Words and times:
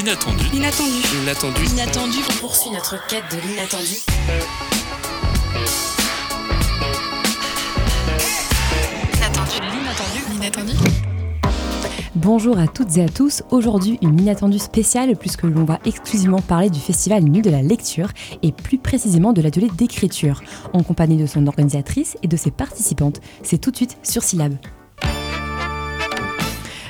L'inattendu. 0.00 0.44
L'inattendu. 0.54 1.02
L'inattendu. 1.12 1.64
Inattendu, 1.66 2.18
on 2.26 2.40
poursuit 2.40 2.70
notre 2.70 3.06
quête 3.06 3.24
de 3.30 3.36
l'inattendu. 3.46 3.96
L'inattendu. 9.12 10.20
L'inattendu. 10.32 10.72
Bonjour 12.14 12.58
à 12.58 12.66
toutes 12.66 12.96
et 12.96 13.04
à 13.04 13.10
tous. 13.10 13.42
Aujourd'hui, 13.50 13.98
une 14.00 14.18
inattendue 14.18 14.58
spéciale 14.58 15.16
puisque 15.18 15.42
l'on 15.42 15.64
va 15.64 15.78
exclusivement 15.84 16.40
parler 16.40 16.70
du 16.70 16.80
Festival 16.80 17.22
Nu 17.24 17.42
de 17.42 17.50
la 17.50 17.60
lecture 17.60 18.08
et 18.42 18.52
plus 18.52 18.78
précisément 18.78 19.34
de 19.34 19.42
l'atelier 19.42 19.68
d'écriture, 19.76 20.42
en 20.72 20.82
compagnie 20.82 21.18
de 21.18 21.26
son 21.26 21.46
organisatrice 21.46 22.16
et 22.22 22.26
de 22.26 22.38
ses 22.38 22.50
participantes. 22.50 23.20
C'est 23.42 23.58
tout 23.58 23.70
de 23.70 23.76
suite 23.76 23.98
sur 24.02 24.22
Syllab. 24.22 24.54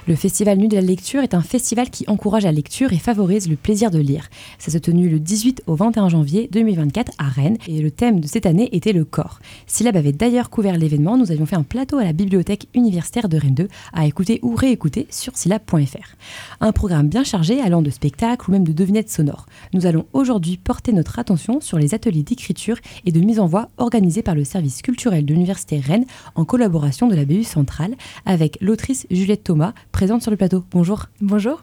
Le 0.08 0.16
Festival 0.16 0.56
Nu 0.56 0.66
de 0.66 0.76
la 0.76 0.80
lecture 0.80 1.22
est 1.22 1.34
un 1.34 1.42
festival 1.42 1.90
qui 1.90 2.04
encourage 2.08 2.44
la 2.44 2.52
lecture 2.52 2.92
et 2.92 2.98
favorise 2.98 3.48
le 3.50 3.56
plaisir 3.56 3.90
de 3.90 3.98
lire. 3.98 4.28
Ça 4.58 4.70
s'est 4.70 4.80
tenu 4.80 5.10
le 5.10 5.20
18 5.20 5.64
au 5.66 5.74
21 5.74 6.08
janvier 6.08 6.48
2024 6.50 7.12
à 7.18 7.28
Rennes 7.28 7.58
et 7.68 7.82
le 7.82 7.90
thème 7.90 8.20
de 8.20 8.26
cette 8.26 8.46
année 8.46 8.74
était 8.74 8.94
le 8.94 9.04
corps. 9.04 9.40
Syllab 9.66 9.96
avait 9.96 10.12
d'ailleurs 10.12 10.48
couvert 10.48 10.78
l'événement, 10.78 11.18
nous 11.18 11.30
avions 11.30 11.44
fait 11.44 11.56
un 11.56 11.62
plateau 11.62 11.98
à 11.98 12.04
la 12.04 12.14
bibliothèque 12.14 12.66
universitaire 12.74 13.28
de 13.28 13.36
Rennes 13.36 13.54
2 13.54 13.68
à 13.92 14.06
écouter 14.06 14.40
ou 14.42 14.54
réécouter 14.54 15.06
sur 15.10 15.36
syllab.fr. 15.36 16.16
Un 16.60 16.72
programme 16.72 17.08
bien 17.08 17.22
chargé 17.22 17.60
allant 17.60 17.82
de 17.82 17.90
spectacles 17.90 18.48
ou 18.48 18.52
même 18.52 18.66
de 18.66 18.72
devinettes 18.72 19.10
sonores. 19.10 19.46
Nous 19.74 19.84
allons 19.84 20.06
aujourd'hui 20.14 20.56
porter 20.56 20.92
notre 20.92 21.18
attention 21.18 21.60
sur 21.60 21.78
les 21.78 21.94
ateliers 21.94 22.22
d'écriture 22.22 22.78
et 23.04 23.12
de 23.12 23.20
mise 23.20 23.38
en 23.38 23.46
voix 23.46 23.68
organisés 23.76 24.22
par 24.22 24.34
le 24.34 24.44
service 24.44 24.80
culturel 24.80 25.26
de 25.26 25.34
l'université 25.34 25.78
Rennes 25.78 26.06
en 26.34 26.46
collaboration 26.46 27.06
de 27.06 27.14
la 27.14 27.26
BU 27.26 27.44
Centrale 27.44 27.94
avec 28.24 28.56
l'autrice 28.62 29.06
Juliette 29.10 29.44
Thomas 29.44 29.74
présente 29.92 30.22
sur 30.22 30.30
le 30.30 30.36
plateau. 30.36 30.64
Bonjour. 30.70 31.06
Bonjour. 31.20 31.62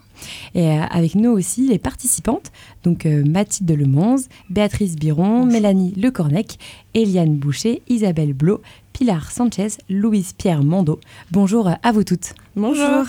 Et 0.54 0.68
euh, 0.68 0.82
avec 0.90 1.14
nous 1.14 1.30
aussi 1.30 1.68
les 1.68 1.78
participantes, 1.78 2.52
donc 2.84 3.06
euh, 3.06 3.24
Mathilde 3.24 3.70
Lemonze, 3.70 4.28
Béatrice 4.50 4.96
Biron, 4.96 5.44
Mélanie 5.46 5.92
Lecornec, 5.96 6.58
Eliane 6.94 7.36
Boucher, 7.36 7.82
Isabelle 7.88 8.32
Blo, 8.32 8.60
Pilar 8.92 9.30
Sanchez, 9.30 9.68
Louise 9.88 10.32
Pierre 10.32 10.62
Mando. 10.62 11.00
Bonjour 11.30 11.70
à 11.82 11.92
vous 11.92 12.04
toutes. 12.04 12.34
Bonjour. 12.56 13.04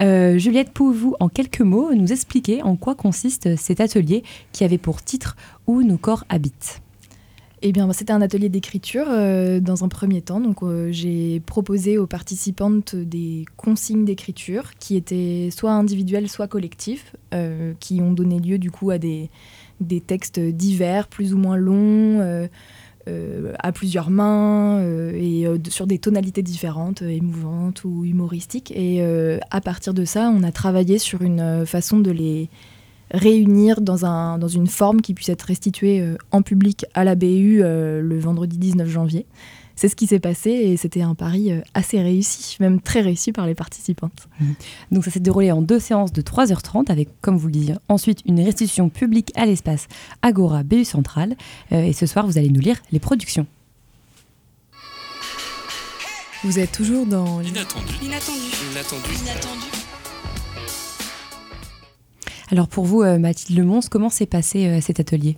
Euh, 0.00 0.38
Juliette, 0.38 0.72
pouvez-vous 0.72 1.14
en 1.20 1.28
quelques 1.28 1.60
mots 1.60 1.94
nous 1.94 2.12
expliquer 2.12 2.62
en 2.62 2.74
quoi 2.74 2.96
consiste 2.96 3.56
cet 3.56 3.80
atelier 3.80 4.24
qui 4.52 4.64
avait 4.64 4.76
pour 4.76 5.02
titre 5.02 5.36
Où 5.68 5.82
nos 5.82 5.98
corps 5.98 6.24
habitent? 6.28 6.82
Eh 7.62 7.72
bien, 7.72 7.92
c'était 7.92 8.14
un 8.14 8.22
atelier 8.22 8.48
d'écriture 8.48 9.06
euh, 9.10 9.60
dans 9.60 9.84
un 9.84 9.88
premier 9.88 10.22
temps. 10.22 10.40
Euh, 10.62 10.88
j'ai 10.92 11.40
proposé 11.40 11.98
aux 11.98 12.06
participantes 12.06 12.96
des 12.96 13.44
consignes 13.58 14.06
d'écriture 14.06 14.70
qui 14.78 14.96
étaient 14.96 15.50
soit 15.54 15.72
individuelles, 15.72 16.30
soit 16.30 16.48
collectives, 16.48 17.02
euh, 17.34 17.74
qui 17.78 18.00
ont 18.00 18.12
donné 18.12 18.38
lieu 18.38 18.56
du 18.56 18.70
coup 18.70 18.90
à 18.90 18.96
des, 18.96 19.28
textes 20.06 20.40
divers, 20.40 21.06
plus 21.06 21.34
ou 21.34 21.38
moins 21.38 21.56
longs, 21.56 22.48
à 23.58 23.72
plusieurs 23.72 24.08
mains 24.08 24.82
et 25.14 25.46
sur 25.68 25.86
des 25.86 25.98
tonalités 25.98 26.42
différentes, 26.42 27.02
émouvantes 27.02 27.84
ou 27.84 28.04
humoristiques. 28.04 28.72
Et 28.76 29.02
à 29.02 29.60
partir 29.60 29.94
de 29.94 30.04
ça, 30.04 30.30
on 30.34 30.42
a 30.42 30.52
travaillé 30.52 30.98
sur 30.98 31.22
une 31.22 31.64
façon 31.66 31.98
de 31.98 32.10
les 32.10 32.48
réunir 33.10 33.80
dans, 33.80 34.04
un, 34.04 34.38
dans 34.38 34.48
une 34.48 34.66
forme 34.66 35.00
qui 35.00 35.14
puisse 35.14 35.28
être 35.28 35.42
restituée 35.42 36.00
euh, 36.00 36.16
en 36.30 36.42
public 36.42 36.86
à 36.94 37.04
la 37.04 37.14
BU 37.14 37.60
euh, 37.62 38.00
le 38.00 38.18
vendredi 38.18 38.58
19 38.58 38.88
janvier. 38.88 39.26
C'est 39.76 39.88
ce 39.88 39.96
qui 39.96 40.06
s'est 40.06 40.20
passé 40.20 40.50
et 40.50 40.76
c'était 40.76 41.00
un 41.00 41.14
pari 41.14 41.52
euh, 41.52 41.62
assez 41.72 42.00
réussi, 42.00 42.56
même 42.60 42.80
très 42.80 43.00
réussi 43.00 43.32
par 43.32 43.46
les 43.46 43.54
participantes. 43.54 44.28
Donc 44.92 45.04
ça 45.04 45.10
s'est 45.10 45.20
déroulé 45.20 45.50
en 45.50 45.62
deux 45.62 45.78
séances 45.78 46.12
de 46.12 46.20
3h30 46.20 46.90
avec, 46.90 47.08
comme 47.22 47.38
vous 47.38 47.46
le 47.46 47.52
disiez, 47.52 47.74
ensuite 47.88 48.20
une 48.26 48.40
restitution 48.40 48.90
publique 48.90 49.32
à 49.36 49.46
l'espace 49.46 49.88
Agora 50.20 50.62
BU 50.62 50.84
Centrale. 50.84 51.34
Et 51.70 51.94
ce 51.94 52.04
soir, 52.04 52.26
vous 52.26 52.36
allez 52.36 52.50
nous 52.50 52.60
lire 52.60 52.76
les 52.92 53.00
productions. 53.00 53.46
Vous 56.44 56.58
êtes 56.58 56.72
toujours 56.72 57.06
dans... 57.06 57.40
L'inattendu. 57.40 57.94
L'inattendu. 58.02 58.38
L'inattendu. 58.70 59.10
Inattendu. 59.22 59.79
Alors 62.50 62.68
pour 62.68 62.84
vous, 62.84 63.02
euh, 63.02 63.18
Mathilde 63.18 63.58
Lemons, 63.58 63.80
comment 63.88 64.10
s'est 64.10 64.26
passé 64.26 64.66
euh, 64.66 64.80
cet 64.80 64.98
atelier? 65.00 65.36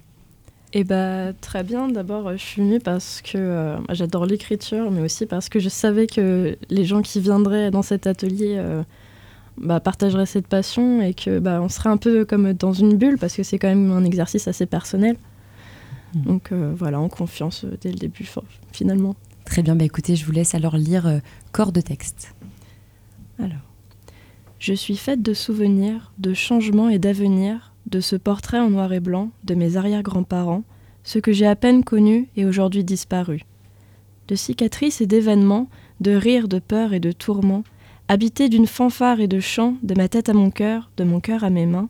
Eh 0.72 0.84
bah, 0.84 1.32
très 1.34 1.62
bien. 1.62 1.88
D'abord, 1.88 2.28
euh, 2.28 2.36
je 2.36 2.42
suis 2.42 2.62
venue 2.62 2.80
parce 2.80 3.20
que 3.20 3.36
euh, 3.36 3.76
j'adore 3.90 4.24
l'écriture, 4.24 4.90
mais 4.90 5.02
aussi 5.02 5.26
parce 5.26 5.48
que 5.48 5.60
je 5.60 5.68
savais 5.68 6.06
que 6.06 6.56
les 6.70 6.84
gens 6.84 7.02
qui 7.02 7.20
viendraient 7.20 7.70
dans 7.70 7.82
cet 7.82 8.06
atelier 8.06 8.54
euh, 8.56 8.82
bah, 9.58 9.80
partageraient 9.80 10.26
cette 10.26 10.46
passion 10.46 11.02
et 11.02 11.12
que 11.12 11.38
bah, 11.38 11.60
on 11.60 11.68
serait 11.68 11.90
un 11.90 11.98
peu 11.98 12.24
comme 12.24 12.54
dans 12.54 12.72
une 12.72 12.96
bulle 12.96 13.18
parce 13.18 13.36
que 13.36 13.42
c'est 13.42 13.58
quand 13.58 13.68
même 13.68 13.90
un 13.90 14.04
exercice 14.04 14.48
assez 14.48 14.64
personnel. 14.64 15.16
Mhm. 16.14 16.22
Donc 16.22 16.52
euh, 16.52 16.72
voilà, 16.74 16.98
en 16.98 17.08
confiance 17.08 17.66
dès 17.82 17.90
le 17.90 17.98
début, 17.98 18.26
finalement. 18.72 19.14
Très 19.44 19.62
bien, 19.62 19.76
bah 19.76 19.84
écoutez, 19.84 20.16
je 20.16 20.24
vous 20.24 20.32
laisse 20.32 20.54
alors 20.54 20.76
lire 20.76 21.20
Corps 21.50 21.72
de 21.72 21.80
texte. 21.80 22.34
Alors, 23.38 23.71
je 24.62 24.74
suis 24.74 24.96
faite 24.96 25.22
de 25.22 25.34
souvenirs, 25.34 26.12
de 26.18 26.34
changements 26.34 26.88
et 26.88 27.00
d'avenir, 27.00 27.72
de 27.86 27.98
ce 27.98 28.14
portrait 28.14 28.60
en 28.60 28.70
noir 28.70 28.92
et 28.92 29.00
blanc 29.00 29.30
de 29.42 29.56
mes 29.56 29.76
arrière-grands-parents, 29.76 30.62
ceux 31.02 31.20
que 31.20 31.32
j'ai 31.32 31.48
à 31.48 31.56
peine 31.56 31.82
connus 31.82 32.28
et 32.36 32.44
aujourd'hui 32.44 32.84
disparus. 32.84 33.42
De 34.28 34.36
cicatrices 34.36 35.00
et 35.00 35.06
d'événements, 35.08 35.68
de 36.00 36.12
rires, 36.12 36.46
de 36.46 36.60
peurs 36.60 36.92
et 36.92 37.00
de 37.00 37.10
tourments, 37.10 37.64
habité 38.06 38.48
d'une 38.48 38.68
fanfare 38.68 39.18
et 39.18 39.26
de 39.26 39.40
chants, 39.40 39.74
de 39.82 39.96
ma 39.96 40.08
tête 40.08 40.28
à 40.28 40.32
mon 40.32 40.52
cœur, 40.52 40.92
de 40.96 41.02
mon 41.02 41.18
cœur 41.18 41.42
à 41.42 41.50
mes 41.50 41.66
mains, 41.66 41.88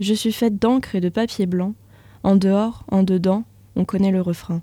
je 0.00 0.14
suis 0.14 0.32
faite 0.32 0.58
d'encre 0.58 0.94
et 0.94 1.02
de 1.02 1.10
papier 1.10 1.44
blanc, 1.44 1.74
en 2.22 2.36
dehors, 2.36 2.86
en 2.90 3.02
dedans, 3.02 3.44
on 3.76 3.84
connaît 3.84 4.10
le 4.10 4.22
refrain. 4.22 4.62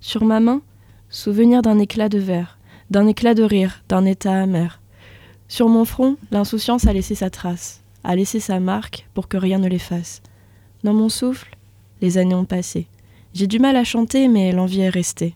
Sur 0.00 0.24
ma 0.24 0.40
main, 0.40 0.60
souvenir 1.08 1.62
d'un 1.62 1.78
éclat 1.78 2.08
de 2.08 2.18
verre, 2.18 2.58
d'un 2.90 3.06
éclat 3.06 3.34
de 3.34 3.44
rire, 3.44 3.84
d'un 3.88 4.04
état 4.06 4.42
amer. 4.42 4.80
Sur 5.48 5.68
mon 5.68 5.84
front, 5.84 6.16
l'insouciance 6.30 6.86
a 6.86 6.92
laissé 6.92 7.14
sa 7.14 7.30
trace, 7.30 7.82
a 8.02 8.16
laissé 8.16 8.40
sa 8.40 8.60
marque 8.60 9.06
pour 9.14 9.28
que 9.28 9.36
rien 9.36 9.58
ne 9.58 9.68
l'efface. 9.68 10.22
Dans 10.82 10.94
mon 10.94 11.08
souffle, 11.08 11.56
les 12.00 12.18
années 12.18 12.34
ont 12.34 12.44
passé. 12.44 12.86
J'ai 13.34 13.46
du 13.46 13.58
mal 13.58 13.76
à 13.76 13.84
chanter, 13.84 14.28
mais 14.28 14.52
l'envie 14.52 14.80
est 14.80 14.88
restée. 14.88 15.34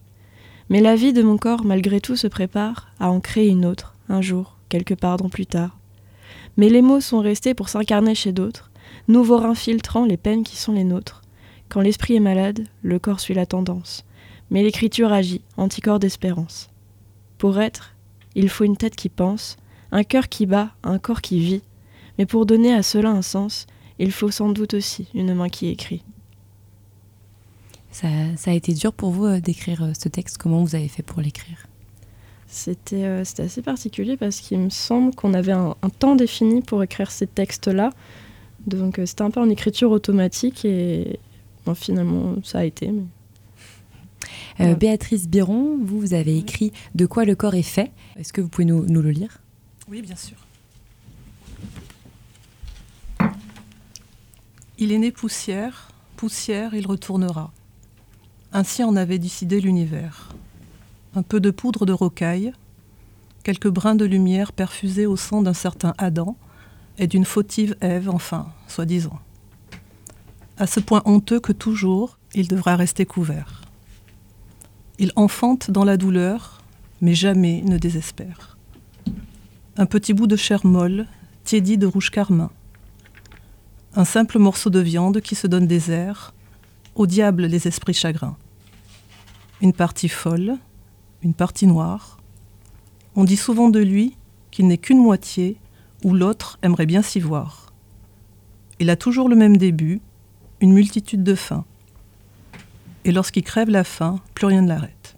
Mais 0.71 0.81
la 0.81 0.97
vie 0.97 1.13
de 1.13 1.23
mon 1.23 1.37
corps, 1.37 1.65
malgré 1.65 2.01
tout, 2.01 2.17
se 2.17 2.27
prépare 2.27 2.89
à 3.01 3.11
en 3.11 3.21
créer 3.21 3.49
une 3.49 3.65
autre, 3.65 3.95
un 4.09 4.21
jour, 4.21 4.57
quelque 4.69 4.95
part 4.95 5.17
dans 5.17 5.29
plus 5.29 5.47
tard. 5.47 5.79
Mais 6.57 6.69
les 6.69 6.83
mots 6.83 7.01
sont 7.01 7.21
restés 7.21 7.55
pour 7.55 7.69
s'incarner 7.69 8.15
chez 8.15 8.33
d'autres, 8.33 8.71
nouveaux 9.09 9.39
reins 9.39 9.55
filtrant 9.55 10.05
les 10.05 10.17
peines 10.17 10.45
qui 10.45 10.57
sont 10.57 10.73
les 10.73 10.85
nôtres. 10.85 11.23
Quand 11.69 11.81
l'esprit 11.81 12.17
est 12.17 12.21
malade, 12.21 12.67
le 12.83 12.99
corps 12.99 13.21
suit 13.21 13.35
la 13.35 13.47
tendance. 13.47 14.05
Mais 14.51 14.63
l'écriture 14.63 15.13
agit, 15.13 15.43
anticorps 15.57 15.99
d'espérance. 15.99 16.71
Pour 17.37 17.61
être, 17.61 17.95
il 18.35 18.49
faut 18.49 18.65
une 18.65 18.77
tête 18.77 18.97
qui 18.97 19.09
pense, 19.09 19.57
un 19.93 20.04
cœur 20.04 20.28
qui 20.28 20.47
bat, 20.47 20.71
un 20.82 20.99
corps 20.99 21.21
qui 21.22 21.41
vit. 21.41 21.62
Mais 22.19 22.26
pour 22.26 22.47
donner 22.47 22.72
à 22.75 22.82
cela 22.82 23.10
un 23.10 23.22
sens, 23.22 23.66
il 23.99 24.12
faut 24.12 24.31
sans 24.31 24.50
doute 24.50 24.75
aussi 24.75 25.09
une 25.15 25.34
main 25.34 25.49
qui 25.49 25.69
écrit. 25.69 26.03
Ça, 27.91 28.09
ça 28.37 28.50
a 28.50 28.54
été 28.54 28.75
dur 28.75 28.93
pour 28.93 29.10
vous 29.10 29.25
euh, 29.25 29.41
d'écrire 29.41 29.82
euh, 29.82 29.93
ce 29.98 30.09
texte? 30.09 30.38
Comment 30.38 30.62
vous 30.62 30.75
avez 30.75 30.88
fait 30.88 31.03
pour 31.03 31.21
l'écrire? 31.21 31.66
C'était 32.47 33.04
euh, 33.04 33.22
assez 33.38 33.62
particulier 33.62 34.16
parce 34.16 34.41
qu'il 34.41 34.59
me 34.59 34.71
semble 34.71 35.15
qu'on 35.15 35.34
avait 35.34 35.53
un, 35.53 35.75
un 35.82 35.88
temps 35.91 36.15
défini 36.16 36.62
pour 36.62 36.82
écrire 36.82 37.10
ces 37.10 37.27
textes-là. 37.27 37.91
Donc 38.66 38.98
euh, 38.98 39.06
c'était 39.06 39.22
un 39.22 39.31
peu 39.31 39.41
en 39.41 39.48
écriture 39.48 39.91
automatique 39.91 40.65
et 40.65 41.19
bon, 41.66 41.75
finalement 41.75 42.37
ça 42.44 42.59
a 42.60 42.65
été. 42.65 42.88
mais- 42.91 43.03
Euh. 44.60 44.75
Béatrice 44.75 45.28
Biron, 45.28 45.78
vous, 45.81 46.00
vous 46.00 46.15
avez 46.15 46.37
écrit 46.37 46.72
De 46.94 47.06
quoi 47.06 47.25
le 47.25 47.37
corps 47.37 47.54
est 47.54 47.62
fait. 47.62 47.93
Est-ce 48.16 48.32
que 48.32 48.41
vous 48.41 48.48
pouvez 48.48 48.65
nous, 48.65 48.84
nous 48.87 49.03
le 49.03 49.10
lire? 49.10 49.41
Oui, 49.91 50.03
bien 50.03 50.16
sûr. 50.16 50.37
Il 54.77 54.92
est 54.92 54.98
né 54.98 55.10
poussière, 55.10 55.89
poussière 56.16 56.74
il 56.74 56.86
retournera. 56.86 57.53
Ainsi 58.53 58.84
en 58.84 58.97
avait 58.97 59.18
décidé 59.18 59.60
l'univers. 59.60 60.28
Un 61.15 61.22
peu 61.22 61.41
de 61.41 61.51
poudre 61.51 61.86
de 61.86 61.92
rocaille, 61.92 62.53
quelques 63.45 63.68
brins 63.68 63.95
de 63.95 64.04
lumière 64.04 64.53
perfusés 64.53 65.07
au 65.07 65.16
sang 65.16 65.41
d'un 65.41 65.54
certain 65.54 65.95
Adam 65.97 66.36
et 66.98 67.07
d'une 67.07 67.24
fautive 67.24 67.74
Ève, 67.80 68.10
enfin, 68.10 68.53
soi-disant. 68.66 69.18
À 70.59 70.66
ce 70.66 70.80
point 70.80 71.03
honteux 71.07 71.41
que 71.41 71.53
toujours, 71.53 72.18
il 72.34 72.47
devra 72.47 72.77
rester 72.77 73.07
couvert. 73.07 73.63
Il 74.98 75.13
enfante 75.16 75.71
dans 75.71 75.84
la 75.84 75.97
douleur, 75.97 76.60
mais 77.01 77.15
jamais 77.15 77.63
ne 77.63 77.78
désespère 77.78 78.58
un 79.78 79.86
petit 79.86 80.13
bout 80.13 80.27
de 80.27 80.34
chair 80.34 80.66
molle, 80.66 81.07
tiédi 81.45 81.78
de 81.78 81.86
rouge 81.86 82.10
carmin. 82.10 82.51
Un 83.95 84.04
simple 84.04 84.41
morceau 84.41 84.71
de 84.71 84.80
viande 84.80 85.21
qui 85.21 85.36
se 85.36 85.47
donne 85.47 85.69
des 85.69 85.92
airs, 85.92 86.34
au 86.97 87.07
diable 87.07 87.47
les 87.47 87.69
esprits 87.69 87.95
chagrins. 87.95 88.36
Une 89.60 89.72
partie 89.72 90.09
folle, 90.09 90.57
une 91.22 91.33
partie 91.33 91.69
noire. 91.69 92.19
On 93.15 93.22
dit 93.22 93.36
souvent 93.36 93.69
de 93.69 93.78
lui 93.78 94.16
qu'il 94.51 94.66
n'est 94.66 94.78
qu'une 94.78 94.98
moitié, 94.98 95.59
où 96.03 96.13
l'autre 96.13 96.59
aimerait 96.63 96.86
bien 96.86 97.03
s'y 97.03 97.21
voir. 97.21 97.72
Il 98.80 98.91
a 98.91 98.97
toujours 98.97 99.28
le 99.28 99.36
même 99.36 99.59
début, 99.59 100.01
une 100.60 100.72
multitude 100.72 101.22
de 101.22 101.36
fins. 101.36 101.65
Et 103.04 103.13
lorsqu'il 103.13 103.45
crève 103.45 103.71
la 103.71 103.84
faim, 103.84 104.19
plus 104.34 104.47
rien 104.47 104.63
ne 104.63 104.69
l'arrête. 104.69 105.16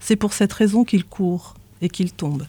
C'est 0.00 0.16
pour 0.16 0.32
cette 0.32 0.52
raison 0.52 0.82
qu'il 0.82 1.04
court 1.04 1.54
et 1.80 1.88
qu'il 1.88 2.12
tombe. 2.12 2.46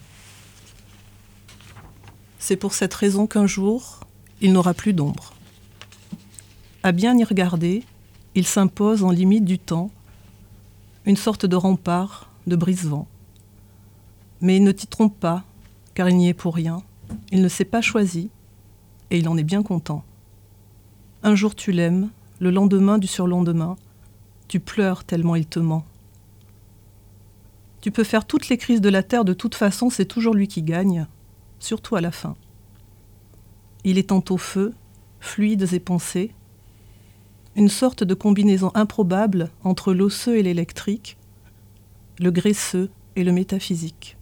C'est 2.48 2.54
pour 2.54 2.74
cette 2.74 2.94
raison 2.94 3.26
qu'un 3.26 3.48
jour, 3.48 3.98
il 4.40 4.52
n'aura 4.52 4.72
plus 4.72 4.92
d'ombre. 4.92 5.32
À 6.84 6.92
bien 6.92 7.18
y 7.18 7.24
regarder, 7.24 7.82
il 8.36 8.46
s'impose 8.46 9.02
en 9.02 9.10
limite 9.10 9.44
du 9.44 9.58
temps, 9.58 9.90
une 11.06 11.16
sorte 11.16 11.44
de 11.44 11.56
rempart, 11.56 12.30
de 12.46 12.54
brise-vent. 12.54 13.08
Mais 14.42 14.58
il 14.58 14.62
ne 14.62 14.70
t'y 14.70 14.86
trompe 14.86 15.18
pas, 15.18 15.42
car 15.94 16.08
il 16.08 16.16
n'y 16.18 16.28
est 16.28 16.34
pour 16.34 16.54
rien. 16.54 16.84
Il 17.32 17.42
ne 17.42 17.48
s'est 17.48 17.64
pas 17.64 17.80
choisi, 17.80 18.30
et 19.10 19.18
il 19.18 19.28
en 19.28 19.36
est 19.36 19.42
bien 19.42 19.64
content. 19.64 20.04
Un 21.24 21.34
jour 21.34 21.56
tu 21.56 21.72
l'aimes, 21.72 22.10
le 22.38 22.52
lendemain 22.52 22.98
du 22.98 23.08
surlendemain, 23.08 23.74
tu 24.46 24.60
pleures 24.60 25.02
tellement 25.02 25.34
il 25.34 25.46
te 25.46 25.58
ment. 25.58 25.84
Tu 27.80 27.90
peux 27.90 28.04
faire 28.04 28.24
toutes 28.24 28.48
les 28.48 28.56
crises 28.56 28.80
de 28.80 28.88
la 28.88 29.02
terre, 29.02 29.24
de 29.24 29.34
toute 29.34 29.56
façon, 29.56 29.90
c'est 29.90 30.06
toujours 30.06 30.34
lui 30.34 30.46
qui 30.46 30.62
gagne, 30.62 31.08
surtout 31.58 31.96
à 31.96 32.00
la 32.00 32.10
fin. 32.10 32.36
Il 33.84 33.98
est 33.98 34.08
tantôt 34.08 34.36
feu, 34.36 34.74
fluides 35.20 35.72
et 35.72 35.80
pensées, 35.80 36.32
une 37.54 37.68
sorte 37.68 38.04
de 38.04 38.14
combinaison 38.14 38.70
improbable 38.74 39.50
entre 39.64 39.94
l'osseux 39.94 40.36
et 40.36 40.42
l'électrique, 40.42 41.16
le 42.18 42.30
graisseux 42.30 42.90
et 43.16 43.24
le 43.24 43.32
métaphysique. 43.32 44.16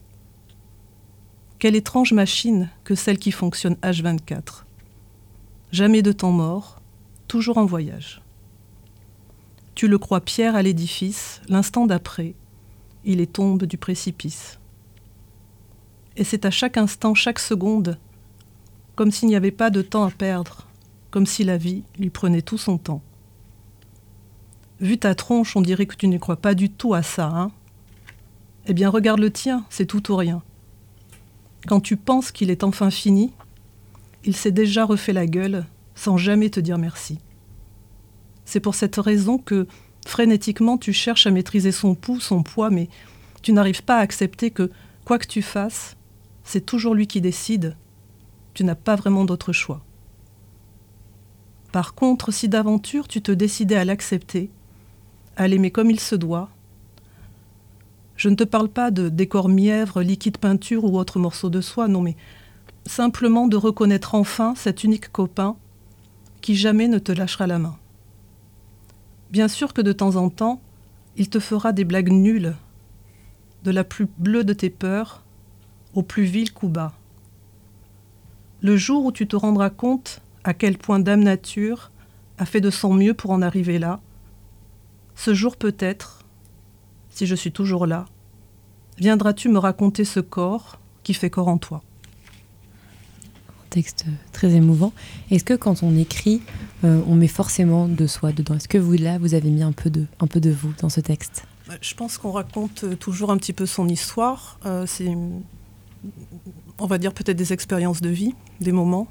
Quelle 1.58 1.76
étrange 1.76 2.12
machine 2.12 2.68
que 2.84 2.94
celle 2.94 3.18
qui 3.18 3.32
fonctionne 3.32 3.74
H24. 3.82 4.64
Jamais 5.72 6.02
de 6.02 6.12
temps 6.12 6.30
mort, 6.30 6.80
toujours 7.26 7.58
en 7.58 7.64
voyage. 7.64 8.22
Tu 9.74 9.88
le 9.88 9.98
crois 9.98 10.20
pierre 10.20 10.54
à 10.54 10.62
l'édifice, 10.62 11.40
l'instant 11.48 11.86
d'après, 11.86 12.34
il 13.04 13.20
est 13.20 13.32
tombe 13.32 13.64
du 13.64 13.76
précipice. 13.76 14.60
Et 16.16 16.24
c'est 16.24 16.44
à 16.44 16.50
chaque 16.50 16.76
instant, 16.76 17.14
chaque 17.14 17.38
seconde, 17.38 17.98
comme 18.94 19.10
s'il 19.10 19.28
n'y 19.28 19.36
avait 19.36 19.50
pas 19.50 19.70
de 19.70 19.82
temps 19.82 20.04
à 20.04 20.10
perdre, 20.10 20.66
comme 21.10 21.26
si 21.26 21.44
la 21.44 21.56
vie 21.56 21.82
lui 21.98 22.10
prenait 22.10 22.42
tout 22.42 22.58
son 22.58 22.78
temps. 22.78 23.02
Vu 24.80 24.98
ta 24.98 25.14
tronche, 25.14 25.56
on 25.56 25.60
dirait 25.60 25.86
que 25.86 25.96
tu 25.96 26.08
ne 26.08 26.18
crois 26.18 26.36
pas 26.36 26.54
du 26.54 26.70
tout 26.70 26.94
à 26.94 27.02
ça, 27.02 27.26
hein 27.26 27.52
Eh 28.66 28.74
bien, 28.74 28.90
regarde 28.90 29.20
le 29.20 29.30
tien, 29.30 29.64
c'est 29.70 29.86
tout 29.86 30.12
ou 30.12 30.16
rien. 30.16 30.42
Quand 31.66 31.80
tu 31.80 31.96
penses 31.96 32.30
qu'il 32.30 32.50
est 32.50 32.62
enfin 32.62 32.90
fini, 32.90 33.32
il 34.24 34.36
s'est 34.36 34.52
déjà 34.52 34.84
refait 34.84 35.12
la 35.12 35.26
gueule 35.26 35.64
sans 35.94 36.16
jamais 36.16 36.50
te 36.50 36.60
dire 36.60 36.78
merci. 36.78 37.18
C'est 38.44 38.60
pour 38.60 38.74
cette 38.74 38.96
raison 38.96 39.38
que, 39.38 39.66
frénétiquement, 40.06 40.76
tu 40.76 40.92
cherches 40.92 41.26
à 41.26 41.30
maîtriser 41.30 41.72
son 41.72 41.94
pouls, 41.94 42.20
son 42.20 42.42
poids, 42.42 42.70
mais 42.70 42.88
tu 43.42 43.52
n'arrives 43.52 43.84
pas 43.84 43.96
à 43.96 44.00
accepter 44.00 44.50
que, 44.50 44.70
quoi 45.04 45.18
que 45.18 45.26
tu 45.26 45.40
fasses, 45.40 45.96
c'est 46.44 46.64
toujours 46.64 46.94
lui 46.94 47.06
qui 47.06 47.20
décide. 47.20 47.76
Tu 48.52 48.62
n'as 48.64 48.74
pas 48.74 48.94
vraiment 48.94 49.24
d'autre 49.24 49.52
choix. 49.52 49.82
Par 51.72 51.94
contre, 51.94 52.30
si 52.30 52.48
d'aventure 52.48 53.08
tu 53.08 53.20
te 53.20 53.32
décidais 53.32 53.74
à 53.74 53.84
l'accepter, 53.84 54.50
à 55.36 55.48
l'aimer 55.48 55.72
comme 55.72 55.90
il 55.90 55.98
se 55.98 56.14
doit, 56.14 56.50
je 58.16 58.28
ne 58.28 58.36
te 58.36 58.44
parle 58.44 58.68
pas 58.68 58.92
de 58.92 59.08
décor 59.08 59.48
mièvre, 59.48 60.02
liquide 60.02 60.38
peinture 60.38 60.84
ou 60.84 60.96
autre 60.98 61.18
morceau 61.18 61.50
de 61.50 61.60
soie, 61.60 61.88
non, 61.88 62.00
mais 62.00 62.14
simplement 62.86 63.48
de 63.48 63.56
reconnaître 63.56 64.14
enfin 64.14 64.54
cet 64.54 64.84
unique 64.84 65.10
copain 65.10 65.56
qui 66.40 66.54
jamais 66.54 66.86
ne 66.86 66.98
te 66.98 67.10
lâchera 67.10 67.48
la 67.48 67.58
main. 67.58 67.76
Bien 69.30 69.48
sûr 69.48 69.72
que 69.72 69.82
de 69.82 69.92
temps 69.92 70.14
en 70.14 70.30
temps, 70.30 70.60
il 71.16 71.28
te 71.28 71.40
fera 71.40 71.72
des 71.72 71.84
blagues 71.84 72.12
nulles, 72.12 72.54
de 73.64 73.70
la 73.72 73.82
plus 73.82 74.06
bleue 74.18 74.44
de 74.44 74.52
tes 74.52 74.70
peurs 74.70 75.23
au 75.94 76.02
plus 76.02 76.24
vil 76.24 76.52
coup 76.52 76.68
bas. 76.68 76.92
Le 78.60 78.76
jour 78.76 79.04
où 79.04 79.12
tu 79.12 79.26
te 79.26 79.36
rendras 79.36 79.70
compte 79.70 80.20
à 80.42 80.54
quel 80.54 80.78
point 80.78 80.98
Dame 80.98 81.22
Nature 81.22 81.90
a 82.38 82.46
fait 82.46 82.60
de 82.60 82.70
son 82.70 82.94
mieux 82.94 83.14
pour 83.14 83.30
en 83.30 83.42
arriver 83.42 83.78
là, 83.78 84.00
ce 85.14 85.34
jour 85.34 85.56
peut-être, 85.56 86.24
si 87.10 87.26
je 87.26 87.34
suis 87.34 87.52
toujours 87.52 87.86
là, 87.86 88.06
viendras-tu 88.98 89.48
me 89.48 89.58
raconter 89.58 90.04
ce 90.04 90.20
corps 90.20 90.78
qui 91.02 91.14
fait 91.14 91.30
corps 91.30 91.48
en 91.48 91.58
toi? 91.58 91.82
Un 93.66 93.68
texte 93.70 94.06
très 94.32 94.52
émouvant. 94.52 94.92
Est-ce 95.30 95.44
que 95.44 95.54
quand 95.54 95.82
on 95.82 95.96
écrit, 95.96 96.42
euh, 96.84 97.00
on 97.06 97.14
met 97.14 97.28
forcément 97.28 97.86
de 97.88 98.06
soi 98.06 98.32
dedans? 98.32 98.54
Est-ce 98.56 98.68
que 98.68 98.78
vous, 98.78 98.94
là, 98.94 99.18
vous 99.18 99.34
avez 99.34 99.50
mis 99.50 99.62
un 99.62 99.72
peu 99.72 99.90
de, 99.90 100.06
un 100.20 100.26
peu 100.26 100.40
de 100.40 100.50
vous 100.50 100.72
dans 100.80 100.88
ce 100.88 101.00
texte? 101.00 101.44
Bah, 101.68 101.74
Je 101.80 101.94
pense 101.94 102.18
qu'on 102.18 102.32
raconte 102.32 102.84
euh, 102.84 102.96
toujours 102.96 103.30
un 103.30 103.36
petit 103.36 103.52
peu 103.52 103.66
son 103.66 103.88
histoire. 103.88 104.58
Euh, 104.66 104.86
c'est, 104.86 105.16
on 106.78 106.86
va 106.86 106.98
dire, 106.98 107.12
peut-être 107.12 107.36
des 107.36 107.52
expériences 107.52 108.00
de 108.00 108.08
vie, 108.08 108.34
des 108.60 108.72
moments 108.72 109.06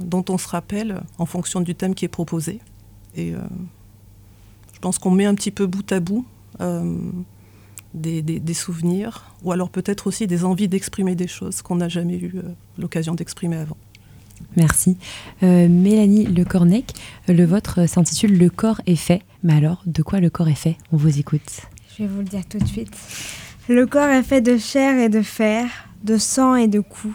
dont 0.00 0.24
on 0.30 0.38
se 0.38 0.48
rappelle 0.48 1.02
en 1.18 1.26
fonction 1.26 1.60
du 1.60 1.74
thème 1.74 1.94
qui 1.94 2.06
est 2.06 2.08
proposé. 2.08 2.60
Et 3.16 3.32
je 4.72 4.78
pense 4.80 4.98
qu'on 4.98 5.10
met 5.10 5.26
un 5.26 5.34
petit 5.34 5.50
peu 5.50 5.66
bout 5.66 5.92
à 5.92 6.00
bout 6.00 6.24
des, 7.94 8.54
souvenirs, 8.54 9.34
ou 9.42 9.52
alors 9.52 9.68
peut-être 9.68 10.06
aussi 10.06 10.26
des 10.26 10.44
envies 10.44 10.68
d'exprimer 10.68 11.14
des 11.14 11.28
choses 11.28 11.60
qu'on 11.62 11.76
n'a 11.76 11.88
jamais 11.88 12.16
eu 12.16 12.40
l'occasion 12.78 13.14
d'exprimer 13.14 13.56
avant. 13.56 13.76
Merci. 14.56 14.96
Euh, 15.42 15.68
Mélanie 15.68 16.24
Le 16.26 16.44
Cornec, 16.44 16.92
le 17.28 17.44
vôtre 17.44 17.88
s'intitule 17.88 18.38
Le 18.38 18.50
corps 18.50 18.80
est 18.86 18.96
fait. 18.96 19.22
Mais 19.42 19.54
alors, 19.54 19.82
de 19.86 20.02
quoi 20.02 20.20
le 20.20 20.30
corps 20.30 20.48
est 20.48 20.54
fait? 20.54 20.76
On 20.92 20.96
vous 20.96 21.18
écoute. 21.18 21.62
Je 21.96 22.02
vais 22.02 22.08
vous 22.08 22.18
le 22.18 22.24
dire 22.24 22.46
tout 22.48 22.58
de 22.58 22.66
suite. 22.66 22.96
Le 23.68 23.86
corps 23.86 24.08
est 24.08 24.22
fait 24.22 24.40
de 24.40 24.56
chair 24.56 24.98
et 24.98 25.08
de 25.08 25.22
fer, 25.22 25.66
de 26.02 26.16
sang 26.16 26.54
et 26.54 26.68
de 26.68 26.80
coups, 26.80 27.14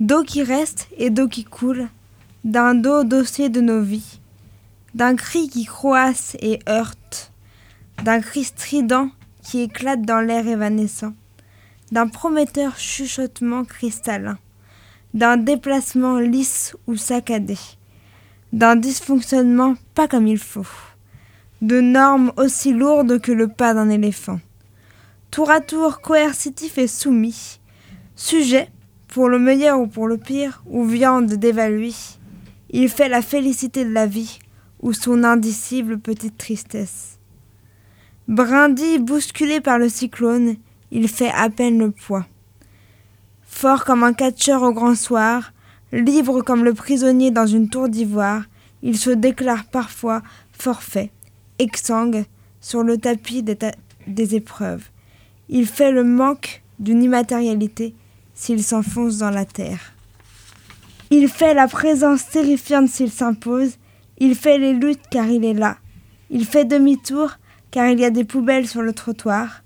d'eau 0.00 0.22
qui 0.22 0.42
reste 0.42 0.88
et 0.96 1.10
d'eau 1.10 1.28
qui 1.28 1.44
coule, 1.44 1.88
d'un 2.44 2.74
dos 2.74 3.04
dossier 3.04 3.48
de 3.48 3.60
nos 3.60 3.82
vies, 3.82 4.20
d'un 4.94 5.16
cri 5.16 5.48
qui 5.48 5.64
croasse 5.64 6.36
et 6.40 6.58
heurte, 6.68 7.32
d'un 8.02 8.20
cri 8.20 8.44
strident 8.44 9.10
qui 9.42 9.60
éclate 9.60 10.02
dans 10.02 10.20
l'air 10.20 10.46
évanescent, 10.46 11.14
d'un 11.92 12.08
prometteur 12.08 12.78
chuchotement 12.78 13.64
cristallin 13.64 14.38
d'un 15.16 15.38
déplacement 15.38 16.18
lisse 16.18 16.76
ou 16.86 16.96
saccadé, 16.96 17.56
d'un 18.52 18.76
dysfonctionnement 18.76 19.74
pas 19.94 20.08
comme 20.08 20.26
il 20.26 20.38
faut, 20.38 20.66
de 21.62 21.80
normes 21.80 22.32
aussi 22.36 22.74
lourdes 22.74 23.18
que 23.22 23.32
le 23.32 23.48
pas 23.48 23.72
d'un 23.72 23.88
éléphant, 23.88 24.40
tour 25.30 25.50
à 25.50 25.60
tour 25.60 26.02
coercitif 26.02 26.76
et 26.76 26.86
soumis, 26.86 27.60
sujet, 28.16 28.68
pour 29.08 29.28
le 29.28 29.38
meilleur 29.38 29.78
ou 29.78 29.86
pour 29.86 30.08
le 30.08 30.16
pire, 30.16 30.62
ou 30.66 30.84
viande 30.84 31.32
dévaluée, 31.34 31.94
il 32.70 32.88
fait 32.88 33.08
la 33.08 33.22
félicité 33.22 33.84
de 33.84 33.92
la 33.92 34.06
vie 34.06 34.38
ou 34.82 34.92
son 34.92 35.22
indicible 35.22 35.98
petite 35.98 36.36
tristesse. 36.36 37.18
Brindis 38.28 38.98
bousculé 38.98 39.60
par 39.60 39.78
le 39.78 39.88
cyclone, 39.88 40.56
il 40.90 41.08
fait 41.08 41.30
à 41.30 41.48
peine 41.48 41.78
le 41.78 41.90
poids 41.90 42.26
Fort 43.42 43.84
comme 43.84 44.02
un 44.02 44.12
catcheur 44.12 44.62
au 44.62 44.72
grand 44.72 44.94
soir, 44.94 45.52
libre 45.92 46.42
comme 46.42 46.64
le 46.64 46.74
prisonnier 46.74 47.30
dans 47.30 47.46
une 47.46 47.68
tour 47.68 47.88
d'ivoire, 47.88 48.42
il 48.82 48.98
se 48.98 49.10
déclare 49.10 49.64
parfois 49.64 50.22
forfait, 50.52 51.10
exsangue, 51.58 52.24
sur 52.60 52.82
le 52.82 52.98
tapis 52.98 53.42
des, 53.42 53.56
des 54.06 54.34
épreuves. 54.34 54.84
Il 55.48 55.66
fait 55.66 55.92
le 55.92 56.04
manque 56.04 56.62
d'une 56.78 57.02
immatérialité 57.02 57.94
s'il 58.36 58.62
s'enfonce 58.62 59.18
dans 59.18 59.30
la 59.30 59.44
terre. 59.44 59.92
Il 61.10 61.28
fait 61.28 61.54
la 61.54 61.66
présence 61.66 62.28
terrifiante 62.28 62.88
s'il 62.88 63.10
s'impose, 63.10 63.78
il 64.18 64.36
fait 64.36 64.58
les 64.58 64.72
luttes 64.72 65.08
car 65.10 65.26
il 65.26 65.44
est 65.44 65.54
là. 65.54 65.78
Il 66.30 66.44
fait 66.44 66.64
demi-tour 66.64 67.32
car 67.72 67.88
il 67.88 67.98
y 67.98 68.04
a 68.04 68.10
des 68.10 68.24
poubelles 68.24 68.68
sur 68.68 68.82
le 68.82 68.92
trottoir. 68.92 69.62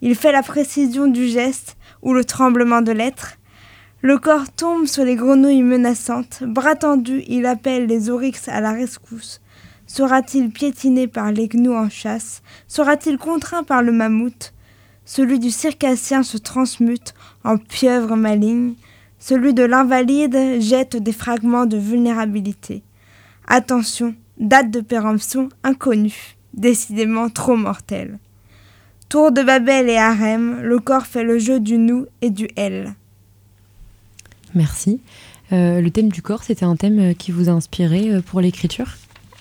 Il 0.00 0.14
fait 0.14 0.32
la 0.32 0.42
précision 0.42 1.06
du 1.06 1.28
geste 1.28 1.76
ou 2.00 2.14
le 2.14 2.24
tremblement 2.24 2.80
de 2.80 2.92
l'être. 2.92 3.38
Le 4.00 4.18
corps 4.18 4.50
tombe 4.50 4.86
sur 4.86 5.04
les 5.04 5.14
grenouilles 5.14 5.62
menaçantes. 5.62 6.42
Bras 6.42 6.74
tendus, 6.74 7.22
il 7.28 7.46
appelle 7.46 7.86
les 7.86 8.10
oryx 8.10 8.48
à 8.48 8.60
la 8.60 8.72
rescousse. 8.72 9.40
Sera-t-il 9.86 10.50
piétiné 10.50 11.06
par 11.06 11.32
les 11.32 11.48
gnous 11.48 11.74
en 11.74 11.88
chasse? 11.88 12.42
Sera-t-il 12.66 13.18
contraint 13.18 13.62
par 13.62 13.82
le 13.82 13.92
mammouth? 13.92 14.52
Celui 15.04 15.38
du 15.38 15.50
circassien 15.50 16.22
se 16.22 16.36
transmute 16.36 17.14
en 17.44 17.56
pieuvre 17.56 18.16
maligne. 18.16 18.74
Celui 19.18 19.54
de 19.54 19.62
l'invalide 19.62 20.60
jette 20.60 20.96
des 20.96 21.12
fragments 21.12 21.66
de 21.66 21.76
vulnérabilité. 21.76 22.82
Attention, 23.46 24.14
date 24.38 24.70
de 24.70 24.80
péremption 24.80 25.48
inconnue, 25.62 26.36
décidément 26.54 27.28
trop 27.28 27.56
mortelle. 27.56 28.18
Tour 29.08 29.30
de 29.30 29.42
Babel 29.42 29.88
et 29.88 29.98
harem, 29.98 30.60
le 30.62 30.78
corps 30.78 31.06
fait 31.06 31.24
le 31.24 31.38
jeu 31.38 31.60
du 31.60 31.78
nous 31.78 32.06
et 32.20 32.30
du 32.30 32.48
elle. 32.56 32.94
Merci. 34.54 35.00
le 35.50 35.88
thème 35.90 36.08
du 36.08 36.22
corps, 36.22 36.42
c'était 36.42 36.64
un 36.64 36.76
thème 36.76 37.14
qui 37.14 37.30
vous 37.30 37.48
a 37.48 37.52
inspiré 37.52 38.22
pour 38.22 38.40
l'écriture? 38.40 38.88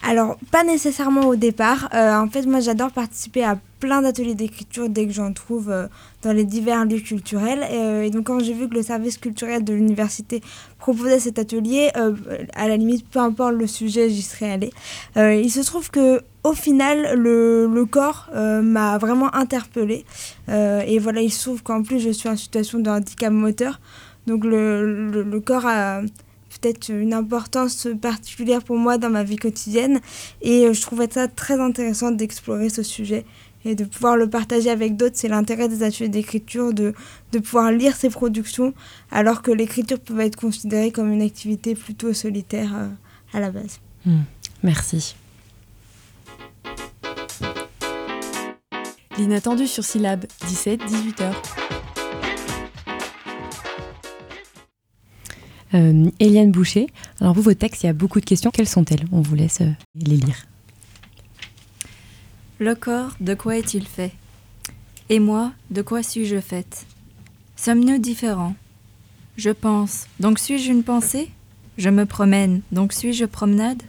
Alors, 0.03 0.37
pas 0.51 0.63
nécessairement 0.63 1.21
au 1.21 1.35
départ. 1.35 1.89
Euh, 1.93 2.15
en 2.15 2.27
fait, 2.27 2.45
moi, 2.45 2.59
j'adore 2.59 2.91
participer 2.91 3.43
à 3.43 3.59
plein 3.81 4.01
d'ateliers 4.01 4.35
d'écriture 4.35 4.87
dès 4.87 5.05
que 5.07 5.11
j'en 5.11 5.33
trouve 5.33 5.69
euh, 5.69 5.87
dans 6.21 6.31
les 6.31 6.45
divers 6.45 6.85
lieux 6.85 6.99
culturels. 6.99 7.65
Euh, 7.69 8.03
et, 8.03 8.09
donc, 8.09 8.27
quand 8.27 8.39
j'ai 8.39 8.53
vu 8.53 8.69
que 8.69 8.75
le 8.75 8.83
service 8.83 9.17
culturel 9.17 9.65
de 9.65 9.73
l'université 9.73 10.41
proposait 10.77 11.19
cet 11.19 11.37
atelier, 11.37 11.89
à 12.55 12.67
la 12.67 12.77
limite, 12.77 13.07
peu 13.09 13.19
importe 13.19 13.55
le 13.55 13.67
sujet, 13.67 14.09
j'y 14.09 14.21
serais 14.21 14.51
allée. 14.51 14.71
il 15.15 15.51
se 15.51 15.59
trouve 15.59 15.91
que 15.91 16.21
au 16.43 16.53
final, 16.53 17.19
le, 17.19 17.67
le 17.67 17.85
corps 17.85 18.29
m'a 18.33 18.97
vraiment 18.97 19.33
interpellée. 19.35 20.05
et 20.47 20.97
voilà, 20.97 21.21
il 21.21 21.31
se 21.31 21.43
trouve 21.43 21.61
qu'en 21.61 21.83
plus, 21.83 21.99
je 21.99 22.09
suis 22.09 22.29
en 22.29 22.35
situation 22.35 22.79
de 22.79 22.89
handicap 22.89 23.31
moteur. 23.31 23.79
Donc, 24.25 24.43
le, 24.43 25.11
le, 25.11 25.39
corps 25.39 25.67
a 25.67 26.01
peut-être 26.59 26.89
une 26.89 27.13
importance 27.13 27.87
particulière 28.01 28.63
pour 28.63 28.77
moi 28.77 28.97
dans 28.97 29.09
ma 29.09 29.23
vie 29.23 29.37
quotidienne. 29.37 29.99
Et 30.41 30.65
euh, 30.65 30.73
je 30.73 30.81
trouvais 30.81 31.07
ça 31.09 31.27
très 31.27 31.59
intéressant 31.59 32.11
d'explorer 32.11 32.69
ce 32.69 32.83
sujet 32.83 33.25
et 33.65 33.75
de 33.75 33.83
pouvoir 33.83 34.17
le 34.17 34.29
partager 34.29 34.69
avec 34.69 34.95
d'autres. 34.95 35.15
C'est 35.15 35.27
l'intérêt 35.27 35.69
des 35.69 35.83
ateliers 35.83 36.09
d'écriture, 36.09 36.73
de, 36.73 36.93
de 37.31 37.39
pouvoir 37.39 37.71
lire 37.71 37.95
ces 37.95 38.09
productions, 38.09 38.73
alors 39.11 39.41
que 39.41 39.51
l'écriture 39.51 39.99
peut 39.99 40.19
être 40.19 40.35
considérée 40.35 40.91
comme 40.91 41.11
une 41.11 41.21
activité 41.21 41.75
plutôt 41.75 42.13
solitaire 42.13 42.71
euh, 42.75 42.87
à 43.33 43.39
la 43.39 43.51
base. 43.51 43.79
Hmm. 44.05 44.21
Merci. 44.63 45.15
L'inattendu 49.17 49.67
sur 49.67 49.83
syllabe, 49.83 50.25
17-18 50.45 51.23
heures. 51.23 51.41
Euh, 55.73 56.09
Eliane 56.19 56.51
Boucher, 56.51 56.87
alors 57.19 57.33
vous, 57.33 57.41
vos 57.41 57.53
textes, 57.53 57.83
il 57.83 57.87
y 57.87 57.89
a 57.89 57.93
beaucoup 57.93 58.19
de 58.19 58.25
questions. 58.25 58.51
Quelles 58.51 58.67
sont-elles? 58.67 59.05
On 59.11 59.21
vous 59.21 59.35
laisse 59.35 59.61
euh, 59.61 59.71
les 59.95 60.17
lire. 60.17 60.50
Le 62.61 62.75
corps, 62.75 63.13
de 63.19 63.33
quoi 63.33 63.57
est-il 63.57 63.87
fait? 63.87 64.11
Et 65.09 65.17
moi, 65.17 65.51
de 65.71 65.81
quoi 65.81 66.03
suis-je 66.03 66.39
faite? 66.39 66.85
Sommes-nous 67.55 67.97
différents? 67.97 68.53
Je 69.35 69.49
pense, 69.49 70.05
donc 70.19 70.37
suis-je 70.37 70.69
une 70.69 70.83
pensée? 70.83 71.31
Je 71.79 71.89
me 71.89 72.05
promène, 72.05 72.61
donc 72.71 72.93
suis-je 72.93 73.25
promenade? 73.25 73.81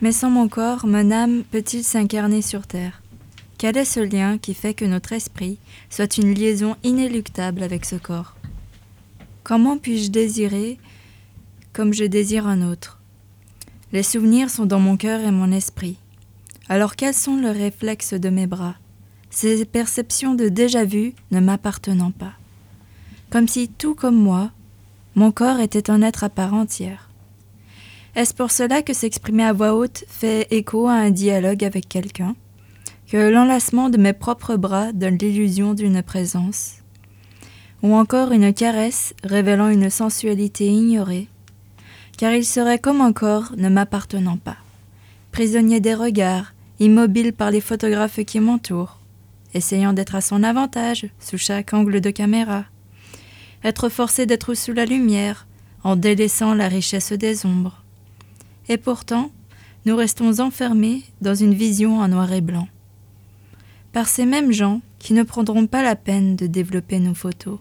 Mais 0.00 0.12
sans 0.12 0.30
mon 0.30 0.46
corps, 0.46 0.86
mon 0.86 1.10
âme 1.10 1.42
peut-il 1.42 1.82
s'incarner 1.82 2.42
sur 2.42 2.64
terre? 2.64 3.02
Quel 3.58 3.76
est 3.76 3.84
ce 3.84 3.98
lien 3.98 4.38
qui 4.38 4.54
fait 4.54 4.72
que 4.72 4.84
notre 4.84 5.12
esprit 5.12 5.58
soit 5.90 6.16
une 6.16 6.32
liaison 6.32 6.76
inéluctable 6.84 7.60
avec 7.60 7.84
ce 7.84 7.96
corps? 7.96 8.36
Comment 9.42 9.78
puis-je 9.78 10.12
désirer 10.12 10.78
comme 11.72 11.92
je 11.92 12.04
désire 12.04 12.46
un 12.46 12.62
autre? 12.70 13.00
Les 13.92 14.04
souvenirs 14.04 14.48
sont 14.48 14.66
dans 14.66 14.78
mon 14.78 14.96
cœur 14.96 15.22
et 15.22 15.32
mon 15.32 15.50
esprit. 15.50 15.96
Alors 16.72 16.94
quels 16.94 17.14
sont 17.14 17.34
les 17.34 17.50
réflexes 17.50 18.14
de 18.14 18.28
mes 18.28 18.46
bras? 18.46 18.76
Ces 19.28 19.64
perceptions 19.64 20.36
de 20.36 20.48
déjà-vu 20.48 21.14
ne 21.32 21.40
m'appartenant 21.40 22.12
pas. 22.12 22.34
Comme 23.28 23.48
si, 23.48 23.68
tout 23.68 23.96
comme 23.96 24.14
moi, 24.14 24.52
mon 25.16 25.32
corps 25.32 25.58
était 25.58 25.90
un 25.90 26.00
être 26.00 26.22
à 26.22 26.28
part 26.28 26.54
entière. 26.54 27.10
Est-ce 28.14 28.32
pour 28.32 28.52
cela 28.52 28.82
que 28.82 28.92
s'exprimer 28.92 29.42
à 29.42 29.52
voix 29.52 29.74
haute 29.74 30.04
fait 30.06 30.46
écho 30.52 30.86
à 30.86 30.92
un 30.92 31.10
dialogue 31.10 31.64
avec 31.64 31.88
quelqu'un? 31.88 32.36
Que 33.08 33.28
l'enlacement 33.28 33.90
de 33.90 33.98
mes 33.98 34.12
propres 34.12 34.54
bras 34.54 34.92
donne 34.92 35.18
l'illusion 35.18 35.74
d'une 35.74 36.04
présence? 36.04 36.76
Ou 37.82 37.96
encore 37.96 38.30
une 38.30 38.54
caresse 38.54 39.12
révélant 39.24 39.70
une 39.70 39.90
sensualité 39.90 40.68
ignorée? 40.68 41.26
Car 42.16 42.32
il 42.32 42.44
serait 42.44 42.78
comme 42.78 43.00
un 43.00 43.12
corps 43.12 43.54
ne 43.56 43.68
m'appartenant 43.68 44.36
pas, 44.36 44.58
prisonnier 45.32 45.80
des 45.80 45.94
regards, 45.94 46.52
immobile 46.80 47.32
par 47.34 47.50
les 47.50 47.60
photographes 47.60 48.24
qui 48.24 48.40
m'entourent, 48.40 48.98
essayant 49.54 49.92
d'être 49.92 50.14
à 50.14 50.22
son 50.22 50.42
avantage 50.42 51.06
sous 51.20 51.38
chaque 51.38 51.74
angle 51.74 52.00
de 52.00 52.10
caméra, 52.10 52.64
être 53.62 53.90
forcé 53.90 54.26
d'être 54.26 54.54
sous 54.54 54.72
la 54.72 54.86
lumière 54.86 55.46
en 55.84 55.94
délaissant 55.94 56.54
la 56.54 56.68
richesse 56.68 57.12
des 57.12 57.44
ombres. 57.44 57.84
Et 58.68 58.78
pourtant, 58.78 59.30
nous 59.84 59.96
restons 59.96 60.40
enfermés 60.40 61.02
dans 61.20 61.34
une 61.34 61.54
vision 61.54 62.00
en 62.00 62.08
noir 62.08 62.32
et 62.32 62.40
blanc. 62.40 62.68
Par 63.92 64.08
ces 64.08 64.24
mêmes 64.26 64.52
gens 64.52 64.80
qui 64.98 65.14
ne 65.14 65.22
prendront 65.22 65.66
pas 65.66 65.82
la 65.82 65.96
peine 65.96 66.36
de 66.36 66.46
développer 66.46 66.98
nos 66.98 67.14
photos. 67.14 67.58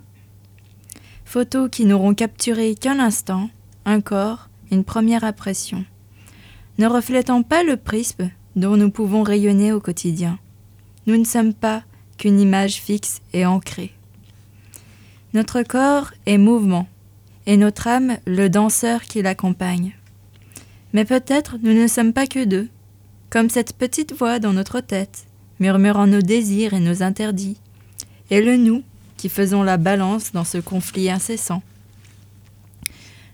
Photos 1.26 1.70
qui 1.72 1.86
n'auront 1.86 2.14
capturé 2.14 2.76
qu'un 2.76 3.00
instant, 3.00 3.50
un 3.86 4.02
corps, 4.02 4.50
une 4.72 4.84
première 4.84 5.24
impression, 5.24 5.86
ne 6.78 6.88
reflétant 6.88 7.44
pas 7.44 7.64
le 7.64 7.76
prisme 7.78 8.30
dont 8.56 8.78
nous 8.78 8.90
pouvons 8.90 9.24
rayonner 9.24 9.72
au 9.72 9.80
quotidien. 9.80 10.40
Nous 11.08 11.18
ne 11.18 11.24
sommes 11.24 11.54
pas 11.54 11.84
qu'une 12.18 12.40
image 12.40 12.82
fixe 12.82 13.22
et 13.34 13.46
ancrée. 13.46 13.94
Notre 15.34 15.64
corps 15.64 16.12
est 16.26 16.38
mouvement, 16.38 16.88
et 17.46 17.58
notre 17.58 17.88
âme 17.88 18.18
le 18.26 18.50
danseur 18.50 19.04
qui 19.04 19.22
l'accompagne. 19.22 19.94
Mais 20.94 21.06
peut-être 21.06 21.58
nous 21.62 21.74
ne 21.74 21.88
sommes 21.88 22.14
pas 22.14 22.28
que 22.28 22.44
deux, 22.44 22.68
comme 23.30 23.50
cette 23.50 23.74
petite 23.74 24.14
voix 24.14 24.40
dans 24.40 24.54
notre 24.54 24.82
tête, 24.82 25.26
murmurant 25.60 26.08
nos 26.08 26.22
désirs 26.22 26.74
et 26.74 26.80
nos 26.80 27.04
interdits, 27.04 27.58
et 28.32 28.42
le 28.42 28.58
nous 28.58 28.84
qui 29.18 29.30
faisons 29.30 29.64
la 29.64 29.78
balance 29.78 30.32
dans 30.32 30.46
ce 30.46 30.58
conflit 30.58 31.10
incessant. 31.10 31.62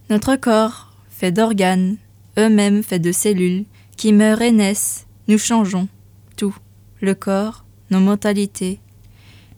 Notre 0.10 0.36
corps 0.36 0.92
faits 1.10 1.34
d'organes, 1.34 1.98
eux-mêmes 2.38 2.84
faits 2.84 3.02
de 3.02 3.12
cellules, 3.12 3.66
qui 3.98 4.14
meurent 4.14 4.42
et 4.42 4.52
naissent, 4.52 5.06
nous 5.28 5.38
changeons, 5.38 5.88
tout, 6.36 6.56
le 7.02 7.16
corps, 7.16 7.66
nos 7.92 8.00
mentalités, 8.00 8.80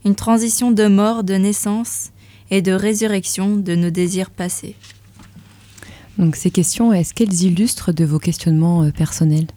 une 0.05 0.15
transition 0.15 0.71
de 0.71 0.87
mort, 0.87 1.23
de 1.23 1.35
naissance 1.35 2.11
et 2.49 2.61
de 2.61 2.71
résurrection 2.71 3.57
de 3.57 3.75
nos 3.75 3.89
désirs 3.89 4.29
passés. 4.29 4.75
Donc 6.17 6.35
ces 6.35 6.49
questions, 6.49 6.93
est-ce 6.93 7.13
qu'elles 7.13 7.43
illustrent 7.43 7.91
de 7.91 8.05
vos 8.05 8.19
questionnements 8.19 8.83
euh, 8.83 8.91
personnels? 8.91 9.47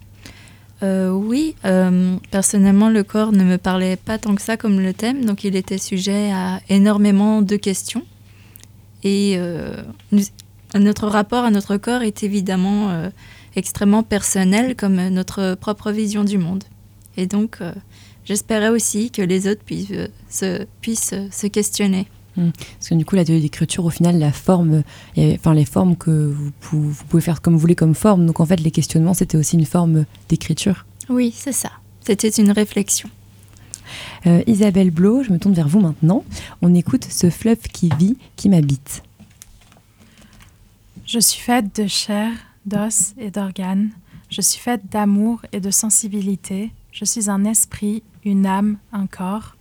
Euh, 0.83 1.11
Oui, 1.11 1.55
euh, 1.65 2.17
personnellement, 2.31 2.91
le 2.91 3.03
corps 3.03 3.33
ne 3.33 3.45
me 3.45 3.59
parlait 3.59 3.97
pas 3.97 4.19
tant 4.19 4.35
que 4.35 4.43
ça 4.43 4.57
comme 4.57 4.81
le 4.81 4.93
thème, 4.93 5.25
donc 5.25 5.45
il 5.45 5.57
était 5.57 5.79
sujet 5.79 6.33
à 6.33 6.61
énormément 6.69 7.43
de 7.43 7.57
questions. 7.57 8.05
Et 9.03 9.39
notre 10.75 11.07
rapport 11.07 11.45
à 11.45 11.51
notre 11.51 11.79
corps 11.79 12.03
est 12.03 12.23
évidemment 12.23 13.11
extrêmement 13.57 14.03
personnel 14.03 14.77
comme 14.77 15.09
notre 15.09 15.55
propre 15.55 15.91
vision 15.91 16.25
du 16.25 16.39
monde. 16.39 16.65
Et 17.17 17.27
donc, 17.27 17.59
euh, 17.61 17.73
j'espérais 18.25 18.69
aussi 18.69 19.11
que 19.11 19.23
les 19.23 19.49
autres 19.49 19.63
puissent, 19.65 19.91
euh, 19.91 20.09
se, 20.29 20.65
puissent 20.81 21.15
se 21.31 21.47
questionner. 21.47 22.09
Hum. 22.37 22.53
Parce 22.79 22.89
que 22.89 22.95
du 22.95 23.05
coup, 23.05 23.17
l'atelier 23.17 23.41
d'écriture, 23.41 23.85
au 23.85 23.91
final, 23.91 24.19
la 24.19 24.33
forme, 24.33 24.83
enfin 25.19 25.55
les 25.55 25.65
formes 25.65 25.97
que 25.97 26.33
vous, 26.61 26.93
pouvez 27.09 27.21
faire 27.21 27.43
comme 27.43 27.55
vous 27.55 27.61
voulez 27.61 27.75
comme 27.75 27.95
forme. 27.95 28.27
Donc 28.27 28.41
en 28.41 28.47
fait, 28.47 28.61
les 28.61 28.71
questionnements, 28.71 29.15
c'était 29.15 29.37
aussi 29.37 29.57
une 29.57 29.67
forme 29.67 30.05
d'écriture. 30.29 30.87
Oui, 31.09 31.35
c'est 31.37 31.53
ça. 31.53 31.71
C'était 32.01 32.29
une 32.29 32.53
réflexion. 32.53 33.09
Isabelle 34.47 34.93
Blo, 34.93 35.25
je 35.25 35.33
me 35.33 35.39
tourne 35.39 35.55
vers 35.55 35.67
vous 35.67 35.81
maintenant. 35.81 36.25
On 36.63 36.73
écoute 36.75 37.05
ce 37.11 37.29
fleuve 37.29 37.59
qui 37.73 37.91
vit, 37.99 38.17
qui 38.37 38.49
m'habite. 38.49 39.03
Je 41.13 41.19
suis 41.19 41.41
faite 41.41 41.81
de 41.81 41.89
chair, 41.89 42.31
d'os 42.67 43.15
et 43.19 43.31
d'organes. 43.31 43.91
Je 44.29 44.41
suis 44.41 44.61
faite 44.61 44.91
d'amour 44.91 45.43
et 45.53 45.61
de 45.61 45.71
sensibilité. 45.71 46.73
Je 46.93 47.05
suis 47.05 47.29
un 47.31 47.45
esprit, 47.45 48.03
une 48.25 48.47
âme, 48.47 48.79
un 48.93 49.07
corps. 49.07 49.57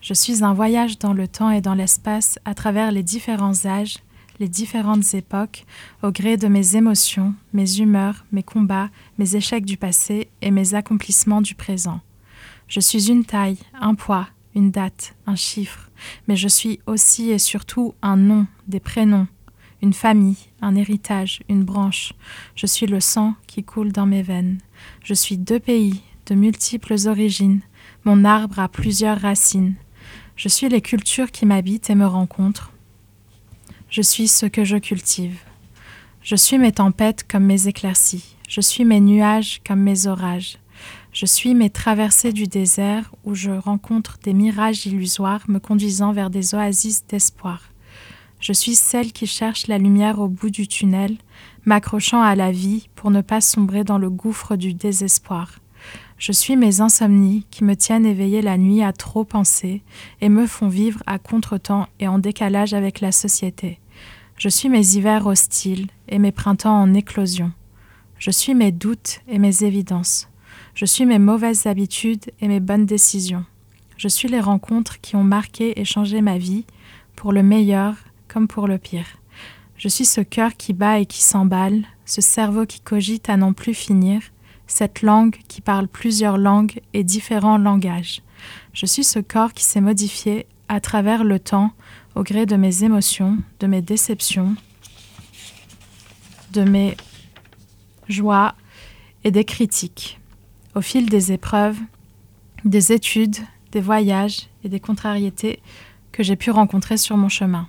Je 0.00 0.14
suis 0.14 0.42
un 0.42 0.52
voyage 0.52 0.98
dans 0.98 1.12
le 1.12 1.28
temps 1.28 1.50
et 1.50 1.60
dans 1.60 1.74
l'espace 1.74 2.38
à 2.44 2.54
travers 2.54 2.90
les 2.90 3.04
différents 3.04 3.66
âges, 3.66 3.98
les 4.40 4.48
différentes 4.48 5.14
époques, 5.14 5.64
au 6.02 6.10
gré 6.10 6.36
de 6.36 6.48
mes 6.48 6.74
émotions, 6.74 7.34
mes 7.52 7.78
humeurs, 7.78 8.24
mes 8.32 8.42
combats, 8.42 8.90
mes 9.18 9.36
échecs 9.36 9.64
du 9.64 9.76
passé 9.76 10.28
et 10.40 10.50
mes 10.50 10.74
accomplissements 10.74 11.42
du 11.42 11.54
présent. 11.54 12.00
Je 12.66 12.80
suis 12.80 13.08
une 13.08 13.24
taille, 13.24 13.58
un 13.80 13.94
poids, 13.94 14.26
une 14.56 14.70
date, 14.72 15.14
un 15.26 15.36
chiffre, 15.36 15.90
mais 16.26 16.36
je 16.36 16.48
suis 16.48 16.80
aussi 16.86 17.30
et 17.30 17.38
surtout 17.38 17.94
un 18.02 18.16
nom, 18.16 18.46
des 18.66 18.80
prénoms, 18.80 19.28
une 19.82 19.92
famille, 19.92 20.38
un 20.60 20.76
héritage, 20.76 21.42
une 21.48 21.64
branche. 21.64 22.12
Je 22.54 22.66
suis 22.66 22.86
le 22.86 23.00
sang 23.00 23.34
qui 23.46 23.64
coule 23.64 23.92
dans 23.92 24.06
mes 24.06 24.22
veines. 24.22 24.58
Je 25.02 25.12
suis 25.12 25.36
deux 25.36 25.58
pays, 25.58 26.00
de 26.26 26.34
multiples 26.34 26.94
origines. 27.06 27.60
Mon 28.04 28.24
arbre 28.24 28.60
a 28.60 28.68
plusieurs 28.68 29.20
racines. 29.20 29.74
Je 30.36 30.48
suis 30.48 30.68
les 30.68 30.80
cultures 30.80 31.32
qui 31.32 31.46
m'habitent 31.46 31.90
et 31.90 31.94
me 31.94 32.06
rencontrent. 32.06 32.72
Je 33.90 34.02
suis 34.02 34.28
ce 34.28 34.46
que 34.46 34.64
je 34.64 34.76
cultive. 34.76 35.38
Je 36.22 36.36
suis 36.36 36.58
mes 36.58 36.72
tempêtes 36.72 37.26
comme 37.28 37.44
mes 37.44 37.66
éclaircies. 37.66 38.36
Je 38.48 38.60
suis 38.60 38.84
mes 38.84 39.00
nuages 39.00 39.60
comme 39.66 39.80
mes 39.80 40.06
orages. 40.06 40.58
Je 41.12 41.26
suis 41.26 41.54
mes 41.54 41.68
traversées 41.68 42.32
du 42.32 42.46
désert 42.46 43.12
où 43.24 43.34
je 43.34 43.50
rencontre 43.50 44.18
des 44.22 44.32
mirages 44.32 44.86
illusoires 44.86 45.42
me 45.48 45.58
conduisant 45.58 46.12
vers 46.12 46.30
des 46.30 46.54
oasis 46.54 47.04
d'espoir. 47.06 47.71
Je 48.42 48.52
suis 48.52 48.74
celle 48.74 49.12
qui 49.12 49.28
cherche 49.28 49.68
la 49.68 49.78
lumière 49.78 50.18
au 50.18 50.26
bout 50.26 50.50
du 50.50 50.66
tunnel, 50.66 51.16
m'accrochant 51.64 52.20
à 52.20 52.34
la 52.34 52.50
vie 52.50 52.88
pour 52.96 53.12
ne 53.12 53.20
pas 53.20 53.40
sombrer 53.40 53.84
dans 53.84 53.98
le 53.98 54.10
gouffre 54.10 54.56
du 54.56 54.74
désespoir. 54.74 55.60
Je 56.18 56.32
suis 56.32 56.56
mes 56.56 56.80
insomnies 56.80 57.46
qui 57.52 57.62
me 57.62 57.76
tiennent 57.76 58.04
éveillée 58.04 58.42
la 58.42 58.58
nuit 58.58 58.82
à 58.82 58.92
trop 58.92 59.22
penser 59.22 59.82
et 60.20 60.28
me 60.28 60.48
font 60.48 60.66
vivre 60.66 61.04
à 61.06 61.20
contretemps 61.20 61.86
et 62.00 62.08
en 62.08 62.18
décalage 62.18 62.74
avec 62.74 63.00
la 63.00 63.12
société. 63.12 63.78
Je 64.36 64.48
suis 64.48 64.68
mes 64.68 64.96
hivers 64.96 65.24
hostiles 65.24 65.86
et 66.08 66.18
mes 66.18 66.32
printemps 66.32 66.82
en 66.82 66.94
éclosion. 66.94 67.52
Je 68.18 68.32
suis 68.32 68.56
mes 68.56 68.72
doutes 68.72 69.20
et 69.28 69.38
mes 69.38 69.62
évidences. 69.62 70.28
Je 70.74 70.84
suis 70.84 71.06
mes 71.06 71.20
mauvaises 71.20 71.66
habitudes 71.66 72.32
et 72.40 72.48
mes 72.48 72.60
bonnes 72.60 72.86
décisions. 72.86 73.44
Je 73.96 74.08
suis 74.08 74.28
les 74.28 74.40
rencontres 74.40 75.00
qui 75.00 75.14
ont 75.14 75.22
marqué 75.22 75.80
et 75.80 75.84
changé 75.84 76.22
ma 76.22 76.38
vie, 76.38 76.64
pour 77.14 77.32
le 77.32 77.44
meilleur 77.44 77.94
comme 78.32 78.48
pour 78.48 78.66
le 78.66 78.78
pire. 78.78 79.06
Je 79.76 79.88
suis 79.88 80.04
ce 80.04 80.20
cœur 80.20 80.56
qui 80.56 80.72
bat 80.72 81.00
et 81.00 81.06
qui 81.06 81.22
s'emballe, 81.22 81.82
ce 82.06 82.20
cerveau 82.20 82.66
qui 82.66 82.80
cogite 82.80 83.28
à 83.28 83.36
n'en 83.36 83.52
plus 83.52 83.74
finir, 83.74 84.22
cette 84.66 85.02
langue 85.02 85.36
qui 85.48 85.60
parle 85.60 85.88
plusieurs 85.88 86.38
langues 86.38 86.80
et 86.94 87.04
différents 87.04 87.58
langages. 87.58 88.22
Je 88.72 88.86
suis 88.86 89.04
ce 89.04 89.18
corps 89.18 89.52
qui 89.52 89.64
s'est 89.64 89.80
modifié 89.80 90.46
à 90.68 90.80
travers 90.80 91.24
le 91.24 91.38
temps 91.38 91.72
au 92.14 92.22
gré 92.22 92.46
de 92.46 92.56
mes 92.56 92.84
émotions, 92.84 93.38
de 93.60 93.66
mes 93.66 93.82
déceptions, 93.82 94.54
de 96.52 96.62
mes 96.62 96.96
joies 98.08 98.54
et 99.24 99.30
des 99.30 99.44
critiques. 99.44 100.20
Au 100.74 100.80
fil 100.80 101.08
des 101.08 101.32
épreuves, 101.32 101.78
des 102.64 102.92
études, 102.92 103.36
des 103.72 103.80
voyages 103.80 104.48
et 104.64 104.68
des 104.68 104.80
contrariétés 104.80 105.60
que 106.12 106.22
j'ai 106.22 106.36
pu 106.36 106.50
rencontrer 106.50 106.96
sur 106.96 107.16
mon 107.16 107.28
chemin, 107.28 107.68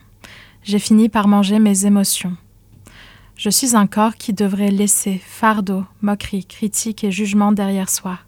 j'ai 0.63 0.79
fini 0.79 1.09
par 1.09 1.27
manger 1.27 1.59
mes 1.59 1.85
émotions. 1.85 2.35
Je 3.35 3.49
suis 3.49 3.75
un 3.75 3.87
corps 3.87 4.15
qui 4.15 4.33
devrait 4.33 4.71
laisser 4.71 5.21
fardeau, 5.23 5.85
moquerie, 6.01 6.45
critique 6.45 7.03
et 7.03 7.11
jugement 7.11 7.51
derrière 7.51 7.89
soi. 7.89 8.19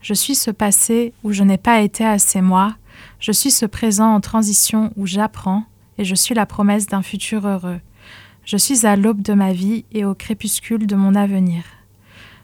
Je 0.00 0.14
suis 0.14 0.34
ce 0.34 0.50
passé 0.50 1.12
où 1.24 1.32
je 1.32 1.42
n'ai 1.42 1.58
pas 1.58 1.80
été 1.80 2.04
assez 2.06 2.40
moi, 2.40 2.76
je 3.18 3.32
suis 3.32 3.50
ce 3.50 3.66
présent 3.66 4.14
en 4.14 4.20
transition 4.20 4.92
où 4.96 5.06
j'apprends, 5.06 5.64
et 5.98 6.04
je 6.04 6.14
suis 6.14 6.34
la 6.34 6.46
promesse 6.46 6.86
d'un 6.86 7.02
futur 7.02 7.46
heureux. 7.46 7.80
Je 8.44 8.56
suis 8.56 8.86
à 8.86 8.96
l'aube 8.96 9.20
de 9.20 9.34
ma 9.34 9.52
vie 9.52 9.84
et 9.92 10.04
au 10.04 10.14
crépuscule 10.14 10.86
de 10.86 10.96
mon 10.96 11.14
avenir. 11.14 11.62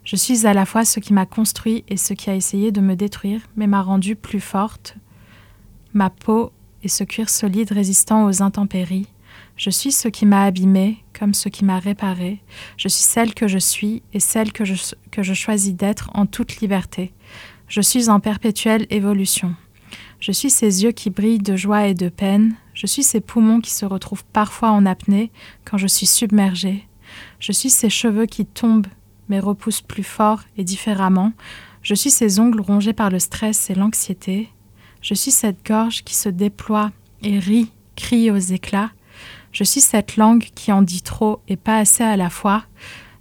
Je 0.04 0.16
suis 0.16 0.46
à 0.46 0.52
la 0.52 0.66
fois 0.66 0.84
ce 0.84 1.00
qui 1.00 1.14
m'a 1.14 1.26
construit 1.26 1.84
et 1.88 1.96
ce 1.96 2.12
qui 2.12 2.28
a 2.28 2.34
essayé 2.34 2.70
de 2.70 2.80
me 2.80 2.94
détruire, 2.94 3.40
mais 3.56 3.66
m'a 3.66 3.82
rendue 3.82 4.14
plus 4.14 4.40
forte. 4.40 4.96
Ma 5.94 6.10
peau 6.10 6.52
est 6.82 6.88
ce 6.88 7.04
cuir 7.04 7.28
solide 7.28 7.72
résistant 7.72 8.26
aux 8.26 8.42
intempéries. 8.42 9.08
Je 9.56 9.70
suis 9.70 9.92
ce 9.92 10.08
qui 10.08 10.26
m'a 10.26 10.44
abîmé 10.44 11.02
comme 11.18 11.34
ce 11.34 11.48
qui 11.48 11.64
m'a 11.64 11.78
réparé. 11.78 12.42
Je 12.76 12.88
suis 12.88 13.02
celle 13.02 13.34
que 13.34 13.48
je 13.48 13.58
suis 13.58 14.02
et 14.12 14.20
celle 14.20 14.52
que 14.52 14.64
je, 14.64 14.74
que 15.10 15.22
je 15.22 15.34
choisis 15.34 15.74
d'être 15.74 16.10
en 16.14 16.26
toute 16.26 16.58
liberté. 16.58 17.12
Je 17.68 17.80
suis 17.80 18.10
en 18.10 18.20
perpétuelle 18.20 18.86
évolution. 18.90 19.54
Je 20.20 20.32
suis 20.32 20.50
ces 20.50 20.84
yeux 20.84 20.92
qui 20.92 21.10
brillent 21.10 21.38
de 21.38 21.56
joie 21.56 21.86
et 21.86 21.94
de 21.94 22.08
peine. 22.08 22.54
Je 22.74 22.86
suis 22.86 23.02
ces 23.02 23.20
poumons 23.20 23.60
qui 23.60 23.72
se 23.72 23.86
retrouvent 23.86 24.24
parfois 24.24 24.70
en 24.70 24.86
apnée 24.86 25.30
quand 25.64 25.78
je 25.78 25.86
suis 25.86 26.06
submergée. 26.06 26.86
Je 27.40 27.52
suis 27.52 27.70
ces 27.70 27.90
cheveux 27.90 28.26
qui 28.26 28.44
tombent 28.44 28.88
mais 29.28 29.40
repoussent 29.40 29.82
plus 29.82 30.04
fort 30.04 30.42
et 30.56 30.64
différemment. 30.64 31.32
Je 31.82 31.94
suis 31.94 32.10
ces 32.10 32.40
ongles 32.40 32.60
rongés 32.60 32.92
par 32.92 33.10
le 33.10 33.18
stress 33.18 33.70
et 33.70 33.74
l'anxiété. 33.74 34.48
Je 35.08 35.14
suis 35.14 35.30
cette 35.30 35.64
gorge 35.64 36.02
qui 36.02 36.16
se 36.16 36.28
déploie 36.28 36.90
et 37.22 37.38
rit, 37.38 37.70
crie 37.94 38.32
aux 38.32 38.38
éclats. 38.38 38.90
Je 39.52 39.62
suis 39.62 39.80
cette 39.80 40.16
langue 40.16 40.48
qui 40.56 40.72
en 40.72 40.82
dit 40.82 41.02
trop 41.02 41.38
et 41.46 41.54
pas 41.54 41.78
assez 41.78 42.02
à 42.02 42.16
la 42.16 42.28
fois. 42.28 42.64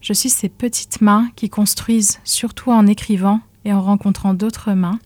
Je 0.01 0.12
suis 0.12 0.32
ces 0.32 0.50
petites 0.50 1.01
mains 1.01 1.30
qui 1.36 1.48
construisent, 1.48 2.20
surtout 2.24 2.72
en 2.72 2.88
écrivant 2.88 3.40
et 3.66 3.72
en 3.72 3.83
rencontrant 3.83 4.33
d'autres 4.33 4.74
mains. 4.74 4.98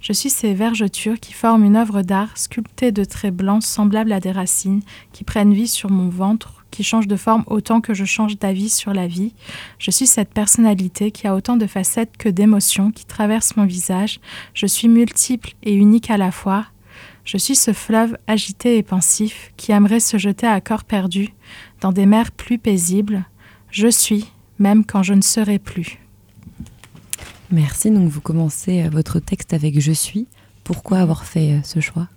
Je 0.00 0.12
suis 0.12 0.30
ces 0.30 0.52
vergetures 0.52 1.20
qui 1.20 1.32
forment 1.32 1.62
une 1.62 1.76
œuvre 1.76 2.02
d'art 2.02 2.36
sculptée 2.36 2.90
de 2.90 3.04
traits 3.04 3.36
blancs 3.36 3.62
semblables 3.62 4.10
à 4.10 4.18
des 4.18 4.32
racines 4.32 4.82
qui 5.12 5.22
prennent 5.22 5.54
vie 5.54 5.68
sur 5.68 5.92
mon 5.92 6.08
ventre, 6.08 6.65
qui 6.70 6.82
changent 6.82 7.08
de 7.08 7.16
forme 7.16 7.44
autant 7.46 7.80
que 7.80 7.94
je 7.94 8.04
change 8.04 8.38
d'avis 8.38 8.68
sur 8.68 8.92
la 8.92 9.06
vie. 9.06 9.34
Je 9.78 9.90
suis 9.90 10.06
cette 10.06 10.32
personnalité 10.32 11.10
qui 11.10 11.26
a 11.26 11.34
autant 11.34 11.56
de 11.56 11.66
facettes 11.66 12.16
que 12.16 12.28
d'émotions 12.28 12.90
qui 12.90 13.04
traversent 13.04 13.56
mon 13.56 13.64
visage. 13.64 14.20
Je 14.54 14.66
suis 14.66 14.88
multiple 14.88 15.52
et 15.62 15.74
unique 15.74 16.10
à 16.10 16.16
la 16.16 16.30
fois. 16.30 16.66
Je 17.24 17.38
suis 17.38 17.56
ce 17.56 17.72
fleuve 17.72 18.16
agité 18.26 18.78
et 18.78 18.82
pensif 18.82 19.52
qui 19.56 19.72
aimerait 19.72 20.00
se 20.00 20.16
jeter 20.16 20.46
à 20.46 20.60
corps 20.60 20.84
perdu 20.84 21.34
dans 21.80 21.92
des 21.92 22.06
mers 22.06 22.30
plus 22.30 22.58
paisibles. 22.58 23.24
Je 23.70 23.88
suis, 23.88 24.26
même 24.58 24.84
quand 24.84 25.02
je 25.02 25.14
ne 25.14 25.22
serai 25.22 25.58
plus. 25.58 25.98
Merci. 27.50 27.90
Donc 27.90 28.08
vous 28.08 28.20
commencez 28.20 28.82
euh, 28.82 28.88
votre 28.90 29.20
texte 29.20 29.54
avec 29.54 29.80
Je 29.80 29.92
suis. 29.92 30.26
Pourquoi 30.64 30.98
avoir 30.98 31.24
fait 31.24 31.52
euh, 31.52 31.60
ce 31.62 31.80
choix? 31.80 32.08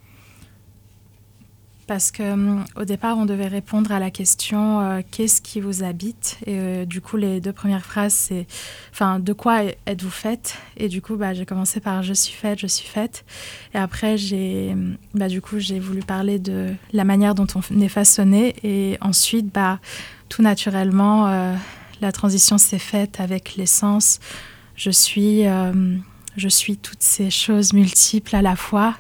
Parce 1.90 2.12
que 2.12 2.22
hum, 2.22 2.64
au 2.76 2.86
départ, 2.86 3.18
on 3.18 3.26
devait 3.26 3.48
répondre 3.48 3.92
à 3.92 3.98
la 3.98 4.12
question 4.12 4.80
euh, 4.80 5.02
qu'est-ce 5.10 5.42
qui 5.42 5.60
vous 5.60 5.84
habite? 5.84 6.38
Et 6.46 6.86
du 6.86 7.02
coup, 7.02 7.18
les 7.18 7.42
deux 7.42 7.52
premières 7.52 7.84
phrases, 7.84 8.14
c'est 8.14 8.46
enfin, 8.92 9.20
de 9.20 9.34
quoi 9.34 9.64
êtes-vous 9.88 10.10
faite? 10.10 10.56
Et 10.78 10.88
du 10.88 11.02
coup, 11.02 11.16
bah, 11.16 11.34
j'ai 11.34 11.48
commencé 11.48 11.80
par 11.80 12.04
je 12.04 12.14
suis 12.14 12.34
faite, 12.34 12.60
je 12.60 12.68
suis 12.68 12.88
faite. 12.88 13.26
Et 13.74 13.78
après, 13.78 14.18
j'ai 14.18 14.70
hum, 14.74 14.98
bah, 15.16 15.28
du 15.28 15.42
coup, 15.42 15.58
j'ai 15.58 15.80
voulu 15.80 16.02
parler 16.02 16.38
de 16.38 16.76
la 16.94 17.04
manière 17.04 17.34
dont 17.34 17.48
on 17.56 17.82
est 17.82 17.90
façonné. 17.90 18.56
Et 18.64 18.98
ensuite, 19.02 19.52
bah, 19.52 19.80
tout 20.30 20.44
naturellement, 20.44 21.56
la 22.02 22.12
transition 22.12 22.60
s'est 22.60 22.78
faite 22.78 23.20
avec 23.20 23.56
l'essence 23.56 24.20
je 24.80 24.92
suis, 24.92 25.46
euh, 25.46 25.98
je 26.38 26.48
suis 26.48 26.78
toutes 26.78 27.04
ces 27.04 27.30
choses 27.30 27.74
multiples 27.74 28.34
à 28.36 28.42
la 28.42 28.56
fois 28.56 28.96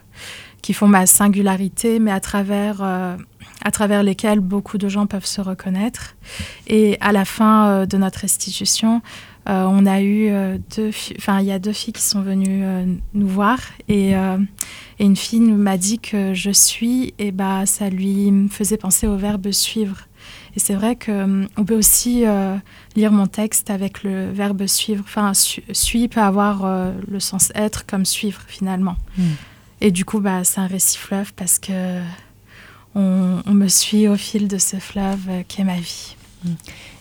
qui 0.61 0.73
font 0.73 0.87
ma 0.87 1.05
singularité, 1.05 1.99
mais 1.99 2.11
à 2.11 2.19
travers, 2.19 2.79
euh, 2.81 3.15
à 3.63 3.71
travers 3.71 4.03
lesquelles 4.03 4.39
beaucoup 4.39 4.77
de 4.77 4.89
gens 4.89 5.07
peuvent 5.07 5.25
se 5.25 5.41
reconnaître. 5.41 6.15
Et 6.67 6.97
à 7.01 7.11
la 7.11 7.25
fin 7.25 7.67
euh, 7.67 7.85
de 7.85 7.97
notre 7.97 8.19
restitution, 8.19 9.01
on 9.51 9.87
a 9.87 10.03
eu 10.03 10.29
deux, 10.77 10.91
enfin 11.17 11.39
il 11.39 11.47
y 11.47 11.51
a 11.51 11.57
deux 11.57 11.71
filles 11.71 11.93
qui 11.93 12.03
sont 12.03 12.21
venues 12.21 12.63
nous 13.15 13.27
voir 13.27 13.57
et, 13.87 14.13
une 14.99 15.15
fille 15.15 15.39
m'a 15.39 15.75
dit 15.77 15.97
que 15.97 16.35
je 16.35 16.51
suis 16.51 17.15
et 17.17 17.31
bah 17.31 17.65
ça 17.65 17.89
lui 17.89 18.31
faisait 18.51 18.77
penser 18.77 19.07
au 19.07 19.15
verbe 19.15 19.49
suivre. 19.49 20.07
Et 20.55 20.59
c'est 20.59 20.73
vrai 20.73 20.95
qu'on 20.95 21.47
hum, 21.57 21.65
peut 21.65 21.77
aussi 21.77 22.25
euh, 22.25 22.55
lire 22.95 23.11
mon 23.11 23.27
texte 23.27 23.69
avec 23.69 24.03
le 24.03 24.31
verbe 24.31 24.65
suivre. 24.65 25.03
Enfin, 25.05 25.33
su 25.33 25.61
peut 26.09 26.21
avoir 26.21 26.65
euh, 26.65 26.91
le 27.07 27.19
sens 27.19 27.51
être 27.55 27.85
comme 27.85 28.05
suivre 28.05 28.41
finalement. 28.47 28.95
Hmm. 29.17 29.23
Et 29.81 29.91
du 29.91 30.05
coup, 30.05 30.19
bah, 30.19 30.43
c'est 30.43 30.59
un 30.59 30.67
récit 30.67 30.97
fleuve 30.97 31.33
parce 31.33 31.59
que 31.59 32.01
on, 32.95 33.41
me 33.47 33.67
suit 33.67 34.07
au 34.07 34.15
fil 34.15 34.47
de 34.47 34.57
ce 34.57 34.77
fleuve 34.77 35.29
euh, 35.29 35.43
qui 35.47 35.61
est 35.61 35.63
ma 35.63 35.79
vie. 35.79 36.15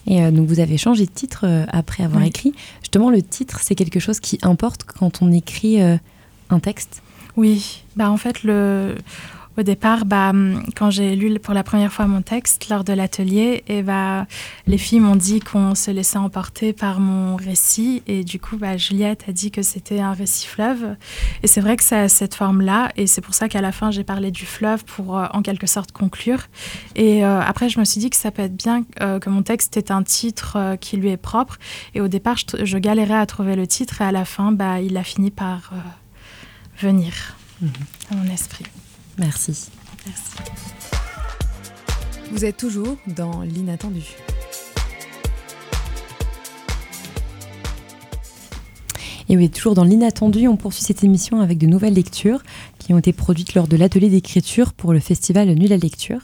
Et 0.06 0.20
donc 0.30 0.48
vous 0.48 0.58
avez 0.58 0.78
changé 0.78 1.06
de 1.06 1.10
titre 1.10 1.46
après 1.68 2.02
avoir 2.02 2.22
écrit. 2.24 2.52
Justement, 2.80 3.10
le 3.10 3.22
titre, 3.22 3.60
c'est 3.62 3.76
quelque 3.76 4.00
chose 4.00 4.18
qui 4.18 4.38
importe 4.42 4.82
quand 4.84 5.22
on 5.22 5.30
écrit 5.30 5.80
un 5.80 6.60
texte? 6.60 7.02
Oui, 7.36 7.84
bah 7.94 8.10
en 8.10 8.16
fait, 8.16 8.42
le, 8.42 8.96
au 9.59 9.62
départ, 9.62 10.05
bah, 10.05 10.31
hum, 10.31 10.62
quand 10.77 10.90
j'ai 10.90 11.16
lu 11.16 11.37
pour 11.40 11.53
la 11.53 11.64
première 11.64 11.92
fois 11.92 12.07
mon 12.07 12.23
texte 12.23 12.68
lors 12.68 12.85
de 12.85 12.92
l'atelier, 12.92 13.64
et 13.66 13.83
bah, 13.83 14.27
les 14.68 14.79
filles 14.79 15.01
m'ont 15.01 15.16
dit 15.16 15.40
qu'on 15.40 15.75
se 15.75 15.90
laissait 15.90 16.18
emporter 16.18 16.73
par 16.73 17.01
mon 17.01 17.35
récit. 17.35 18.03
Et 18.07 18.23
du 18.23 18.38
coup, 18.38 18.57
bah, 18.57 18.77
Juliette 18.77 19.25
a 19.29 19.33
dit 19.33 19.51
que 19.51 19.62
c'était 19.62 19.99
un 19.99 20.12
récit 20.12 20.47
fleuve. 20.47 20.97
Et 21.42 21.49
c'est 21.49 21.61
vrai 21.61 21.77
que 21.77 21.83
ça 21.83 22.03
a 22.03 22.09
cette 22.09 22.37
forme-là. 22.37 22.92
Et 22.97 23.09
c'est 23.09 23.21
pour 23.21 23.35
ça 23.35 23.49
qu'à 23.49 23.61
la 23.61 23.73
fin, 23.73 23.90
j'ai 23.90 24.05
parlé 24.05 24.31
du 24.31 24.47
fleuve 24.47 24.85
pour 24.85 25.18
euh, 25.18 25.27
en 25.33 25.42
quelque 25.42 25.66
sorte 25.66 25.90
conclure. 25.90 26.47
Et 26.94 27.25
euh, 27.25 27.40
après, 27.40 27.68
je 27.68 27.81
me 27.81 27.85
suis 27.85 28.01
dit 28.01 28.11
que 28.11 28.16
ça 28.16 28.31
peut 28.31 28.42
être 28.42 28.57
bien 28.57 28.85
euh, 29.01 29.18
que 29.18 29.29
mon 29.29 29.42
texte 29.42 29.77
ait 29.77 29.90
un 29.90 30.05
titre 30.05 30.77
qui 30.81 30.97
lui 30.97 31.09
est 31.09 31.16
propre. 31.16 31.59
Et 31.94 32.01
au 32.01 32.07
départ, 32.07 32.37
je, 32.37 32.79
galérais 32.79 33.18
à 33.18 33.27
trouver 33.27 33.57
le 33.57 33.66
titre. 33.66 34.03
Et 34.03 34.05
à 34.05 34.12
la 34.12 34.25
fin, 34.25 34.53
bah, 34.53 34.81
il 34.81 34.97
a 34.97 35.03
fini 35.03 35.33
par 35.33 35.73
venir 36.81 37.12
mhm. 37.61 37.71
à 38.12 38.14
mon 38.14 38.33
esprit. 38.33 38.64
Merci. 39.18 39.70
Merci. 40.07 40.33
Vous 42.31 42.44
êtes 42.44 42.57
toujours 42.57 42.96
dans 43.07 43.42
l'inattendu. 43.42 44.04
Et 49.31 49.37
oui, 49.37 49.50
toujours 49.50 49.74
dans 49.74 49.85
l'inattendu, 49.85 50.48
on 50.48 50.57
poursuit 50.57 50.83
cette 50.83 51.04
émission 51.04 51.40
avec 51.40 51.59
de 51.59 51.66
nouvelles 51.66 51.94
lectures 51.94 52.42
qui 52.78 52.94
ont 52.94 52.98
été 52.98 53.12
produites 53.12 53.54
lors 53.54 53.68
de 53.68 53.76
l'atelier 53.76 54.09
d'écriture 54.09 54.72
pour 54.72 54.92
le 54.92 55.00
festival 55.00 55.48
Nul 55.50 55.72
à 55.72 55.76
lecture. 55.76 56.20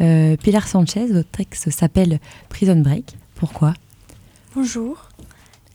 Euh, 0.00 0.36
Pilar 0.36 0.68
Sanchez, 0.68 1.06
votre 1.06 1.28
texte 1.30 1.70
s'appelle 1.70 2.20
Prison 2.48 2.76
Break. 2.76 3.16
Pourquoi? 3.34 3.74
Bonjour, 4.54 5.08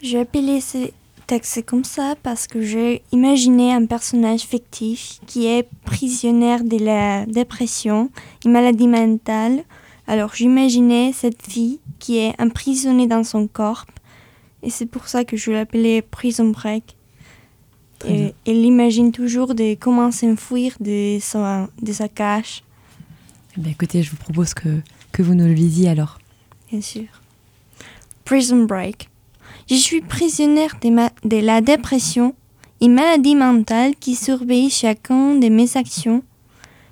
j'ai 0.01 0.19
appelé 0.19 0.61
ce 0.61 0.89
texte 1.31 1.65
comme 1.65 1.85
ça 1.85 2.15
parce 2.23 2.45
que 2.45 2.61
j'ai 2.61 3.03
imaginé 3.13 3.71
un 3.71 3.85
personnage 3.85 4.41
fictif 4.41 5.21
qui 5.27 5.45
est 5.47 5.65
prisonnière 5.85 6.61
de 6.61 6.75
la 6.75 7.25
dépression, 7.25 8.09
une 8.43 8.51
maladie 8.51 8.89
mentale. 8.89 9.63
Alors 10.07 10.35
j'imaginais 10.35 11.13
cette 11.13 11.41
fille 11.41 11.79
qui 11.99 12.17
est 12.17 12.33
emprisonnée 12.37 13.07
dans 13.07 13.23
son 13.23 13.47
corps 13.47 13.85
et 14.61 14.69
c'est 14.69 14.85
pour 14.85 15.07
ça 15.07 15.23
que 15.23 15.37
je 15.37 15.51
l'appelais 15.51 16.01
Prison 16.01 16.49
Break. 16.49 16.97
Et 18.05 18.33
elle 18.45 18.65
imagine 18.65 19.13
toujours 19.13 19.55
de 19.55 19.75
comment 19.75 20.11
s'enfuir 20.11 20.75
de 20.81 21.17
sa, 21.21 21.69
de 21.81 21.93
sa 21.93 22.09
cage, 22.09 22.61
Eh 23.55 23.61
bien, 23.61 23.71
écoutez, 23.71 24.03
je 24.03 24.11
vous 24.11 24.17
propose 24.17 24.53
que, 24.53 24.81
que 25.13 25.21
vous 25.21 25.35
nous 25.35 25.45
le 25.45 25.53
lisiez 25.53 25.87
alors. 25.87 26.19
bien 26.69 26.81
sûr. 26.81 27.07
Prison 28.25 28.65
Break. 28.65 29.10
Je 29.71 29.77
suis 29.77 30.01
prisonnière 30.01 30.75
de, 30.81 30.89
ma- 30.89 31.13
la 31.23 31.61
dépression, 31.61 32.35
une 32.81 32.93
maladie 32.93 33.35
mentale 33.35 33.95
qui 33.97 34.15
surveille 34.15 34.69
chacun 34.69 35.35
de 35.35 35.47
mes 35.47 35.77
actions. 35.77 36.23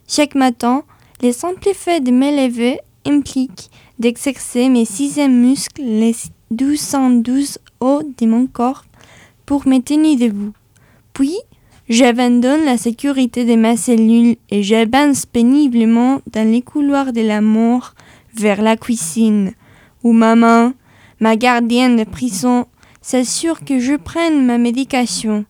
Chaque 0.08 0.34
matin, 0.34 0.84
le 1.22 1.34
simple 1.34 1.74
fait 1.74 2.00
de 2.00 2.12
me 2.12 2.32
lever 2.46 2.80
implique 3.06 3.70
d'exercer 4.00 4.70
mes 4.70 4.86
sixièmes 4.86 5.42
muscles, 5.42 5.82
les 5.82 6.16
1212 6.52 7.58
os 7.82 8.04
de 8.18 8.26
mon 8.26 8.48
corps, 8.48 8.86
pour 9.46 9.68
me 9.68 9.80
tenir 9.80 10.18
debout. 10.18 10.54
Puis, 11.12 11.36
j'abandonne 11.90 12.64
la 12.64 12.78
sécurité 12.78 13.44
de 13.44 13.56
ma 13.56 13.76
cellule 13.76 14.38
et 14.50 14.64
j'avance 14.64 15.26
péniblement 15.26 16.22
dans 16.32 16.50
les 16.50 16.62
couloirs 16.62 17.12
de 17.12 17.20
la 17.20 17.42
mort 17.42 17.94
vers 18.36 18.62
la 18.62 18.78
cuisine, 18.78 19.52
où 20.02 20.14
maman, 20.14 20.72
ma 21.20 21.36
gardienne 21.36 21.98
de 21.98 22.04
prison, 22.04 22.66
s'assure 23.02 23.64
que 23.66 23.80
je 23.80 23.96
prenne 23.96 24.46
ma 24.46 24.58
médication. 24.58 25.46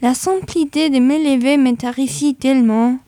La 0.00 0.14
simple 0.14 0.58
idée 0.58 0.90
de 0.90 0.98
me 0.98 1.16
lever 1.18 1.56
me 1.56 1.74
terrifie 1.74 2.34
tellement. 2.34 2.98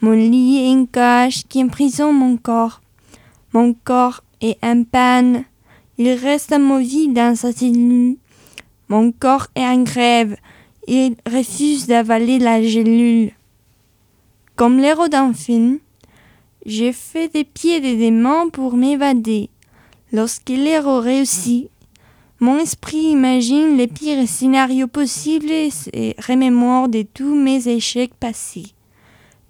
Mon 0.00 0.12
lit 0.12 0.58
est 0.58 0.72
une 0.72 0.88
cage 0.88 1.44
qui 1.48 1.62
emprisonne 1.62 2.16
mon 2.16 2.36
corps. 2.36 2.80
Mon 3.52 3.72
corps 3.72 4.22
est 4.40 4.58
en 4.62 4.84
panne. 4.84 5.44
Il 5.96 6.10
reste 6.10 6.50
immobile 6.50 7.14
dans 7.14 7.36
sa 7.36 7.52
cellule. 7.52 8.16
Mon 8.88 9.12
corps 9.12 9.46
est 9.54 9.64
en 9.64 9.82
grève. 9.82 10.36
Il 10.86 11.14
refuse 11.30 11.86
d'avaler 11.86 12.38
la 12.38 12.62
gélule. 12.62 13.30
Comme 14.56 14.78
l'héros 14.78 15.08
d'un 15.08 15.32
j'ai 16.66 16.92
fait 16.92 17.28
des 17.28 17.44
pieds 17.44 17.80
des 17.80 18.10
mains 18.10 18.48
pour 18.48 18.76
m'évader. 18.76 19.48
Lorsque 20.12 20.50
l'héros 20.50 21.00
réussit, 21.00 21.70
mon 22.38 22.58
esprit 22.58 23.12
imagine 23.12 23.78
les 23.78 23.86
pires 23.86 24.28
scénarios 24.28 24.88
possibles 24.88 25.50
et 25.50 26.16
remémore 26.26 26.88
de 26.88 27.02
tous 27.02 27.34
mes 27.34 27.66
échecs 27.68 28.14
passés, 28.14 28.74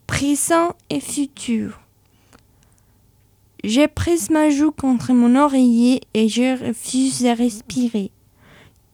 présents 0.07 0.77
et 0.89 1.01
futurs. 1.01 1.81
J'ai 3.65 3.89
pris 3.89 4.27
ma 4.31 4.51
joue 4.51 4.71
contre 4.71 5.13
mon 5.13 5.35
oreiller 5.35 6.01
et 6.15 6.29
je 6.29 6.67
refuse 6.67 7.23
de 7.23 7.29
respirer. 7.29 8.11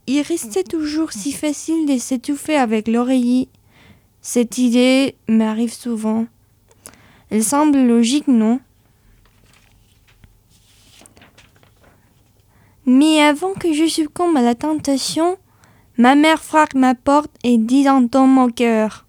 Il 0.07 0.22
restait 0.22 0.64
toujours 0.64 1.12
si 1.12 1.33
facile 1.33 1.87
de 1.87 1.98
s'étouffer 1.98 2.57
avec 2.57 2.88
l'oreiller. 2.88 3.48
Cette 4.22 4.57
idée 4.57 5.16
m'arrive 5.28 5.72
souvent. 5.72 6.26
Elle 7.31 7.44
semble 7.44 7.78
logique, 7.78 8.28
non? 8.28 8.61
Mais 12.90 13.20
avant 13.20 13.53
que 13.53 13.74
je 13.74 13.87
succombe 13.87 14.38
à 14.38 14.40
la 14.40 14.55
tentation, 14.55 15.37
ma 15.98 16.14
mère 16.14 16.42
frappe 16.42 16.72
ma 16.72 16.94
porte 16.94 17.31
et 17.44 17.59
dit 17.59 17.85
d'un 17.85 18.07
ton 18.07 18.27
moqueur 18.27 19.05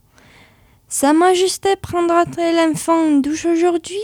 Sa 0.90 1.14
Majesté 1.14 1.78
prendra-t-elle 1.78 2.58
l'enfant 2.58 3.08
en 3.08 3.20
douche 3.20 3.46
aujourd'hui? 3.46 4.02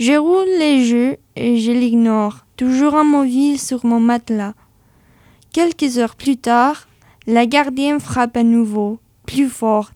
Je 0.00 0.14
roule 0.14 0.48
les 0.58 0.84
jeux 0.84 1.18
et 1.36 1.58
je 1.58 1.70
l'ignore, 1.70 2.46
toujours 2.56 2.94
immobile 2.94 3.60
sur 3.60 3.86
mon 3.86 4.00
matelas. 4.00 4.54
Quelques 5.52 5.98
heures 5.98 6.16
plus 6.16 6.36
tard, 6.36 6.88
la 7.28 7.46
gardienne 7.46 8.00
frappe 8.00 8.36
à 8.36 8.42
nouveau, 8.42 8.98
plus 9.24 9.48
fort. 9.48 9.92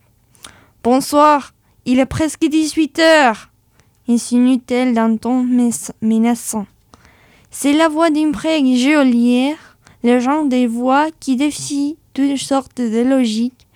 Bonsoir, 0.84 1.52
il 1.84 1.98
est 1.98 2.06
presque 2.06 2.46
18 2.46 3.00
heures, 3.00 3.50
insinue-t-elle 4.08 4.94
d'un 4.94 5.16
ton 5.16 5.42
menaçant. 6.00 6.66
C'est 7.50 7.72
la 7.72 7.88
voix 7.88 8.11
d'une 8.11 8.32
vraie 8.32 8.61
geôlière, 8.76 9.76
le 10.04 10.20
genre 10.20 10.46
de 10.46 10.66
voix 10.66 11.08
qui 11.18 11.37
défie 11.37 11.96
toutes 12.14 12.37
sortes 12.37 12.80
de 12.80 13.02
logiques. 13.02 13.66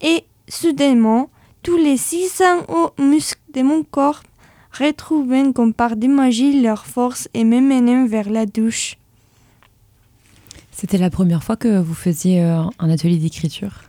Et 0.00 0.24
soudainement, 0.48 1.30
tous 1.62 1.76
les 1.76 1.96
600 1.96 2.44
hauts 2.68 3.02
muscles 3.02 3.40
de 3.54 3.62
mon 3.62 3.82
corps 3.84 4.22
retrouvent 4.78 5.52
comme 5.52 5.72
par 5.72 5.96
de 5.96 6.06
magie 6.06 6.60
leur 6.60 6.84
force 6.86 7.28
et 7.34 7.44
me 7.44 7.60
mènent 7.60 8.06
vers 8.06 8.28
la 8.28 8.46
douche. 8.46 8.98
C'était 10.72 10.98
la 10.98 11.10
première 11.10 11.44
fois 11.44 11.56
que 11.56 11.80
vous 11.80 11.94
faisiez 11.94 12.42
euh, 12.42 12.62
un 12.78 12.90
atelier 12.90 13.16
d'écriture? 13.16 13.84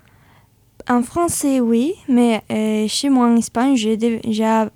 En 0.88 1.02
français, 1.02 1.60
oui, 1.60 1.96
mais 2.08 2.44
euh, 2.52 2.88
chez 2.88 3.10
moi 3.10 3.28
en 3.28 3.36
Espagne, 3.36 3.76
j'ai 3.76 3.98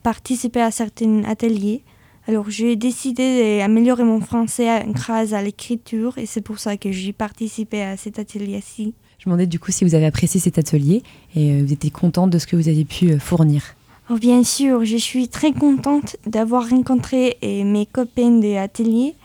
participé 0.02 0.60
à 0.60 0.72
certains 0.72 1.24
ateliers. 1.26 1.84
Alors, 2.30 2.52
j'ai 2.52 2.76
décidé 2.76 3.58
d'améliorer 3.58 4.04
mon 4.04 4.22
français 4.22 4.86
grâce 4.90 5.34
à 5.34 5.42
l'écriture 5.42 6.20
et 6.20 6.28
c'est 6.28 6.42
pour 6.42 6.60
ça 6.60 6.78
que 6.78 6.92
j'ai 6.92 7.12
participé 7.12 7.82
à 7.82 7.98
cet 7.98 8.20
atelier-ci. 8.20 8.94
Je 9.18 9.28
me 9.28 9.32
demandais 9.32 9.48
du 9.48 9.58
coup 9.58 9.72
si 9.72 9.84
vous 9.84 9.96
avez 9.96 10.06
apprécié 10.06 10.40
cet 10.40 10.60
atelier 10.60 11.02
et 11.36 11.52
euh, 11.52 11.64
vous 11.66 11.74
étiez 11.74 11.90
contente 11.90 12.30
de 12.30 12.38
ce 12.38 12.46
que 12.46 12.56
vous 12.56 12.70
avez 12.70 12.86
pu 12.86 13.14
euh, 13.14 13.18
fournir. 13.18 13.64
Oh, 14.12 14.18
bien 14.20 14.44
sûr, 14.44 14.86
je 14.86 14.96
suis 14.96 15.28
très 15.28 15.54
contente 15.54 16.18
d'avoir 16.28 16.70
rencontré 16.70 17.38
euh, 17.44 17.64
mes 17.64 17.88
copains 17.88 18.38
de 18.38 18.54
l'atelier 18.54 19.16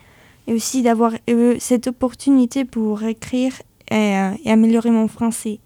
et 0.46 0.54
aussi 0.54 0.80
d'avoir 0.80 1.12
eu 1.28 1.56
cette 1.58 1.88
opportunité 1.88 2.64
pour 2.64 3.02
écrire 3.02 3.52
et 3.90 4.14
améliorer 4.46 4.90
mon 4.90 5.08
français. 5.08 5.60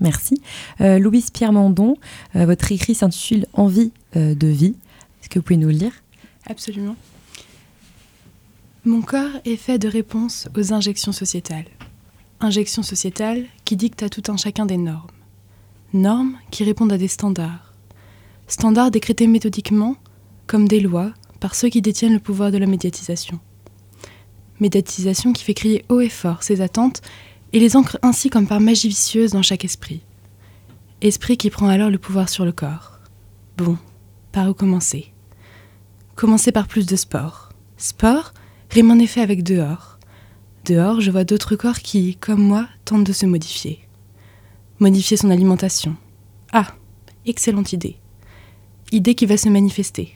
Merci. 0.00 0.40
Euh, 0.80 0.98
Louise 0.98 1.30
Pierre 1.30 1.52
Mandon, 1.52 1.96
euh, 2.36 2.46
votre 2.46 2.70
écrit 2.72 2.94
s'intitule 2.94 3.46
Envie 3.52 3.92
euh, 4.16 4.34
de 4.34 4.46
vie. 4.46 4.74
Est-ce 5.20 5.28
que 5.28 5.38
vous 5.38 5.42
pouvez 5.42 5.56
nous 5.56 5.68
le 5.68 5.74
lire 5.74 5.92
Absolument. 6.46 6.96
Mon 8.84 9.00
corps 9.00 9.40
est 9.46 9.56
fait 9.56 9.78
de 9.78 9.88
réponses 9.88 10.48
aux 10.56 10.74
injections 10.74 11.12
sociétales. 11.12 11.68
Injections 12.40 12.82
sociétales 12.82 13.46
qui 13.64 13.76
dictent 13.76 14.02
à 14.02 14.10
tout 14.10 14.22
un 14.28 14.36
chacun 14.36 14.66
des 14.66 14.76
normes. 14.76 15.08
Normes 15.94 16.36
qui 16.50 16.64
répondent 16.64 16.92
à 16.92 16.98
des 16.98 17.08
standards. 17.08 17.72
Standards 18.46 18.90
décrétés 18.90 19.26
méthodiquement 19.26 19.96
comme 20.46 20.68
des 20.68 20.80
lois 20.80 21.14
par 21.40 21.54
ceux 21.54 21.70
qui 21.70 21.80
détiennent 21.80 22.12
le 22.12 22.20
pouvoir 22.20 22.50
de 22.50 22.58
la 22.58 22.66
médiatisation. 22.66 23.40
Médiatisation 24.60 25.32
qui 25.32 25.44
fait 25.44 25.54
crier 25.54 25.84
haut 25.88 26.00
et 26.00 26.10
fort 26.10 26.42
ses 26.42 26.60
attentes 26.60 27.00
et 27.54 27.60
les 27.60 27.76
ancre 27.76 27.98
ainsi 28.02 28.28
comme 28.28 28.46
par 28.46 28.60
magie 28.60 28.88
vicieuse 28.88 29.32
dans 29.32 29.42
chaque 29.42 29.64
esprit. 29.64 30.02
Esprit 31.00 31.38
qui 31.38 31.48
prend 31.48 31.68
alors 31.68 31.88
le 31.88 31.98
pouvoir 31.98 32.28
sur 32.28 32.44
le 32.44 32.52
corps. 32.52 32.98
Bon, 33.56 33.78
par 34.30 34.50
où 34.50 34.54
commencer? 34.54 35.13
Commencer 36.16 36.52
par 36.52 36.68
plus 36.68 36.86
de 36.86 36.94
sport. 36.94 37.50
Sport 37.76 38.34
rime 38.70 38.92
en 38.92 38.98
effet 38.98 39.20
avec 39.20 39.42
dehors. 39.42 39.98
Dehors, 40.64 41.00
je 41.00 41.10
vois 41.10 41.24
d'autres 41.24 41.56
corps 41.56 41.80
qui, 41.80 42.16
comme 42.16 42.42
moi, 42.42 42.68
tentent 42.84 43.04
de 43.04 43.12
se 43.12 43.26
modifier. 43.26 43.80
Modifier 44.78 45.16
son 45.16 45.30
alimentation. 45.30 45.96
Ah, 46.52 46.68
excellente 47.26 47.72
idée. 47.72 47.96
Idée 48.92 49.16
qui 49.16 49.26
va 49.26 49.36
se 49.36 49.48
manifester. 49.48 50.14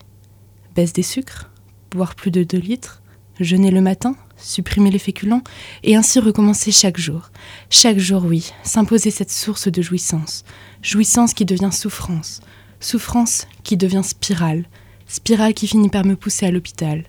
Baisse 0.73 0.93
des 0.93 1.03
sucres, 1.03 1.49
boire 1.91 2.15
plus 2.15 2.31
de 2.31 2.43
2 2.43 2.57
litres, 2.57 3.01
jeûner 3.41 3.69
le 3.69 3.81
matin, 3.81 4.15
supprimer 4.37 4.91
les 4.91 4.99
féculents, 4.99 5.43
et 5.83 5.97
ainsi 5.97 6.19
recommencer 6.19 6.71
chaque 6.71 6.97
jour. 6.97 7.29
Chaque 7.69 7.99
jour, 7.99 8.23
oui, 8.23 8.51
s'imposer 8.63 9.11
cette 9.11 9.31
source 9.31 9.67
de 9.67 9.81
jouissance. 9.81 10.45
Jouissance 10.81 11.33
qui 11.33 11.43
devient 11.43 11.73
souffrance. 11.73 12.39
Souffrance 12.79 13.47
qui 13.63 13.75
devient 13.75 14.03
spirale. 14.03 14.65
Spirale 15.11 15.55
qui 15.55 15.65
finit 15.65 15.89
par 15.89 16.05
me 16.05 16.15
pousser 16.15 16.45
à 16.45 16.51
l'hôpital. 16.51 17.03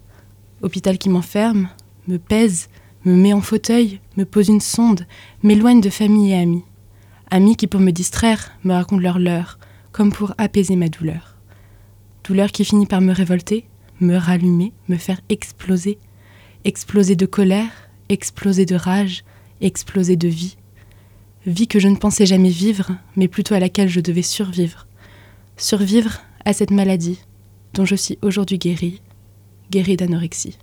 Hôpital 0.63 0.97
qui 0.97 1.11
m'enferme, 1.11 1.69
me 2.09 2.17
pèse, 2.17 2.71
me 3.05 3.15
met 3.15 3.35
en 3.35 3.43
fauteuil, 3.43 4.01
me 4.17 4.25
pose 4.25 4.49
une 4.49 4.63
sonde, 4.63 5.07
m'éloigne 5.43 5.83
de 5.83 5.91
famille 5.91 6.33
et 6.33 6.37
amis. 6.37 6.65
Amis 7.31 7.57
qui, 7.57 7.67
pour 7.67 7.79
me 7.79 7.91
distraire, 7.91 8.53
me 8.65 8.73
racontent 8.73 9.03
leur 9.03 9.19
leurre, 9.19 9.59
comme 9.93 10.13
pour 10.13 10.33
apaiser 10.39 10.77
ma 10.77 10.89
douleur. 10.89 11.37
Douleur 12.25 12.53
qui 12.53 12.65
finit 12.65 12.87
par 12.87 13.03
me 13.03 13.13
révolter, 13.13 13.67
me 14.01 14.17
rallumer, 14.17 14.73
me 14.89 14.97
faire 14.97 15.21
exploser. 15.29 15.99
Exploser 16.65 17.17
de 17.17 17.27
colère, 17.27 17.91
exploser 18.09 18.65
de 18.65 18.77
rage, 18.77 19.25
exploser 19.61 20.17
de 20.17 20.29
vie. 20.29 20.57
Vie 21.45 21.69
que 21.69 21.79
je 21.79 21.89
ne 21.89 21.97
pensais 21.97 22.25
jamais 22.25 22.49
vivre, 22.49 22.93
mais 23.17 23.29
plutôt 23.29 23.55
à 23.55 23.61
laquelle 23.61 23.91
je 23.91 24.01
devais 24.01 24.23
survivre. 24.23 24.87
Survivre 25.59 26.23
à 26.47 26.55
cette 26.55 26.71
maladie 26.71 27.21
dont 27.75 27.85
je 27.85 27.95
suis 27.95 28.19
aujourd'hui 28.23 28.59
guérie, 28.59 29.01
guérie 29.71 29.97
d'anorexie. 29.97 30.59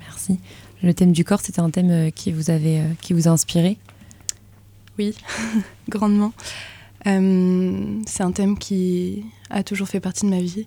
Merci. 0.00 0.38
Le 0.82 0.94
thème 0.94 1.12
du 1.12 1.24
corps, 1.24 1.40
c'était 1.40 1.60
un 1.60 1.70
thème 1.70 1.90
euh, 1.90 2.10
qui 2.10 2.32
vous, 2.32 2.50
avait, 2.50 2.80
euh, 2.80 2.92
qui 3.00 3.12
vous 3.12 3.28
a 3.28 3.30
inspiré? 3.30 3.78
Oui, 4.98 5.14
grandement. 5.88 6.32
Euh, 7.06 8.00
c'est 8.06 8.22
un 8.22 8.32
thème 8.32 8.58
qui 8.58 9.24
a 9.50 9.62
toujours 9.62 9.88
fait 9.88 10.00
partie 10.00 10.26
de 10.26 10.30
ma 10.30 10.40
vie. 10.40 10.66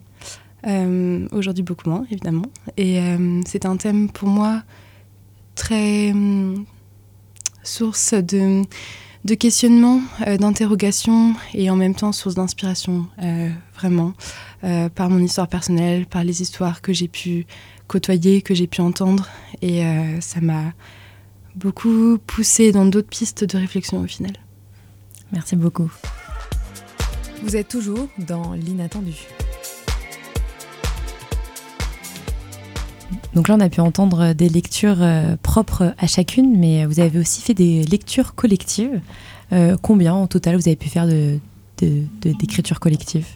Euh, 0.68 1.28
Aujourd'hui, 1.32 1.64
beaucoup 1.64 1.90
moins, 1.90 2.06
évidemment. 2.12 2.46
Et 2.78 3.00
euh, 3.00 3.42
c'est 3.46 3.66
un 3.66 3.78
thème 3.78 4.10
pour 4.10 4.28
moi 4.28 4.64
très 5.56 6.12
hum, 6.12 6.66
source 7.64 8.14
de, 8.14 8.64
de 9.26 9.34
questionnement, 9.34 10.02
euh, 10.28 10.38
d'interrogation 10.38 11.34
et 11.56 11.72
en 11.72 11.76
même 11.76 11.96
temps 11.96 12.12
source 12.12 12.36
d'inspiration, 12.36 13.08
euh, 13.24 13.50
vraiment, 13.74 14.14
euh, 14.64 14.88
par 14.88 15.10
mon 15.10 15.18
histoire 15.18 15.48
personnelle, 15.48 16.06
par 16.06 16.24
les 16.24 16.44
histoires 16.44 16.82
que 16.82 16.94
j'ai 16.94 17.08
pu 17.08 17.48
côtoyer, 17.88 18.44
que 18.44 18.54
j'ai 18.54 18.68
pu 18.68 18.82
entendre. 18.82 19.28
Et 19.64 19.84
euh, 19.84 20.22
ça 20.22 20.42
m'a 20.42 20.74
beaucoup 21.56 22.20
poussé 22.28 22.72
dans 22.72 22.86
d'autres 22.86 23.10
pistes 23.10 23.44
de 23.44 23.58
réflexion 23.58 24.00
au 24.00 24.08
final. 24.08 24.34
Merci 25.32 25.56
beaucoup. 25.56 25.92
Vous 27.42 27.56
êtes 27.56 27.68
toujours 27.68 28.08
dans 28.20 28.54
l'inattendu. 28.54 29.28
Donc 33.34 33.48
là, 33.48 33.56
on 33.56 33.60
a 33.60 33.70
pu 33.70 33.82
entendre 33.82 34.34
des 34.34 34.50
lectures 34.50 35.02
euh, 35.02 35.36
propres 35.42 35.94
à 35.98 36.08
chacune, 36.08 36.58
mais 36.58 36.86
vous 36.86 37.00
avez 37.00 37.20
aussi 37.20 37.42
fait 37.42 37.54
des 37.54 37.84
lectures 37.84 38.34
collectives. 38.36 39.02
Euh, 39.54 39.78
combien 39.82 40.14
en 40.14 40.28
total 40.28 40.56
vous 40.56 40.68
avez 40.68 40.76
pu 40.76 40.90
faire 40.90 41.06
de, 41.08 41.40
de- 41.80 42.04
de- 42.22 42.32
d'écritures 42.34 42.80
collectives 42.80 43.28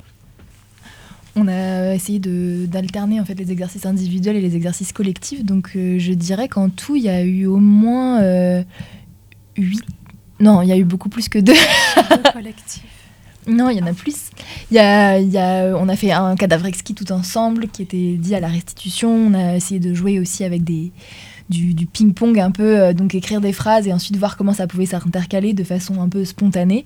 On 1.35 1.47
a 1.47 1.93
essayé 1.93 2.19
d'alterner 2.19 3.19
en 3.19 3.25
fait 3.25 3.35
les 3.35 3.51
exercices 3.51 3.85
individuels 3.85 4.35
et 4.37 4.41
les 4.41 4.55
exercices 4.55 4.91
collectifs. 4.91 5.43
Donc 5.45 5.71
euh, 5.75 5.99
je 5.99 6.13
dirais 6.13 6.47
qu'en 6.47 6.69
tout, 6.69 6.95
il 6.95 7.03
y 7.03 7.09
a 7.09 7.23
eu 7.23 7.45
au 7.45 7.57
moins 7.57 8.21
euh, 8.21 8.63
huit. 9.57 9.83
Non, 10.39 10.61
il 10.61 10.69
y 10.69 10.71
a 10.71 10.77
eu 10.77 10.85
beaucoup 10.85 11.09
plus 11.09 11.29
que 11.29 11.37
deux. 11.37 11.53
Deux 11.53 12.31
collectifs. 12.33 12.83
Non, 13.47 13.69
il 13.69 13.77
y 13.77 13.81
en 13.81 13.87
a 13.87 13.93
plus. 13.93 14.29
Y 14.71 14.79
a, 14.79 15.75
on 15.77 15.89
a 15.89 15.95
fait 15.95 16.11
un 16.11 16.35
cadavre 16.35 16.65
exquis 16.65 16.93
tout 16.93 17.11
ensemble 17.11 17.67
qui 17.67 17.81
était 17.81 18.15
dit 18.17 18.35
à 18.35 18.39
la 18.39 18.47
restitution. 18.47 19.09
On 19.11 19.33
a 19.33 19.55
essayé 19.55 19.79
de 19.79 19.93
jouer 19.93 20.19
aussi 20.19 20.43
avec 20.43 20.63
des, 20.63 20.91
du, 21.49 21.85
ping-pong 21.85 22.39
un 22.39 22.51
peu, 22.51 22.79
euh, 22.79 22.93
donc 22.93 23.15
écrire 23.15 23.41
des 23.41 23.53
phrases 23.53 23.87
et 23.87 23.93
ensuite 23.93 24.15
voir 24.17 24.37
comment 24.37 24.53
ça 24.53 24.67
pouvait 24.67 24.85
s'intercaler 24.85 25.53
de 25.53 25.63
façon 25.63 26.01
un 26.01 26.07
peu 26.07 26.23
spontanée. 26.23 26.85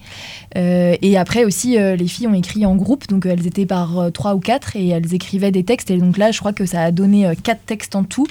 Euh, 0.56 0.96
et 1.02 1.18
après 1.18 1.44
aussi, 1.44 1.78
euh, 1.78 1.96
les 1.96 2.08
filles 2.08 2.28
ont 2.28 2.34
écrit 2.34 2.66
en 2.66 2.76
groupe, 2.76 3.08
donc 3.08 3.26
elles 3.26 3.46
étaient 3.46 3.66
par 3.66 4.12
trois 4.14 4.36
ou 4.36 4.40
quatre 4.40 4.76
et 4.76 4.88
elles 4.90 5.14
écrivaient 5.14 5.52
des 5.52 5.64
textes. 5.64 5.92
Et 5.92 5.98
donc 5.98 6.18
là, 6.18 6.32
je 6.32 6.40
crois 6.40 6.54
que 6.54 6.66
ça 6.66 6.82
a 6.82 6.92
donné 6.92 7.32
quatre 7.44 7.66
textes 7.66 7.96
en 7.96 8.04
tout, 8.04 8.28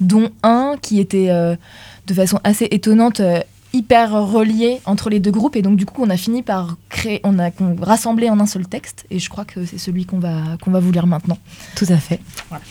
dont 0.00 0.30
un 0.42 0.76
qui 0.80 0.98
était 1.00 1.28
de 1.28 2.14
façon 2.14 2.40
assez 2.44 2.66
étonnante. 2.70 3.20
Hyper 3.76 4.12
relié 4.12 4.80
entre 4.84 5.10
les 5.10 5.20
deux 5.20 5.30
groupes 5.30 5.56
et 5.56 5.62
donc 5.62 5.76
du 5.76 5.86
coup 5.86 6.02
on 6.02 6.10
a 6.10 6.16
fini 6.16 6.42
par 6.42 6.76
créer 6.88 7.20
on 7.24 7.38
a 7.38 7.50
rassemblé 7.80 8.30
en 8.30 8.40
un 8.40 8.46
seul 8.46 8.66
texte 8.66 9.06
et 9.10 9.18
je 9.18 9.28
crois 9.28 9.44
que 9.44 9.64
c'est 9.64 9.78
celui 9.78 10.06
qu'on 10.06 10.18
va 10.18 10.56
qu'on 10.62 10.70
va 10.70 10.80
vous 10.80 10.92
lire 10.92 11.06
maintenant 11.06 11.38
Tout 11.74 11.86
à 11.88 11.98
fait. 11.98 12.20
Voilà. 12.48 12.64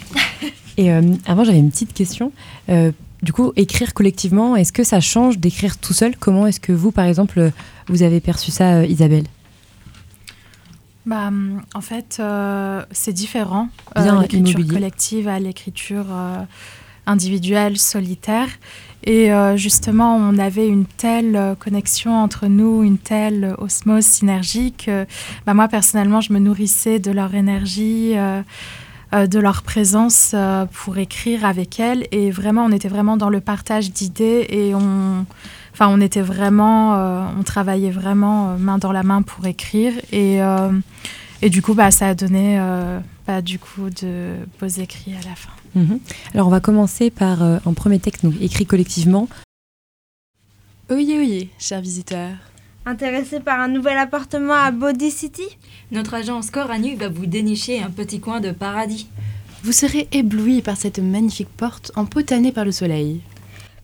Et 0.77 0.91
euh, 0.91 1.01
avant, 1.25 1.43
j'avais 1.43 1.59
une 1.59 1.71
petite 1.71 1.93
question. 1.93 2.31
Euh, 2.69 2.91
du 3.21 3.33
coup, 3.33 3.53
écrire 3.55 3.93
collectivement, 3.93 4.55
est-ce 4.55 4.73
que 4.73 4.83
ça 4.83 4.99
change 4.99 5.39
d'écrire 5.39 5.77
tout 5.77 5.93
seul? 5.93 6.15
Comment 6.17 6.47
est-ce 6.47 6.59
que 6.59 6.71
vous, 6.71 6.91
par 6.91 7.05
exemple, 7.05 7.51
vous 7.87 8.03
avez 8.03 8.19
perçu 8.19 8.51
ça, 8.51 8.75
euh, 8.75 8.85
Isabelle? 8.85 9.25
Bah, 11.05 11.31
en 11.73 11.81
fait, 11.81 12.17
euh, 12.19 12.83
c'est 12.91 13.13
différent. 13.13 13.69
Bien 13.95 14.21
l'écriture 14.21 14.67
collective 14.67 15.27
à 15.27 15.39
l'écriture 15.39 16.05
euh, 16.11 16.43
individuelle, 17.05 17.77
solitaire. 17.77 18.47
Et 19.05 19.31
euh, 19.31 19.55
justement, 19.55 20.15
on 20.15 20.37
avait 20.37 20.67
une 20.67 20.85
telle 20.85 21.35
euh, 21.35 21.55
connexion 21.55 22.15
entre 22.17 22.47
nous, 22.47 22.83
une 22.83 22.97
telle 22.97 23.55
osmose 23.59 24.05
synergique. 24.05 24.85
que, 24.87 25.05
bah, 25.45 25.53
moi, 25.53 25.67
personnellement, 25.67 26.21
je 26.21 26.33
me 26.33 26.39
nourrissais 26.39 26.99
de 26.99 27.11
leur 27.11 27.33
énergie. 27.35 28.13
euh, 28.15 28.41
euh, 29.13 29.27
de 29.27 29.37
leur 29.39 29.61
présence 29.61 30.31
euh, 30.33 30.65
pour 30.65 30.97
écrire 30.97 31.45
avec 31.45 31.79
elles 31.79 32.07
et 32.11 32.31
vraiment 32.31 32.65
on 32.65 32.71
était 32.71 32.87
vraiment 32.87 33.17
dans 33.17 33.29
le 33.29 33.39
partage 33.39 33.91
d'idées 33.91 34.47
et 34.49 34.73
on 34.73 35.27
enfin 35.71 35.87
on 35.89 36.01
était 36.01 36.21
vraiment 36.23 36.95
euh, 36.95 37.23
on 37.39 37.43
travaillait 37.43 37.91
vraiment 37.91 38.49
euh, 38.49 38.57
main 38.57 38.79
dans 38.79 38.91
la 38.91 39.03
main 39.03 39.21
pour 39.21 39.45
écrire 39.45 39.93
et 40.11 40.41
euh, 40.41 40.69
du 41.43 41.61
coup 41.61 41.75
bah 41.75 41.91
ça 41.91 42.07
a 42.07 42.15
donné 42.15 42.57
euh, 42.59 42.99
bah, 43.27 43.43
du 43.43 43.59
coup 43.59 43.91
de 43.91 44.33
beaux 44.59 44.67
écrits 44.67 45.13
à 45.13 45.29
la 45.29 45.35
fin 45.35 45.51
Mhm. 45.75 45.99
Alors, 46.33 46.47
on 46.47 46.51
va 46.51 46.61
commencer 46.61 47.11
par 47.11 47.43
euh, 47.43 47.57
un 47.65 47.73
premier 47.73 47.99
texte 47.99 48.23
donc, 48.23 48.35
écrit 48.41 48.65
collectivement. 48.65 49.27
Oyez, 50.89 51.17
oyez, 51.17 51.49
chers 51.59 51.81
visiteurs. 51.81 52.37
Intéressé 52.85 53.39
par 53.39 53.59
un 53.59 53.67
nouvel 53.67 53.97
appartement 53.97 54.53
à 54.53 54.71
Body 54.71 55.09
City? 55.11 55.57
Notre 55.91 56.13
agence 56.13 56.51
Corps 56.51 56.69
à 56.69 56.77
nu 56.77 56.95
va 56.95 57.09
vous 57.09 57.25
dénicher 57.25 57.81
un 57.81 57.89
petit 57.89 58.19
coin 58.19 58.39
de 58.39 58.51
paradis. 58.51 59.07
Vous 59.63 59.71
serez 59.71 60.07
éblouis 60.11 60.61
par 60.61 60.77
cette 60.77 60.99
magnifique 60.99 61.49
porte 61.49 61.91
empotanée 61.95 62.51
par 62.51 62.65
le 62.65 62.71
soleil. 62.71 63.21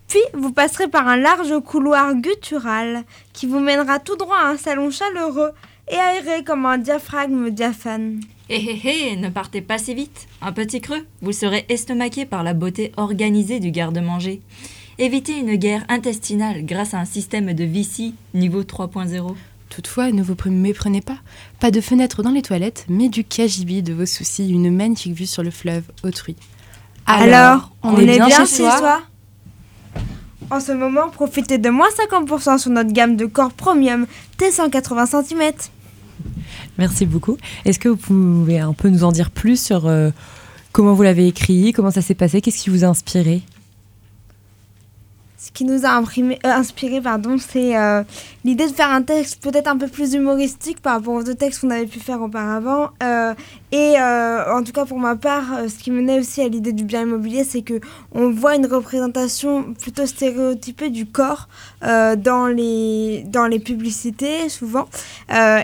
Puis 0.07 0.19
vous 0.35 0.51
passerez 0.51 0.87
par 0.87 1.07
un 1.07 1.17
large 1.17 1.59
couloir 1.65 2.13
guttural 2.13 3.03
qui 3.33 3.47
vous 3.47 3.59
mènera 3.59 3.97
tout 3.97 4.15
droit 4.15 4.37
à 4.37 4.49
un 4.49 4.57
salon 4.57 4.91
chaleureux 4.91 5.51
et 5.91 5.95
aéré 5.95 6.43
comme 6.43 6.67
un 6.67 6.77
diaphragme 6.77 7.49
diaphane. 7.49 8.21
Hé 8.53 8.57
hé 8.57 9.11
hé, 9.13 9.15
ne 9.15 9.29
partez 9.29 9.61
pas 9.61 9.77
si 9.77 9.93
vite. 9.93 10.27
Un 10.41 10.51
petit 10.51 10.81
creux, 10.81 11.07
vous 11.21 11.31
serez 11.31 11.65
estomaqué 11.69 12.25
par 12.25 12.43
la 12.43 12.53
beauté 12.53 12.91
organisée 12.97 13.61
du 13.61 13.71
garde-manger. 13.71 14.41
Évitez 14.97 15.37
une 15.37 15.55
guerre 15.55 15.85
intestinale 15.87 16.65
grâce 16.65 16.93
à 16.93 16.99
un 16.99 17.05
système 17.05 17.53
de 17.53 17.63
Vici 17.63 18.13
niveau 18.33 18.63
3.0. 18.63 19.35
Toutefois, 19.69 20.11
ne 20.11 20.21
vous 20.21 20.35
méprenez 20.47 20.99
pas. 20.99 21.15
Pas 21.61 21.71
de 21.71 21.79
fenêtre 21.79 22.23
dans 22.23 22.31
les 22.31 22.41
toilettes, 22.41 22.85
mais 22.89 23.07
du 23.07 23.23
cagibi 23.23 23.83
de 23.83 23.93
vos 23.93 24.05
soucis, 24.05 24.49
une 24.49 24.69
magnifique 24.69 25.13
vue 25.13 25.27
sur 25.27 25.43
le 25.43 25.51
fleuve 25.51 25.85
autrui. 26.03 26.35
Alors, 27.05 27.71
on, 27.83 27.97
est, 27.99 28.17
bien, 28.17 28.45
chez 28.45 28.69
soi, 28.69 29.01
En 30.49 30.59
ce 30.59 30.73
moment, 30.73 31.07
profitez 31.07 31.57
de 31.57 31.69
moins 31.69 31.87
50% 31.87 32.57
sur 32.57 32.71
notre 32.71 32.91
gamme 32.91 33.15
de 33.15 33.27
corps 33.27 33.53
premium 33.53 34.07
T180 34.37 35.25
cm. 35.25 35.53
Merci 36.77 37.05
beaucoup. 37.05 37.37
Est-ce 37.65 37.79
que 37.79 37.89
vous 37.89 37.97
pouvez 37.97 38.59
un 38.59 38.73
peu 38.73 38.89
nous 38.89 39.03
en 39.03 39.11
dire 39.11 39.29
plus 39.29 39.61
sur 39.61 39.87
euh, 39.87 40.09
comment 40.71 40.93
vous 40.93 41.03
l'avez 41.03 41.27
écrit, 41.27 41.73
comment 41.73 41.91
ça 41.91 42.01
s'est 42.01 42.15
passé, 42.15 42.41
qu'est-ce 42.41 42.63
qui 42.63 42.69
vous 42.69 42.83
a 42.83 42.87
inspiré? 42.87 43.41
Ce 45.43 45.49
qui 45.51 45.65
nous 45.65 45.87
a 45.87 45.99
euh, 45.99 46.33
inspiré, 46.43 47.01
pardon, 47.01 47.37
c'est 47.39 47.75
euh, 47.75 48.03
l'idée 48.45 48.67
de 48.67 48.73
faire 48.73 48.91
un 48.91 49.01
texte 49.01 49.41
peut-être 49.41 49.67
un 49.67 49.75
peu 49.75 49.87
plus 49.87 50.13
humoristique 50.13 50.79
par 50.83 50.93
rapport 50.93 51.15
aux 51.15 51.23
deux 51.23 51.33
textes 51.33 51.61
qu'on 51.61 51.71
avait 51.71 51.87
pu 51.87 51.99
faire 51.99 52.21
auparavant. 52.21 52.91
Euh, 53.01 53.33
et 53.71 53.95
en 53.97 54.63
tout 54.63 54.73
cas, 54.73 54.85
pour 54.85 54.99
ma 54.99 55.15
part, 55.15 55.61
ce 55.67 55.81
qui 55.81 55.91
menait 55.91 56.19
aussi 56.19 56.41
à 56.41 56.47
l'idée 56.49 56.73
du 56.73 56.83
bien 56.83 57.03
immobilier, 57.03 57.45
c'est 57.45 57.61
que 57.61 57.79
on 58.11 58.29
voit 58.29 58.55
une 58.55 58.65
représentation 58.65 59.73
plutôt 59.73 60.05
stéréotypée 60.05 60.89
du 60.89 61.05
corps 61.05 61.47
dans 61.81 62.53
les 62.53 63.23
dans 63.25 63.47
les 63.47 63.59
publicités 63.59 64.49
souvent. 64.49 64.89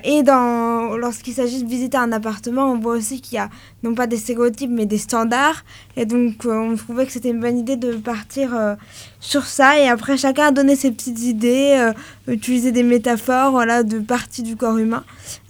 Et 0.06 0.24
dans 0.24 0.96
lorsqu'il 0.96 1.34
s'agit 1.34 1.63
de 1.63 1.70
visiter 1.70 1.98
un 1.98 2.13
appartement, 2.13 2.72
on 2.72 2.80
voit 2.80 2.94
aussi 2.94 3.20
qu'il 3.20 3.36
y 3.36 3.40
a 3.40 3.50
non 3.84 3.94
pas 3.94 4.08
des 4.08 4.16
stéréotypes 4.16 4.72
mais 4.72 4.86
des 4.86 5.00
standards. 5.00 5.66
Et 5.98 6.06
donc, 6.06 6.46
on 6.46 6.78
trouvait 6.78 7.06
que 7.06 7.12
c'était 7.12 7.32
une 7.32 7.42
bonne 7.42 7.58
idée 7.58 7.76
de 7.76 7.92
partir 7.92 8.78
sur 9.19 9.45
ça. 9.45 9.80
Et 9.80 9.88
après, 9.88 10.17
chacun 10.17 10.47
a 10.47 10.51
donné 10.51 10.75
ses 10.75 10.91
petites 10.91 11.21
idées, 11.21 11.75
euh, 11.77 11.93
utiliser 12.34 12.71
des 12.71 12.84
métaphores 12.84 13.51
voilà, 13.51 13.84
de 13.84 13.99
parties 13.99 14.43
du 14.43 14.56
corps 14.56 14.77
humain 14.77 15.03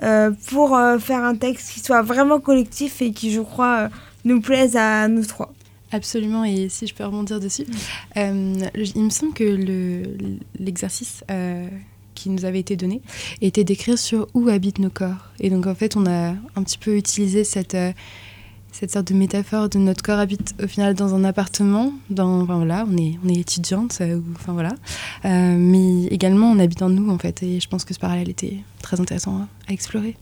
euh, 0.03 0.31
pour 0.49 0.75
euh, 0.75 0.99
faire 0.99 1.23
un 1.23 1.35
texte 1.35 1.71
qui 1.73 1.79
soit 1.79 2.01
vraiment 2.01 2.39
collectif 2.39 3.01
et 3.01 3.11
qui, 3.11 3.31
je 3.31 3.41
crois, 3.41 3.77
euh, 3.77 3.89
nous 4.25 4.41
plaise 4.41 4.75
à 4.75 5.07
nous 5.07 5.25
trois. 5.25 5.53
Absolument, 5.91 6.43
et 6.43 6.67
si 6.67 6.85
je 6.85 6.93
peux 6.93 7.05
rebondir 7.05 7.39
dessus, 7.39 7.65
il 8.15 8.23
me 9.03 9.09
semble 9.09 9.33
que 9.33 9.43
le- 9.45 10.17
l'exercice 10.59 11.23
qui 12.13 12.29
nous 12.29 12.43
avait 12.43 12.59
été 12.59 12.75
donné 12.75 13.01
était 13.41 13.63
d'écrire 13.63 13.97
sur 13.97 14.27
où 14.33 14.49
habitent 14.49 14.79
nos 14.79 14.89
corps. 14.89 15.31
Et 15.39 15.49
donc 15.49 15.65
en 15.65 15.75
fait, 15.75 15.95
on 15.95 16.05
a 16.05 16.31
un 16.57 16.63
petit 16.63 16.77
peu 16.77 16.97
utilisé 16.97 17.45
cette, 17.45 17.77
cette 18.79 18.91
sorte 18.91 19.07
de 19.07 19.15
métaphore 19.15 19.69
de 19.69 19.79
notre 19.79 20.03
corps 20.03 20.19
habite 20.19 20.53
au 20.63 20.67
final 20.67 20.93
dans 20.93 21.15
un 21.15 21.23
appartement, 21.23 21.93
dans, 22.11 22.41
enfin, 22.41 22.57
voilà, 22.57 22.85
on 22.87 22.95
est, 22.95 23.17
on 23.25 23.29
est 23.29 23.39
étudiante, 23.39 23.97
euh, 24.01 24.19
enfin 24.35 24.53
voilà, 24.53 24.73
Euh, 25.25 25.55
mais 25.57 26.03
également 26.05 26.51
on 26.51 26.59
habite 26.59 26.81
en 26.83 26.89
nous 26.89 27.09
en 27.09 27.17
fait, 27.17 27.41
et 27.41 27.59
je 27.59 27.67
pense 27.67 27.85
que 27.85 27.93
ce 27.95 27.99
parallèle 27.99 28.29
était 28.29 28.57
très 28.83 28.99
intéressant 29.01 29.47
à- 29.67 29.73
explorer. 29.73 30.15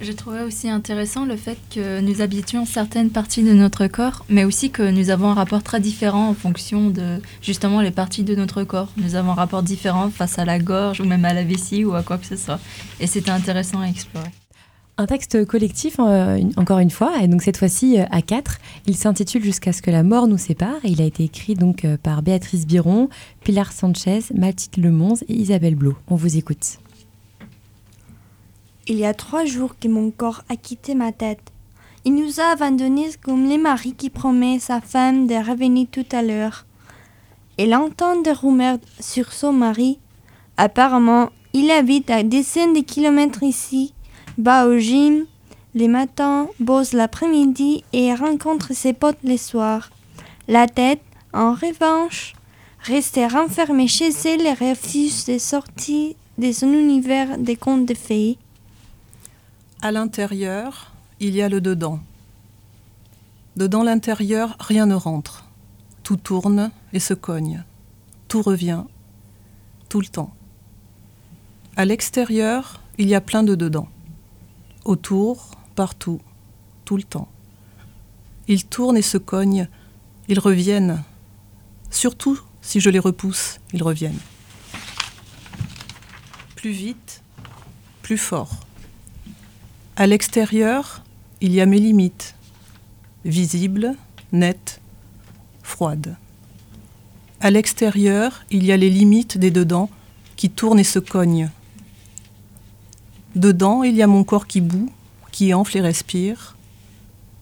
Je 0.00 0.12
trouvais 0.12 0.42
aussi 0.44 0.70
intéressant 0.70 1.26
le 1.26 1.36
fait 1.36 1.58
que 1.74 2.00
nous 2.00 2.22
habitions 2.22 2.64
certaines 2.64 3.10
parties 3.10 3.42
de 3.42 3.52
notre 3.52 3.86
corps, 3.86 4.24
mais 4.30 4.44
aussi 4.44 4.70
que 4.70 4.90
nous 4.90 5.10
avons 5.10 5.28
un 5.28 5.34
rapport 5.34 5.62
très 5.62 5.78
différent 5.80 6.28
en 6.30 6.34
fonction 6.34 6.88
de 6.88 7.20
justement 7.42 7.82
les 7.82 7.90
parties 7.90 8.22
de 8.24 8.34
notre 8.34 8.64
corps. 8.64 8.88
Nous 8.96 9.14
avons 9.16 9.32
un 9.32 9.34
rapport 9.34 9.62
différent 9.62 10.08
face 10.08 10.38
à 10.38 10.46
la 10.46 10.58
gorge 10.58 11.00
ou 11.00 11.04
même 11.04 11.26
à 11.26 11.34
la 11.34 11.44
vessie 11.44 11.84
ou 11.84 11.94
à 11.94 12.02
quoi 12.02 12.16
que 12.16 12.24
ce 12.26 12.36
soit. 12.36 12.60
Et 12.98 13.06
c'était 13.06 13.30
intéressant 13.30 13.80
à 13.80 13.88
explorer. 13.88 14.30
Un 15.00 15.06
texte 15.06 15.46
collectif, 15.46 15.96
euh, 15.98 16.42
encore 16.58 16.78
une 16.78 16.90
fois, 16.90 17.22
et 17.22 17.26
donc 17.26 17.40
cette 17.40 17.56
fois-ci 17.56 17.98
euh, 17.98 18.04
à 18.10 18.20
quatre. 18.20 18.58
Il 18.86 18.94
s'intitule 18.98 19.42
Jusqu'à 19.42 19.72
ce 19.72 19.80
que 19.80 19.90
la 19.90 20.02
mort 20.02 20.26
nous 20.26 20.36
sépare. 20.36 20.76
Il 20.84 21.00
a 21.00 21.06
été 21.06 21.24
écrit 21.24 21.54
donc 21.54 21.86
euh, 21.86 21.96
par 21.96 22.20
Béatrice 22.20 22.66
Biron, 22.66 23.08
Pilar 23.42 23.72
Sanchez, 23.72 24.24
Mathilde 24.34 24.84
Lemonze 24.84 25.22
et 25.26 25.32
Isabelle 25.32 25.74
Blo. 25.74 25.94
On 26.08 26.16
vous 26.16 26.36
écoute. 26.36 26.80
Il 28.88 28.98
y 28.98 29.06
a 29.06 29.14
trois 29.14 29.46
jours 29.46 29.78
que 29.80 29.88
mon 29.88 30.10
corps 30.10 30.42
a 30.50 30.56
quitté 30.56 30.94
ma 30.94 31.12
tête. 31.12 31.50
Il 32.04 32.14
nous 32.14 32.38
a 32.38 32.52
abandonnés 32.52 33.08
comme 33.22 33.48
les 33.48 33.56
maris 33.56 33.94
qui 33.94 34.10
promettent 34.10 34.60
sa 34.60 34.82
femme 34.82 35.26
de 35.26 35.34
revenir 35.34 35.86
tout 35.90 36.04
à 36.12 36.20
l'heure. 36.20 36.66
Elle 37.56 37.74
entend 37.74 38.20
des 38.20 38.32
rumeurs 38.32 38.76
sur 39.00 39.32
son 39.32 39.54
mari. 39.54 39.98
Apparemment, 40.58 41.30
il 41.54 41.70
habite 41.70 42.10
à 42.10 42.22
dizaines 42.22 42.74
de 42.74 42.80
kilomètres 42.80 43.42
ici, 43.42 43.94
va 44.40 44.66
au 44.66 44.78
gym 44.78 45.26
les 45.74 45.88
matins, 45.88 46.48
bosse 46.58 46.92
l'après-midi 46.92 47.84
et 47.92 48.14
rencontre 48.14 48.74
ses 48.74 48.92
potes 48.92 49.22
les 49.22 49.38
soirs. 49.38 49.90
La 50.48 50.66
tête, 50.66 51.02
en 51.32 51.52
revanche, 51.52 52.34
rester 52.80 53.26
renfermée 53.26 53.86
chez 53.86 54.10
elle 54.24 54.46
et 54.46 54.52
refuse 54.52 55.26
de 55.26 55.38
sortir 55.38 56.14
de 56.38 56.52
son 56.52 56.72
univers 56.72 57.38
des 57.38 57.54
contes 57.54 57.86
de 57.86 57.94
fées. 57.94 58.36
À 59.80 59.92
l'intérieur, 59.92 60.92
il 61.20 61.36
y 61.36 61.42
a 61.42 61.48
le 61.48 61.60
dedans. 61.60 62.00
Dedans 63.56 63.84
l'intérieur, 63.84 64.56
rien 64.58 64.86
ne 64.86 64.94
rentre. 64.94 65.44
Tout 66.02 66.16
tourne 66.16 66.70
et 66.92 67.00
se 67.00 67.14
cogne. 67.14 67.62
Tout 68.26 68.42
revient. 68.42 68.84
Tout 69.88 70.00
le 70.00 70.06
temps. 70.06 70.32
À 71.76 71.84
l'extérieur, 71.84 72.80
il 72.98 73.08
y 73.08 73.14
a 73.14 73.20
plein 73.20 73.42
de 73.42 73.54
dedans. 73.54 73.88
Autour, 74.84 75.50
partout, 75.74 76.20
tout 76.84 76.96
le 76.96 77.02
temps. 77.02 77.28
Ils 78.48 78.64
tournent 78.64 78.96
et 78.96 79.02
se 79.02 79.18
cognent. 79.18 79.68
Ils 80.28 80.38
reviennent. 80.38 81.02
Surtout 81.90 82.40
si 82.62 82.80
je 82.80 82.90
les 82.90 82.98
repousse, 82.98 83.60
ils 83.72 83.82
reviennent. 83.82 84.18
Plus 86.56 86.70
vite, 86.70 87.22
plus 88.02 88.18
fort. 88.18 88.60
À 89.96 90.06
l'extérieur, 90.06 91.02
il 91.40 91.52
y 91.54 91.60
a 91.60 91.66
mes 91.66 91.78
limites, 91.78 92.34
visibles, 93.24 93.96
nettes, 94.32 94.80
froides. 95.62 96.16
À 97.40 97.50
l'extérieur, 97.50 98.44
il 98.50 98.64
y 98.64 98.72
a 98.72 98.76
les 98.76 98.90
limites 98.90 99.38
des 99.38 99.50
dedans 99.50 99.88
qui 100.36 100.50
tournent 100.50 100.80
et 100.80 100.84
se 100.84 100.98
cognent. 100.98 101.50
Dedans, 103.34 103.82
il 103.84 103.94
y 103.94 104.02
a 104.02 104.06
mon 104.08 104.24
corps 104.24 104.46
qui 104.46 104.60
bout, 104.60 104.90
qui 105.30 105.54
enfle 105.54 105.78
et 105.78 105.80
respire. 105.80 106.56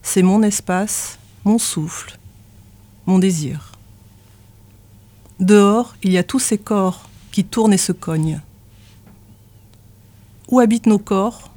C'est 0.03 0.21
mon 0.21 0.43
espace, 0.43 1.17
mon 1.45 1.57
souffle, 1.57 2.19
mon 3.05 3.17
désir. 3.17 3.71
Dehors, 5.39 5.95
il 6.03 6.11
y 6.11 6.17
a 6.17 6.23
tous 6.23 6.39
ces 6.39 6.57
corps 6.57 7.09
qui 7.31 7.43
tournent 7.43 7.73
et 7.73 7.77
se 7.77 7.91
cognent. 7.91 8.41
Où 10.49 10.59
habitent 10.59 10.85
nos 10.85 10.99
corps? 10.99 11.51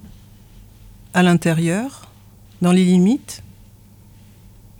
À 1.14 1.22
l'intérieur, 1.22 2.08
dans 2.62 2.72
les 2.72 2.84
limites. 2.84 3.42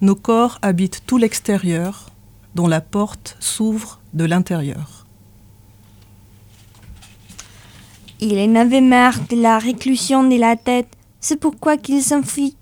Nos 0.01 0.15
corps 0.15 0.59
habitent 0.63 1.03
tout 1.07 1.19
l'extérieur, 1.19 2.11
dont 2.55 2.69
la 2.69 2.81
porte 2.81 3.37
s'ouvre 3.39 4.01
de 4.15 4.25
l'intérieur. 4.25 5.02
Il 8.25 8.39
en 8.39 8.55
avait 8.55 8.81
marre 8.81 9.19
de 9.29 9.35
la 9.35 9.59
réclusion 9.59 10.23
de 10.23 10.39
la 10.39 10.55
tête. 10.55 10.97
C'est 11.19 11.41
pourquoi 11.41 11.77
qu'il 11.77 12.01
s'enfuit. 12.01 12.55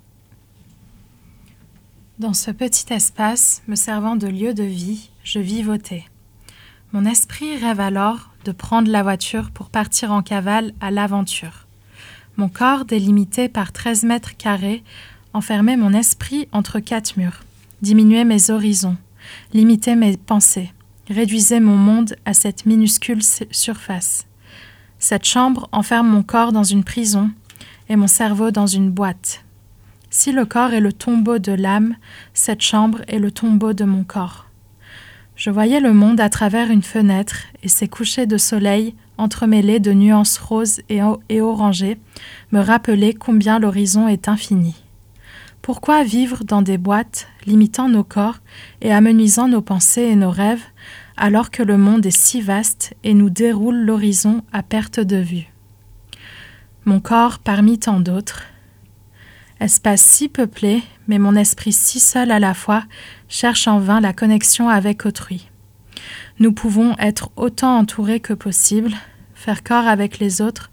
Dans 2.19 2.33
ce 2.33 2.51
petit 2.51 2.91
espace, 2.95 3.61
me 3.69 3.75
servant 3.75 4.17
de 4.17 4.27
lieu 4.27 4.55
de 4.55 4.63
vie, 4.63 5.11
je 5.23 5.39
vivotais. 5.39 6.07
Mon 6.95 7.05
esprit 7.05 7.59
rêve 7.59 7.79
alors 7.79 8.31
de 8.47 8.53
prendre 8.53 8.91
la 8.91 9.03
voiture 9.03 9.51
pour 9.51 9.69
partir 9.69 10.13
en 10.13 10.23
cavale 10.23 10.73
à 10.81 10.91
l'aventure. 10.91 11.67
Mon 12.39 12.49
corps, 12.49 12.87
délimité 12.87 13.51
par 13.51 13.71
13 13.71 14.05
mètres 14.05 14.39
carrés, 14.39 14.83
enfermait 15.35 15.77
mon 15.77 15.93
esprit 15.93 16.49
entre 16.53 16.81
quatre 16.81 17.19
murs, 17.19 17.45
diminuait 17.83 18.25
mes 18.25 18.49
horizons, 18.49 18.97
limitait 19.53 19.95
mes 19.95 20.17
pensées, 20.17 20.73
réduisait 21.11 21.61
mon 21.61 21.77
monde 21.77 22.17
à 22.25 22.33
cette 22.33 22.65
minuscule 22.65 23.23
surface. 23.51 24.25
Cette 25.03 25.25
chambre 25.25 25.67
enferme 25.73 26.09
mon 26.09 26.23
corps 26.23 26.53
dans 26.53 26.63
une 26.63 26.85
prison 26.85 27.31
et 27.89 27.97
mon 27.97 28.07
cerveau 28.07 28.51
dans 28.51 28.67
une 28.67 28.91
boîte. 28.91 29.43
Si 30.11 30.31
le 30.31 30.45
corps 30.45 30.75
est 30.75 30.81
le 30.81 30.93
tombeau 30.93 31.39
de 31.39 31.53
l'âme, 31.53 31.97
cette 32.35 32.61
chambre 32.61 33.01
est 33.09 33.19
le 33.19 33.31
tombeau 33.31 33.73
de 33.73 33.85
mon 33.85 34.05
corps. 34.05 34.45
Je 35.37 35.49
voyais 35.49 35.81
le 35.81 35.95
monde 35.95 36.21
à 36.21 36.29
travers 36.29 36.71
une 36.71 36.83
fenêtre 36.83 37.45
et 37.63 37.69
ses 37.69 37.89
couchers 37.89 38.27
de 38.27 38.37
soleil 38.37 38.95
entremêlés 39.17 39.81
de 39.81 39.95
nuances 39.95 40.37
roses 40.37 40.83
et, 40.91 41.01
et 41.31 41.41
orangées 41.41 41.99
me 42.53 42.61
rappelaient 42.61 43.15
combien 43.15 43.59
l'horizon 43.59 44.07
est 44.07 44.29
infini. 44.29 44.77
Pourquoi 45.63 46.05
vivre 46.05 46.45
dans 46.45 46.61
des 46.61 46.77
boîtes, 46.77 47.27
limitant 47.47 47.89
nos 47.89 48.05
corps 48.05 48.41
et 48.83 48.93
amenuisant 48.93 49.49
nos 49.49 49.63
pensées 49.63 50.03
et 50.03 50.17
nos 50.17 50.31
rêves, 50.31 50.65
alors 51.21 51.51
que 51.51 51.63
le 51.63 51.77
monde 51.77 52.07
est 52.07 52.17
si 52.17 52.41
vaste 52.41 52.95
et 53.05 53.15
nous 53.15 53.31
déroule 53.31 53.77
l'horizon 53.77 54.43
à 54.53 54.63
perte 54.63 54.99
de 54.99 55.19
vue 55.19 55.53
Mon 56.87 56.99
corps 56.99 57.39
parmi 57.39 57.79
tant 57.79 58.01
d'autres, 58.01 58.45
Espace 59.61 60.01
si 60.01 60.31
peuplé, 60.31 60.83
mais 61.07 61.19
mon 61.19 61.37
esprit 61.37 61.73
si 61.73 62.01
seul 62.01 62.31
à 62.31 62.39
la 62.39 62.55
fois, 62.55 62.85
cherche 63.29 63.69
en 63.69 63.79
vain 63.79 64.01
la 64.01 64.15
connexion 64.15 64.71
avec 64.71 65.05
autrui. 65.05 65.51
Nous 66.39 66.53
pouvons 66.53 66.97
être 66.99 67.31
autant 67.37 67.77
entourés 67.77 68.21
que 68.21 68.33
possible, 68.33 68.95
faire 69.35 69.63
corps 69.63 69.87
avec 69.87 70.19
les 70.19 70.41
autres, 70.41 70.71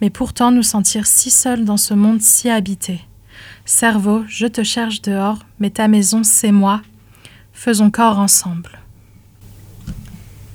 mais 0.00 0.10
pourtant 0.10 0.52
nous 0.52 0.62
sentir 0.62 1.08
si 1.08 1.28
seuls 1.28 1.64
dans 1.64 1.76
ce 1.76 1.94
monde 1.94 2.20
si 2.20 2.48
habité. 2.48 3.00
Cerveau, 3.64 4.22
je 4.28 4.46
te 4.46 4.62
cherche 4.62 5.02
dehors, 5.02 5.40
mais 5.58 5.70
ta 5.70 5.88
maison, 5.88 6.22
c'est 6.22 6.52
moi. 6.52 6.82
Faisons 7.52 7.90
corps 7.90 8.20
ensemble. 8.20 8.79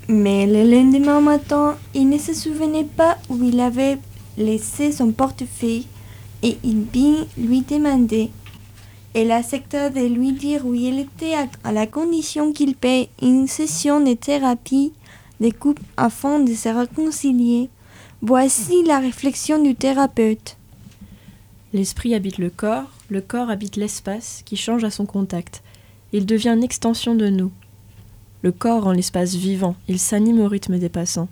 Mais 0.07 0.45
le 0.45 0.69
lendemain 0.69 1.19
matin, 1.19 1.77
il 1.95 2.09
ne 2.09 2.19
se 2.19 2.33
souvenait 2.33 2.83
pas 2.83 3.17
où 3.29 3.43
il 3.43 3.59
avait 3.59 3.97
laissé 4.37 4.91
son 4.91 5.11
portefeuille 5.11 5.87
et 6.43 6.57
il 6.63 6.85
vint 6.93 7.25
lui 7.37 7.61
demander. 7.61 8.29
Elle 9.15 9.31
accepta 9.31 9.89
de 9.89 10.01
lui 10.01 10.33
dire 10.33 10.65
où 10.65 10.75
il 10.75 10.99
était 10.99 11.33
à, 11.63 11.71
la 11.71 11.87
condition 11.87 12.53
qu'il 12.53 12.75
paye 12.75 13.09
une 13.21 13.47
session 13.47 13.99
de 13.99 14.13
thérapie 14.13 14.93
de 15.39 15.49
couple 15.49 15.81
afin 15.97 16.39
de 16.39 16.53
se 16.53 16.69
réconcilier. 16.69 17.69
Voici 18.21 18.83
la 18.83 18.99
réflexion 18.99 19.61
du 19.61 19.73
thérapeute. 19.73 20.57
L'esprit 21.73 22.13
habite 22.13 22.37
le 22.37 22.51
corps, 22.51 22.91
le 23.09 23.21
corps 23.21 23.49
habite 23.49 23.75
l'espace 23.75 24.43
qui 24.45 24.55
change 24.55 24.83
à 24.83 24.91
son 24.91 25.05
contact. 25.05 25.63
Il 26.13 26.25
devient 26.25 26.49
une 26.49 26.63
extension 26.63 27.15
de 27.15 27.27
nous. 27.27 27.51
Le 28.45 28.51
corps 28.51 28.83
rend 28.83 28.91
l'espace 28.91 29.33
vivant, 29.33 29.75
il 29.87 29.97
s'anime 29.97 30.39
au 30.39 30.47
rythme 30.47 30.77
des 30.77 30.87
passants. 30.87 31.29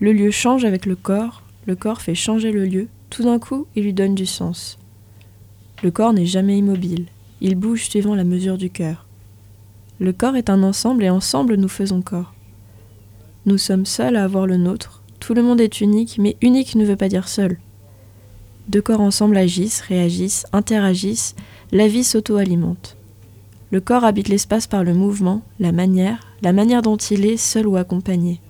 Le 0.00 0.12
lieu 0.12 0.32
change 0.32 0.64
avec 0.64 0.84
le 0.84 0.96
corps, 0.96 1.44
le 1.64 1.76
corps 1.76 2.02
fait 2.02 2.16
changer 2.16 2.50
le 2.50 2.64
lieu, 2.64 2.88
tout 3.08 3.22
d'un 3.22 3.38
coup 3.38 3.68
il 3.76 3.84
lui 3.84 3.92
donne 3.92 4.16
du 4.16 4.26
sens. 4.26 4.80
Le 5.84 5.92
corps 5.92 6.12
n'est 6.12 6.26
jamais 6.26 6.58
immobile, 6.58 7.06
il 7.40 7.54
bouge 7.54 7.84
suivant 7.84 8.16
la 8.16 8.24
mesure 8.24 8.58
du 8.58 8.68
cœur. 8.68 9.06
Le 10.00 10.12
corps 10.12 10.34
est 10.34 10.50
un 10.50 10.64
ensemble 10.64 11.04
et 11.04 11.10
ensemble 11.10 11.54
nous 11.54 11.68
faisons 11.68 12.02
corps. 12.02 12.34
Nous 13.46 13.56
sommes 13.56 13.86
seuls 13.86 14.16
à 14.16 14.24
avoir 14.24 14.48
le 14.48 14.56
nôtre, 14.56 15.04
tout 15.20 15.34
le 15.34 15.44
monde 15.44 15.60
est 15.60 15.80
unique, 15.80 16.18
mais 16.18 16.36
unique 16.42 16.74
ne 16.74 16.84
veut 16.84 16.96
pas 16.96 17.08
dire 17.08 17.28
seul. 17.28 17.60
Deux 18.66 18.82
corps 18.82 19.02
ensemble 19.02 19.36
agissent, 19.36 19.82
réagissent, 19.82 20.46
interagissent, 20.52 21.36
la 21.70 21.86
vie 21.86 22.02
s'auto-alimente. 22.02 22.97
Le 23.70 23.80
corps 23.80 24.04
habite 24.04 24.28
l'espace 24.28 24.66
par 24.66 24.82
le 24.82 24.94
mouvement, 24.94 25.42
la 25.60 25.72
manière, 25.72 26.26
la 26.42 26.52
manière 26.52 26.82
dont 26.82 26.96
il 26.96 27.26
est, 27.26 27.36
seul 27.36 27.66
ou 27.66 27.76
accompagné. 27.76 28.40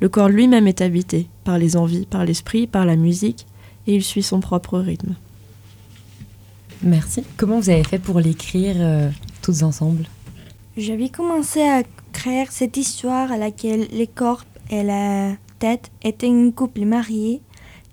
Le 0.00 0.08
corps 0.08 0.28
lui-même 0.28 0.68
est 0.68 0.80
habité, 0.80 1.28
par 1.42 1.58
les 1.58 1.76
envies, 1.76 2.06
par 2.06 2.24
l'esprit, 2.24 2.66
par 2.68 2.86
la 2.86 2.94
musique, 2.94 3.46
et 3.86 3.94
il 3.94 4.04
suit 4.04 4.22
son 4.22 4.38
propre 4.38 4.78
rythme. 4.78 5.16
Merci. 6.82 7.24
Comment 7.36 7.58
vous 7.58 7.70
avez 7.70 7.82
fait 7.82 7.98
pour 7.98 8.20
l'écrire 8.20 8.76
euh, 8.78 9.10
toutes 9.42 9.62
ensemble? 9.64 10.04
J'avais 10.76 11.08
commencé 11.08 11.60
à 11.62 11.82
créer 12.12 12.44
cette 12.50 12.76
histoire 12.76 13.32
à 13.32 13.36
laquelle 13.36 13.88
les 13.90 14.06
corps 14.06 14.44
et 14.70 14.84
la 14.84 15.32
tête 15.58 15.90
étaient 16.02 16.30
un 16.30 16.52
couple 16.52 16.84
marié. 16.84 17.40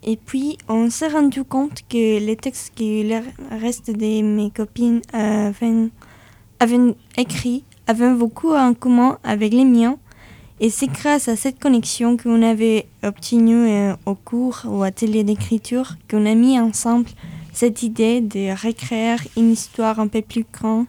Et 0.03 0.17
puis, 0.17 0.59
on 0.67 0.91
s'est 0.91 1.07
rendu 1.07 1.43
compte 1.43 1.81
que 1.89 2.19
les 2.19 2.35
textes 2.35 2.73
que 2.75 2.83
le 2.83 3.21
reste 3.59 3.89
de 3.89 4.21
mes 4.21 4.51
copines 4.51 5.01
avaient, 5.13 5.89
avaient 6.59 6.95
écrits 7.17 7.63
avaient 7.87 8.13
beaucoup 8.13 8.53
en 8.53 8.73
commun 8.73 9.19
avec 9.23 9.53
les 9.53 9.65
miens. 9.65 9.97
Et 10.59 10.69
c'est 10.69 10.87
grâce 10.87 11.27
à 11.27 11.35
cette 11.35 11.59
connexion 11.59 12.15
qu'on 12.15 12.41
avait 12.41 12.87
obtenue 13.03 13.69
euh, 13.69 13.95
au 14.05 14.15
cours 14.15 14.61
ou 14.65 14.83
atelier 14.83 15.23
d'écriture 15.23 15.97
qu'on 16.09 16.25
a 16.25 16.33
mis 16.33 16.59
ensemble 16.59 17.09
cette 17.51 17.83
idée 17.83 18.21
de 18.21 18.51
recréer 18.51 19.17
une 19.37 19.51
histoire 19.51 19.99
un 19.99 20.07
peu 20.07 20.21
plus 20.21 20.45
grande 20.51 20.87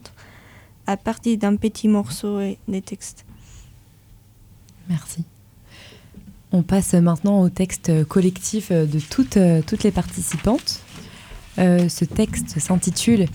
à 0.86 0.96
partir 0.96 1.36
d'un 1.38 1.56
petit 1.56 1.88
morceau 1.88 2.40
et 2.40 2.58
des 2.68 2.80
textes. 2.80 3.24
Merci. 4.88 5.24
On 6.52 6.62
passe 6.62 6.94
maintenant 6.94 7.40
au 7.40 7.48
texte 7.48 8.04
collectif 8.04 8.70
de 8.70 9.00
toutes, 9.00 9.38
toutes 9.66 9.82
les 9.82 9.90
participantes. 9.90 10.80
Euh, 11.58 11.88
ce 11.88 12.04
texte 12.04 12.58
s'intitule 12.60 13.26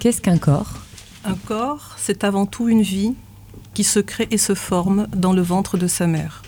Qu'est-ce 0.00 0.20
qu'un 0.20 0.38
corps? 0.38 0.87
Un 1.24 1.34
corps, 1.34 1.96
c'est 1.98 2.24
avant 2.24 2.46
tout 2.46 2.68
une 2.68 2.82
vie 2.82 3.14
qui 3.74 3.84
se 3.84 3.98
crée 3.98 4.28
et 4.30 4.38
se 4.38 4.54
forme 4.54 5.08
dans 5.14 5.32
le 5.32 5.42
ventre 5.42 5.76
de 5.76 5.86
sa 5.86 6.06
mère. 6.06 6.42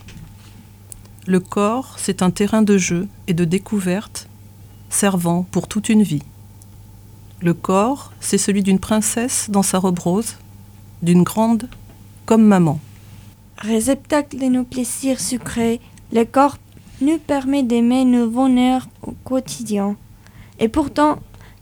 Le 1.27 1.41
corps, 1.41 1.97
c'est 1.99 2.23
un 2.23 2.31
terrain 2.31 2.63
de 2.63 2.79
jeu 2.79 3.09
et 3.27 3.35
de 3.35 3.45
découverte 3.45 4.29
servant 4.89 5.47
pour 5.51 5.69
toute 5.69 5.89
une 5.89 6.03
vie. 6.03 6.23
Le 7.41 7.55
corps, 7.55 8.13
c'est 8.21 8.39
celui 8.39 8.63
d'une 8.63 8.79
princesse 8.79 9.49
dans 9.51 9.63
sa 9.63 9.79
robe 9.79 9.99
rose, 9.99 10.37
d'une 11.03 11.23
grande 11.23 11.69
comme 12.27 12.45
maman. 12.45 12.81
Réceptacle 13.59 14.39
de 14.39 14.47
nos 14.47 14.65
plaisirs 14.65 15.21
sucrés, 15.21 15.81
le 16.13 16.25
corps 16.25 16.59
nous 17.01 17.19
permet 17.19 17.63
d'aimer 17.63 18.05
nos 18.05 18.29
bonheurs 18.29 18.89
au 19.03 19.13
quotidien. 19.25 19.97
Et 20.59 20.69
pourtant, 20.69 21.19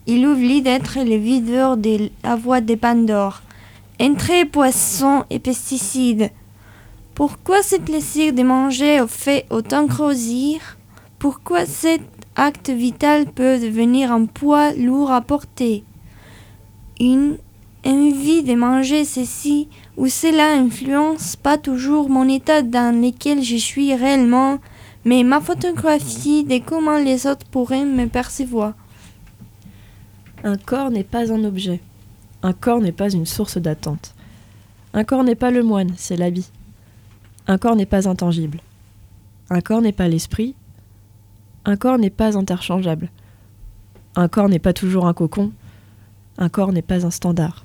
il 0.09 0.27
oublie 0.27 0.63
d'être 0.63 0.99
le 1.05 1.17
videur 1.17 1.77
de 1.77 2.11
la 2.25 2.35
voix 2.35 2.63
des 2.63 2.79
Pandore. 2.79 3.43
Entrez 4.01 4.47
poissons 4.47 5.25
et 5.29 5.39
pesticides. 5.39 6.31
Pourquoi 7.15 7.63
ce 7.63 7.77
plaisir 7.77 8.33
de 8.33 8.43
manger 8.43 9.05
fait 9.07 9.45
autant 9.51 9.85
grossir? 9.85 10.79
Pourquoi 11.19 11.67
cet 11.67 12.01
acte 12.37 12.71
vital 12.71 13.27
peut 13.27 13.59
devenir 13.59 14.11
un 14.11 14.25
poids 14.25 14.73
lourd 14.73 15.11
à 15.11 15.21
porter? 15.21 15.85
Une 16.99 17.37
envie 17.85 18.43
de 18.43 18.55
manger 18.55 19.05
ceci 19.05 19.69
ou 19.99 20.07
cela 20.07 20.55
influence 20.55 21.37
pas 21.37 21.59
toujours 21.59 22.09
mon 22.09 22.27
état 22.29 22.63
dans 22.63 22.99
lequel 22.99 23.43
je 23.43 23.57
suis 23.57 23.95
réellement, 23.95 24.59
mais 25.05 25.23
ma 25.23 25.43
photographie 25.43 26.45
de 26.45 26.61
comment 26.65 26.99
les 26.99 27.27
autres 27.27 27.47
pourraient 27.51 27.85
me 27.85 28.07
percevoir. 28.07 28.73
Un 30.45 30.57
corps 30.57 30.91
n'est 30.91 31.05
pas 31.05 31.33
un 31.33 31.45
objet. 31.45 31.81
Un 32.43 32.53
corps 32.53 32.81
n'est 32.81 32.93
pas 32.93 33.11
une 33.11 33.27
source 33.27 33.59
d'attente. 33.59 34.15
Un 34.95 35.05
corps 35.05 35.25
n'est 35.25 35.35
pas 35.35 35.51
le 35.51 35.63
moine, 35.63 35.93
c'est 35.97 36.17
l'habit. 36.17 36.51
Un 37.47 37.59
corps 37.59 37.77
n'est 37.77 37.87
pas 37.87 38.09
intangible. 38.09 38.61
Un 39.51 39.61
corps 39.61 39.81
n'est 39.81 39.93
pas 39.93 40.09
l'esprit. 40.09 40.55
Un 41.65 41.77
corps 41.77 41.99
n'est 41.99 42.11
pas 42.11 42.39
interchangeable. 42.39 43.11
Un 44.15 44.29
corps 44.29 44.49
n'est 44.49 44.59
pas 44.59 44.73
toujours 44.73 45.07
un 45.07 45.15
cocon. 45.15 45.53
Un 46.39 46.49
corps 46.49 46.73
n'est 46.73 46.83
pas 46.83 47.05
un 47.05 47.11
standard. 47.11 47.65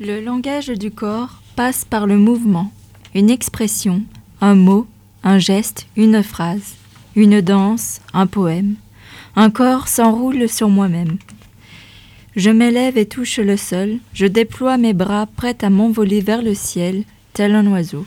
Le 0.00 0.20
langage 0.20 0.68
du 0.68 0.90
corps 0.90 1.42
passe 1.56 1.84
par 1.84 2.06
le 2.06 2.16
mouvement, 2.16 2.72
une 3.14 3.30
expression, 3.30 4.02
un 4.40 4.54
mot, 4.54 4.86
un 5.22 5.38
geste, 5.38 5.86
une 5.96 6.22
phrase, 6.22 6.74
une 7.14 7.40
danse, 7.40 8.00
un 8.14 8.26
poème. 8.26 8.76
Un 9.40 9.48
corps 9.48 9.88
s'enroule 9.88 10.50
sur 10.50 10.68
moi-même. 10.68 11.16
Je 12.36 12.50
m'élève 12.50 12.98
et 12.98 13.06
touche 13.06 13.38
le 13.38 13.56
sol, 13.56 13.96
je 14.12 14.26
déploie 14.26 14.76
mes 14.76 14.92
bras 14.92 15.24
prêts 15.24 15.56
à 15.62 15.70
m'envoler 15.70 16.20
vers 16.20 16.42
le 16.42 16.52
ciel, 16.52 17.04
tel 17.32 17.54
un 17.54 17.66
oiseau. 17.68 18.04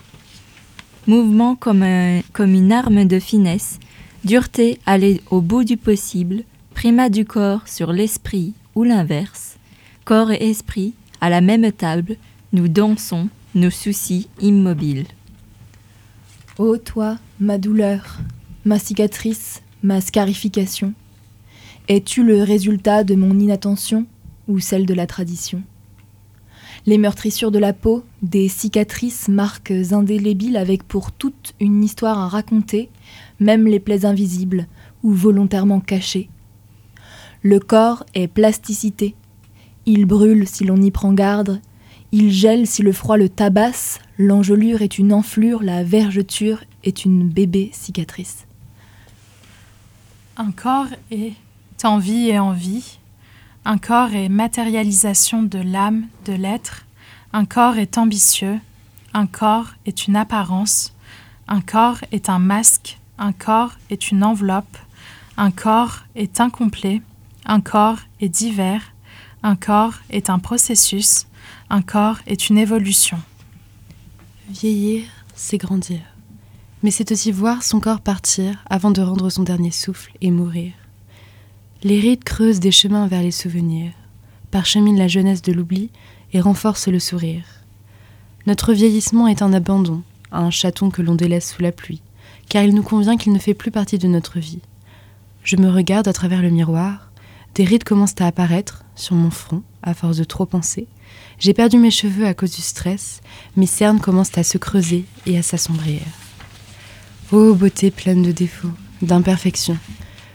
Mouvement 1.07 1.55
comme, 1.55 1.81
une 1.81 2.71
arme 2.71 3.05
de 3.05 3.17
finesse, 3.17 3.79
dureté 4.23 4.77
aller 4.85 5.21
au 5.31 5.41
bout 5.41 5.63
du 5.63 5.75
possible, 5.75 6.43
primat 6.75 7.09
du 7.09 7.25
corps 7.25 7.67
sur 7.67 7.93
l'esprit 7.93 8.53
ou 8.75 8.83
l'inverse. 8.83 9.57
Corps 10.05 10.29
et 10.29 10.51
esprit, 10.51 10.93
à 11.19 11.31
la 11.31 11.41
même 11.41 11.71
table, 11.71 12.17
nous 12.51 12.67
dansons, 12.67 13.27
nos 13.55 13.71
soucis 13.71 14.27
immobiles. 14.39 15.07
Ô 16.59 16.77
toi, 16.77 17.17
ma 17.39 17.57
douleur, 17.57 18.19
ma 18.65 18.77
cicatrice, 18.77 19.63
ma 19.81 19.99
scarification, 19.99 20.93
es-tu 21.87 22.23
le 22.23 22.43
résultat 22.43 23.03
de 23.03 23.15
mon 23.15 23.37
inattention 23.37 24.05
ou 24.47 24.59
celle 24.59 24.85
de 24.85 24.93
la 24.93 25.07
tradition? 25.07 25.63
Les 26.85 26.97
meurtrissures 26.97 27.51
de 27.51 27.59
la 27.59 27.73
peau, 27.73 28.03
des 28.21 28.47
cicatrices, 28.49 29.27
marques 29.27 29.73
indélébiles 29.91 30.57
avec 30.57 30.83
pour 30.83 31.11
toute 31.11 31.53
une 31.59 31.83
histoire 31.83 32.19
à 32.19 32.27
raconter, 32.27 32.89
même 33.39 33.67
les 33.67 33.79
plaies 33.79 34.05
invisibles 34.05 34.67
ou 35.01 35.11
volontairement 35.11 35.79
cachées. 35.79 36.29
Le 37.41 37.59
corps 37.59 38.05
est 38.13 38.27
plasticité. 38.27 39.15
Il 39.85 40.05
brûle 40.05 40.47
si 40.47 40.63
l'on 40.63 40.81
y 40.81 40.91
prend 40.91 41.13
garde, 41.13 41.61
il 42.11 42.31
gèle 42.31 42.67
si 42.67 42.81
le 42.81 42.91
froid 42.91 43.17
le 43.17 43.27
tabasse, 43.27 43.99
l'engelure 44.17 44.81
est 44.81 44.97
une 44.97 45.11
enflure, 45.11 45.63
la 45.63 45.83
vergeture 45.83 46.63
est 46.83 47.05
une 47.05 47.27
bébé 47.27 47.69
cicatrice. 47.73 48.45
Un 50.37 50.51
corps 50.51 50.87
est 51.11 51.33
envie 51.85 52.29
et 52.29 52.39
envie. 52.39 52.99
Un 53.65 53.77
corps 53.77 54.13
est 54.13 54.29
matérialisation 54.29 55.43
de 55.43 55.59
l'âme, 55.59 56.07
de 56.25 56.33
l'être. 56.33 56.85
Un 57.31 57.45
corps 57.45 57.77
est 57.77 57.97
ambitieux. 57.97 58.59
Un 59.13 59.27
corps 59.27 59.69
est 59.85 60.07
une 60.07 60.15
apparence. 60.15 60.93
Un 61.47 61.61
corps 61.61 61.99
est 62.11 62.29
un 62.29 62.39
masque. 62.39 62.99
Un 63.17 63.31
corps 63.31 63.73
est 63.89 64.11
une 64.11 64.23
enveloppe. 64.23 64.77
Un 65.37 65.51
corps 65.51 65.99
est 66.15 66.39
incomplet. 66.39 67.01
Un 67.45 67.61
corps 67.61 67.99
est 68.19 68.29
divers. 68.29 68.93
Un 69.43 69.55
corps 69.55 69.95
est 70.09 70.29
un 70.29 70.39
processus. 70.39 71.27
Un 71.69 71.81
corps 71.81 72.19
est 72.27 72.49
une 72.49 72.57
évolution. 72.57 73.19
Vieillir, 74.49 75.05
c'est 75.35 75.57
grandir. 75.57 76.01
Mais 76.81 76.91
c'est 76.91 77.11
aussi 77.11 77.31
voir 77.31 77.63
son 77.63 77.79
corps 77.79 78.01
partir 78.01 78.63
avant 78.69 78.91
de 78.91 79.01
rendre 79.01 79.29
son 79.29 79.43
dernier 79.43 79.71
souffle 79.71 80.11
et 80.21 80.31
mourir. 80.31 80.73
Les 81.85 81.99
rides 81.99 82.23
creusent 82.23 82.61
des 82.61 82.71
chemins 82.71 83.07
vers 83.07 83.21
les 83.21 83.31
souvenirs, 83.31 83.91
parcheminent 84.51 84.97
la 84.97 85.09
jeunesse 85.09 85.41
de 85.41 85.51
l'oubli 85.51 85.89
et 86.31 86.39
renforcent 86.39 86.87
le 86.87 86.99
sourire. 86.99 87.43
Notre 88.47 88.71
vieillissement 88.71 89.27
est 89.27 89.41
un 89.41 89.51
abandon, 89.51 90.01
un 90.31 90.49
chaton 90.49 90.89
que 90.89 91.01
l'on 91.01 91.15
délaisse 91.15 91.51
sous 91.51 91.61
la 91.61 91.73
pluie, 91.73 92.01
car 92.47 92.63
il 92.63 92.73
nous 92.73 92.83
convient 92.83 93.17
qu'il 93.17 93.33
ne 93.33 93.39
fait 93.39 93.53
plus 93.53 93.69
partie 93.69 93.97
de 93.97 94.07
notre 94.07 94.39
vie. 94.39 94.61
Je 95.43 95.57
me 95.57 95.69
regarde 95.69 96.07
à 96.07 96.13
travers 96.13 96.41
le 96.41 96.51
miroir, 96.51 97.11
des 97.53 97.65
rides 97.65 97.83
commencent 97.83 98.21
à 98.21 98.27
apparaître 98.27 98.85
sur 98.95 99.15
mon 99.15 99.29
front 99.29 99.61
à 99.81 99.93
force 99.93 100.15
de 100.15 100.23
trop 100.23 100.45
penser. 100.45 100.87
J'ai 101.37 101.53
perdu 101.53 101.79
mes 101.79 101.91
cheveux 101.91 102.25
à 102.25 102.33
cause 102.33 102.55
du 102.55 102.61
stress, 102.61 103.19
mes 103.57 103.65
cernes 103.65 103.99
commencent 103.99 104.37
à 104.37 104.43
se 104.43 104.57
creuser 104.57 105.03
et 105.25 105.37
à 105.37 105.43
s'assombrir. 105.43 105.99
Ô 107.33 107.53
beauté 107.55 107.91
pleine 107.91 108.23
de 108.23 108.31
défauts, 108.31 108.71
d'imperfections, 109.01 109.77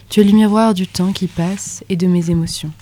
tu 0.09 0.21
es 0.21 0.25
le 0.25 0.33
miroir 0.33 0.73
du 0.73 0.87
temps 0.87 1.13
qui 1.13 1.27
passe 1.27 1.85
et 1.89 1.97
de 1.97 2.07
mes 2.07 2.31
émotions. 2.31 2.73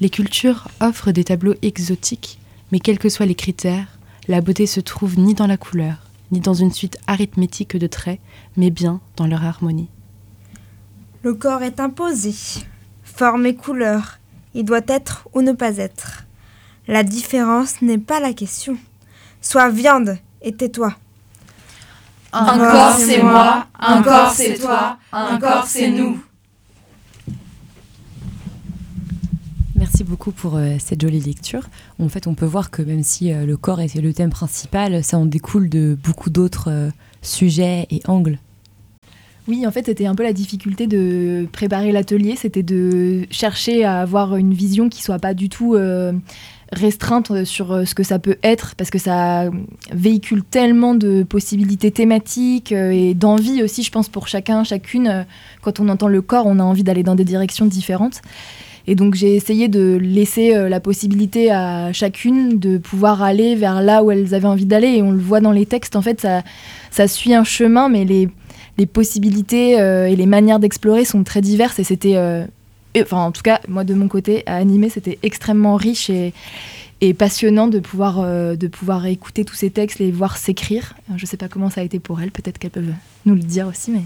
Les 0.00 0.08
cultures 0.08 0.68
offrent 0.80 1.12
des 1.12 1.24
tableaux 1.24 1.54
exotiques, 1.60 2.38
mais 2.72 2.80
quels 2.80 2.98
que 2.98 3.08
soient 3.08 3.26
les 3.26 3.34
critères, 3.34 3.98
la 4.28 4.40
beauté 4.40 4.66
se 4.66 4.80
trouve 4.80 5.18
ni 5.18 5.34
dans 5.34 5.46
la 5.46 5.56
couleur, 5.56 5.96
ni 6.30 6.40
dans 6.40 6.54
une 6.54 6.72
suite 6.72 6.98
arithmétique 7.06 7.76
de 7.76 7.86
traits, 7.86 8.20
mais 8.56 8.70
bien 8.70 9.00
dans 9.16 9.26
leur 9.26 9.44
harmonie. 9.44 9.88
Le 11.22 11.34
corps 11.34 11.62
est 11.62 11.80
imposé, 11.80 12.34
forme 13.02 13.44
et 13.46 13.54
couleur, 13.54 14.18
il 14.54 14.64
doit 14.64 14.80
être 14.86 15.28
ou 15.34 15.42
ne 15.42 15.52
pas 15.52 15.76
être. 15.76 16.24
La 16.86 17.02
différence 17.02 17.82
n'est 17.82 17.98
pas 17.98 18.20
la 18.20 18.32
question. 18.32 18.78
Sois 19.42 19.68
viande 19.68 20.16
et 20.40 20.52
tais-toi. 20.52 20.94
Un 22.32 22.58
corps 22.58 22.96
c'est 22.96 23.22
moi, 23.22 23.66
un 23.78 24.02
corps 24.02 24.30
c'est 24.30 24.54
toi, 24.54 24.98
un 25.12 25.38
corps 25.38 25.66
c'est 25.66 25.90
nous. 25.90 26.18
Merci 29.98 30.10
beaucoup 30.10 30.30
pour 30.30 30.54
euh, 30.54 30.76
cette 30.78 31.02
jolie 31.02 31.18
lecture. 31.18 31.68
En 31.98 32.08
fait, 32.08 32.28
on 32.28 32.34
peut 32.34 32.46
voir 32.46 32.70
que 32.70 32.82
même 32.82 33.02
si 33.02 33.32
euh, 33.32 33.44
le 33.44 33.56
corps 33.56 33.80
était 33.80 34.00
le 34.00 34.12
thème 34.12 34.30
principal, 34.30 35.02
ça 35.02 35.18
en 35.18 35.26
découle 35.26 35.68
de 35.68 35.98
beaucoup 36.00 36.30
d'autres 36.30 36.70
euh, 36.70 36.90
sujets 37.20 37.88
et 37.90 38.00
angles. 38.06 38.38
Oui, 39.48 39.66
en 39.66 39.72
fait, 39.72 39.86
c'était 39.86 40.06
un 40.06 40.14
peu 40.14 40.22
la 40.22 40.32
difficulté 40.32 40.86
de 40.86 41.48
préparer 41.50 41.90
l'atelier, 41.90 42.36
c'était 42.36 42.62
de 42.62 43.26
chercher 43.32 43.82
à 43.84 44.00
avoir 44.00 44.36
une 44.36 44.54
vision 44.54 44.88
qui 44.88 45.02
soit 45.02 45.18
pas 45.18 45.34
du 45.34 45.48
tout 45.48 45.74
restreinte 46.70 47.44
sur 47.44 47.88
ce 47.88 47.94
que 47.94 48.02
ça 48.02 48.18
peut 48.18 48.36
être, 48.42 48.74
parce 48.76 48.90
que 48.90 48.98
ça 48.98 49.50
véhicule 49.90 50.44
tellement 50.44 50.94
de 50.94 51.24
possibilités 51.24 51.90
thématiques 51.90 52.72
et 52.72 53.14
d'envie 53.14 53.62
aussi, 53.62 53.82
je 53.82 53.90
pense, 53.90 54.10
pour 54.10 54.28
chacun, 54.28 54.64
chacune. 54.64 55.24
Quand 55.62 55.80
on 55.80 55.88
entend 55.88 56.08
le 56.08 56.20
corps, 56.20 56.44
on 56.46 56.58
a 56.58 56.62
envie 56.62 56.84
d'aller 56.84 57.02
dans 57.02 57.14
des 57.14 57.24
directions 57.24 57.64
différentes. 57.64 58.20
Et 58.88 58.94
donc 58.94 59.14
j'ai 59.14 59.36
essayé 59.36 59.68
de 59.68 59.98
laisser 60.00 60.56
euh, 60.56 60.70
la 60.70 60.80
possibilité 60.80 61.52
à 61.52 61.92
chacune 61.92 62.58
de 62.58 62.78
pouvoir 62.78 63.22
aller 63.22 63.54
vers 63.54 63.82
là 63.82 64.02
où 64.02 64.10
elles 64.10 64.34
avaient 64.34 64.48
envie 64.48 64.64
d'aller. 64.64 64.88
Et 64.88 65.02
on 65.02 65.10
le 65.10 65.18
voit 65.18 65.40
dans 65.40 65.52
les 65.52 65.66
textes, 65.66 65.94
en 65.94 66.00
fait, 66.00 66.26
ça, 66.90 67.06
suit 67.06 67.34
un 67.34 67.44
chemin, 67.44 67.90
mais 67.90 68.06
les, 68.06 68.86
possibilités 68.86 69.78
euh, 69.78 70.08
et 70.08 70.16
les 70.16 70.24
manières 70.24 70.58
d'explorer 70.58 71.04
sont 71.04 71.22
très 71.22 71.42
diverses. 71.42 71.78
Et 71.78 71.84
c'était, 71.84 72.16
euh, 72.16 72.46
enfin 72.98 73.18
en 73.18 73.30
tout 73.30 73.42
cas, 73.42 73.60
moi 73.68 73.84
de 73.84 73.92
mon 73.92 74.08
côté, 74.08 74.42
à 74.46 74.56
animer, 74.56 74.88
c'était 74.88 75.18
extrêmement 75.22 75.76
riche 75.76 76.08
et, 76.08 76.32
passionnant 77.12 77.68
de 77.68 77.80
pouvoir, 77.80 78.22
de 78.56 78.66
pouvoir 78.68 79.04
écouter 79.04 79.44
tous 79.44 79.54
ces 79.54 79.68
textes, 79.68 79.98
les 79.98 80.10
voir 80.10 80.38
s'écrire. 80.38 80.96
Je 81.14 81.26
sais 81.26 81.36
pas 81.36 81.48
comment 81.48 81.68
ça 81.68 81.82
a 81.82 81.84
été 81.84 82.00
pour 82.00 82.22
elles, 82.22 82.30
peut-être 82.30 82.58
qu'elles 82.58 82.70
peuvent 82.70 82.94
nous 83.26 83.34
le 83.34 83.42
dire 83.42 83.66
aussi, 83.66 83.90
mais... 83.90 84.02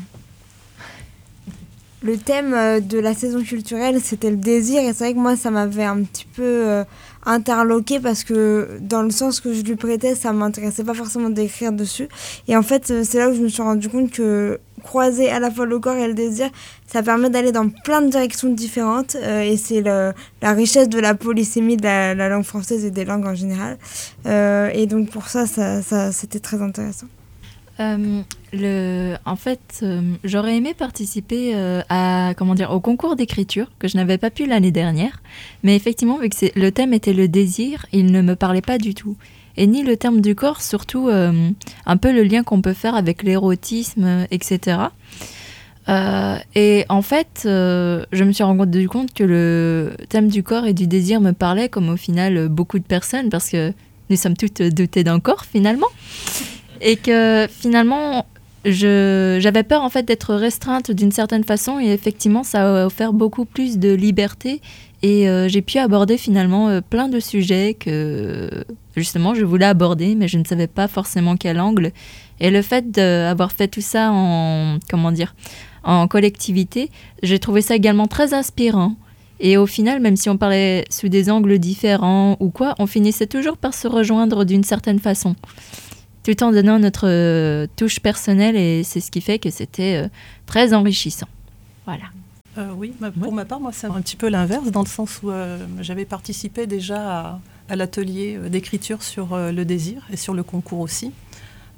Le 2.04 2.18
thème 2.18 2.52
euh, 2.52 2.80
de 2.80 2.98
la 2.98 3.14
saison 3.14 3.42
culturelle, 3.42 4.00
c'était 4.02 4.30
le 4.30 4.36
désir. 4.36 4.80
Et 4.80 4.92
c'est 4.92 5.04
vrai 5.04 5.14
que 5.14 5.18
moi, 5.18 5.36
ça 5.36 5.52
m'avait 5.52 5.84
un 5.84 6.02
petit 6.02 6.26
peu 6.34 6.42
euh, 6.42 6.84
interloqué 7.24 8.00
parce 8.00 8.24
que 8.24 8.78
dans 8.80 9.02
le 9.02 9.10
sens 9.10 9.38
que 9.38 9.52
je 9.54 9.62
lui 9.62 9.76
prêtais, 9.76 10.16
ça 10.16 10.32
m'intéressait 10.32 10.82
pas 10.82 10.94
forcément 10.94 11.30
d'écrire 11.30 11.70
dessus. 11.70 12.08
Et 12.48 12.56
en 12.56 12.62
fait, 12.62 12.90
euh, 12.90 13.04
c'est 13.04 13.18
là 13.18 13.30
où 13.30 13.34
je 13.34 13.40
me 13.40 13.48
suis 13.48 13.62
rendu 13.62 13.88
compte 13.88 14.10
que 14.10 14.58
croiser 14.82 15.30
à 15.30 15.38
la 15.38 15.48
fois 15.52 15.64
le 15.64 15.78
corps 15.78 15.94
et 15.94 16.08
le 16.08 16.14
désir, 16.14 16.50
ça 16.88 17.04
permet 17.04 17.30
d'aller 17.30 17.52
dans 17.52 17.68
plein 17.68 18.02
de 18.02 18.08
directions 18.08 18.52
différentes. 18.52 19.14
et 19.14 19.56
c'est 19.56 19.80
la 19.80 20.12
richesse 20.42 20.88
de 20.88 20.98
la 20.98 21.14
polysémie 21.14 21.76
de 21.76 21.84
la, 21.84 22.16
la 22.16 22.28
langue 22.28 22.42
française 22.42 22.84
et 22.84 22.90
des 22.90 23.04
langues 23.04 23.26
en 23.26 23.36
général. 23.36 23.78
Et 24.26 24.86
donc 24.86 25.10
pour 25.10 25.28
ça, 25.28 25.46
ça 25.46 26.10
c'était 26.10 26.40
très 26.40 26.60
intéressant. 26.60 27.06
Euh, 27.80 28.20
le, 28.52 29.14
en 29.24 29.36
fait, 29.36 29.80
euh, 29.82 30.02
j'aurais 30.24 30.56
aimé 30.56 30.74
participer 30.74 31.52
euh, 31.54 31.80
à 31.88 32.34
comment 32.36 32.54
dire 32.54 32.70
au 32.70 32.80
concours 32.80 33.16
d'écriture 33.16 33.70
que 33.78 33.88
je 33.88 33.96
n'avais 33.96 34.18
pas 34.18 34.30
pu 34.30 34.46
l'année 34.46 34.70
dernière, 34.70 35.22
mais 35.62 35.74
effectivement 35.74 36.18
vu 36.18 36.28
que 36.28 36.58
le 36.58 36.70
thème 36.70 36.92
était 36.92 37.14
le 37.14 37.28
désir, 37.28 37.86
il 37.92 38.12
ne 38.12 38.20
me 38.20 38.36
parlait 38.36 38.60
pas 38.60 38.76
du 38.76 38.94
tout, 38.94 39.16
et 39.56 39.66
ni 39.66 39.82
le 39.82 39.96
terme 39.96 40.20
du 40.20 40.34
corps, 40.34 40.60
surtout 40.60 41.08
un 41.10 41.96
peu 41.96 42.12
le 42.12 42.22
lien 42.22 42.42
qu'on 42.42 42.62
peut 42.62 42.72
faire 42.72 42.94
avec 42.94 43.22
l'érotisme, 43.22 44.26
etc. 44.30 44.78
Et 46.54 46.84
en 46.88 47.02
fait, 47.02 47.42
je 47.44 48.24
me 48.24 48.32
suis 48.32 48.44
rendu 48.44 48.88
compte 48.88 49.12
que 49.12 49.24
le 49.24 49.92
thème 50.08 50.28
du 50.28 50.42
corps 50.42 50.64
et 50.64 50.72
du 50.72 50.86
désir 50.86 51.20
me 51.20 51.32
parlait 51.32 51.68
comme 51.68 51.90
au 51.90 51.96
final 51.98 52.48
beaucoup 52.48 52.78
de 52.78 52.84
personnes 52.84 53.28
parce 53.28 53.50
que 53.50 53.72
nous 54.08 54.16
sommes 54.16 54.36
toutes 54.36 54.62
dotées 54.62 55.04
d'un 55.04 55.20
corps 55.20 55.44
finalement 55.44 55.88
et 56.82 56.96
que 56.96 57.46
finalement 57.48 58.26
j'avais 58.64 59.64
peur 59.64 59.82
en 59.82 59.88
fait 59.88 60.04
d'être 60.04 60.34
restreinte 60.34 60.90
d'une 60.90 61.12
certaine 61.12 61.44
façon. 61.44 61.80
Et 61.80 61.92
effectivement 61.92 62.42
ça 62.42 62.82
a 62.82 62.86
offert 62.86 63.12
beaucoup 63.12 63.44
plus 63.44 63.78
de 63.78 63.92
liberté. 63.92 64.60
Et 65.04 65.28
euh, 65.28 65.48
j'ai 65.48 65.62
pu 65.62 65.78
aborder 65.78 66.16
finalement 66.16 66.68
euh, 66.68 66.80
plein 66.80 67.08
de 67.08 67.18
sujets 67.18 67.74
que 67.74 68.64
justement 68.96 69.34
je 69.34 69.44
voulais 69.44 69.66
aborder 69.66 70.14
mais 70.14 70.28
je 70.28 70.38
ne 70.38 70.44
savais 70.44 70.68
pas 70.68 70.88
forcément 70.88 71.36
quel 71.36 71.60
angle. 71.60 71.92
Et 72.40 72.50
le 72.50 72.62
fait 72.62 72.90
d'avoir 72.90 73.52
fait 73.52 73.68
tout 73.68 73.80
ça 73.80 74.10
en 74.12 74.78
comment 74.90 75.12
dire 75.12 75.34
en 75.84 76.06
collectivité 76.06 76.90
j'ai 77.22 77.38
trouvé 77.38 77.62
ça 77.62 77.74
également 77.74 78.06
très 78.06 78.34
inspirant. 78.34 78.96
Et 79.44 79.56
au 79.56 79.66
final, 79.66 79.98
même 79.98 80.14
si 80.14 80.30
on 80.30 80.36
parlait 80.36 80.84
sous 80.88 81.08
des 81.08 81.28
angles 81.28 81.58
différents 81.58 82.36
ou 82.38 82.50
quoi, 82.50 82.76
on 82.78 82.86
finissait 82.86 83.26
toujours 83.26 83.56
par 83.56 83.74
se 83.74 83.88
rejoindre 83.88 84.44
d'une 84.44 84.62
certaine 84.62 85.00
façon 85.00 85.34
tout 86.22 86.42
en 86.42 86.52
donnant 86.52 86.78
notre 86.78 87.08
euh, 87.08 87.66
touche 87.76 88.00
personnelle 88.00 88.56
et 88.56 88.82
c'est 88.84 89.00
ce 89.00 89.10
qui 89.10 89.20
fait 89.20 89.38
que 89.38 89.50
c'était 89.50 90.04
euh, 90.04 90.08
très 90.46 90.72
enrichissant. 90.74 91.28
Voilà. 91.84 92.04
Euh, 92.58 92.70
oui, 92.76 92.92
ma- 93.00 93.10
pour 93.10 93.32
ma 93.32 93.44
part, 93.44 93.60
moi, 93.60 93.72
c'est 93.72 93.86
un 93.86 94.00
petit 94.02 94.16
peu 94.16 94.28
l'inverse, 94.28 94.70
dans 94.70 94.82
le 94.82 94.88
sens 94.88 95.20
où 95.22 95.30
euh, 95.30 95.58
j'avais 95.80 96.04
participé 96.04 96.66
déjà 96.66 97.18
à, 97.20 97.40
à 97.68 97.76
l'atelier 97.76 98.38
d'écriture 98.50 99.02
sur 99.02 99.32
euh, 99.32 99.52
le 99.52 99.64
désir 99.64 100.06
et 100.12 100.16
sur 100.16 100.34
le 100.34 100.42
concours 100.42 100.80
aussi. 100.80 101.12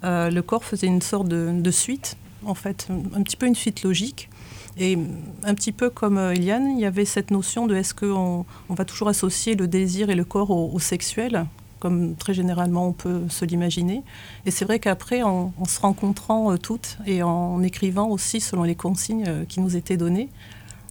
Euh, 0.02 0.30
le 0.30 0.42
corps 0.42 0.64
faisait 0.64 0.88
une 0.88 1.00
sorte 1.00 1.28
de, 1.28 1.50
de 1.54 1.70
suite, 1.70 2.16
en 2.44 2.54
fait, 2.54 2.88
un, 2.90 3.18
un 3.18 3.22
petit 3.22 3.36
peu 3.36 3.46
une 3.46 3.54
suite 3.54 3.82
logique. 3.84 4.28
Et 4.76 4.98
un 5.44 5.54
petit 5.54 5.70
peu 5.70 5.88
comme 5.88 6.18
euh, 6.18 6.32
Eliane, 6.34 6.72
il 6.76 6.80
y 6.80 6.84
avait 6.84 7.04
cette 7.04 7.30
notion 7.30 7.68
de 7.68 7.76
est-ce 7.76 7.94
qu'on 7.94 8.44
on 8.68 8.74
va 8.74 8.84
toujours 8.84 9.08
associer 9.08 9.54
le 9.54 9.68
désir 9.68 10.10
et 10.10 10.16
le 10.16 10.24
corps 10.24 10.50
au, 10.50 10.72
au 10.74 10.80
sexuel, 10.80 11.46
comme 11.84 12.14
très 12.16 12.32
généralement 12.32 12.88
on 12.88 12.92
peut 12.92 13.28
se 13.28 13.44
l'imaginer. 13.44 14.02
Et 14.46 14.50
c'est 14.50 14.64
vrai 14.64 14.78
qu'après, 14.78 15.22
en, 15.22 15.52
se 15.68 15.78
rencontrant 15.80 16.50
euh, 16.50 16.56
toutes 16.56 16.96
et 17.04 17.22
en 17.22 17.62
écrivant 17.62 18.08
aussi 18.08 18.40
selon 18.40 18.62
les 18.62 18.74
consignes 18.74 19.26
euh, 19.28 19.44
qui 19.44 19.60
nous 19.60 19.76
étaient 19.76 19.98
données, 19.98 20.30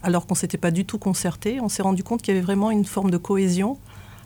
alors 0.04 0.28
qu'on 0.28 0.34
ne 0.34 0.38
s'était 0.38 0.56
pas 0.56 0.70
du 0.70 0.84
tout 0.84 0.98
concerté, 0.98 1.58
on 1.60 1.68
s'est 1.68 1.82
rendu 1.82 2.04
compte 2.04 2.22
qu'il 2.22 2.32
y 2.32 2.36
avait 2.36 2.46
vraiment 2.46 2.70
une 2.70 2.84
forme 2.84 3.10
de 3.10 3.16
cohésion, 3.16 3.76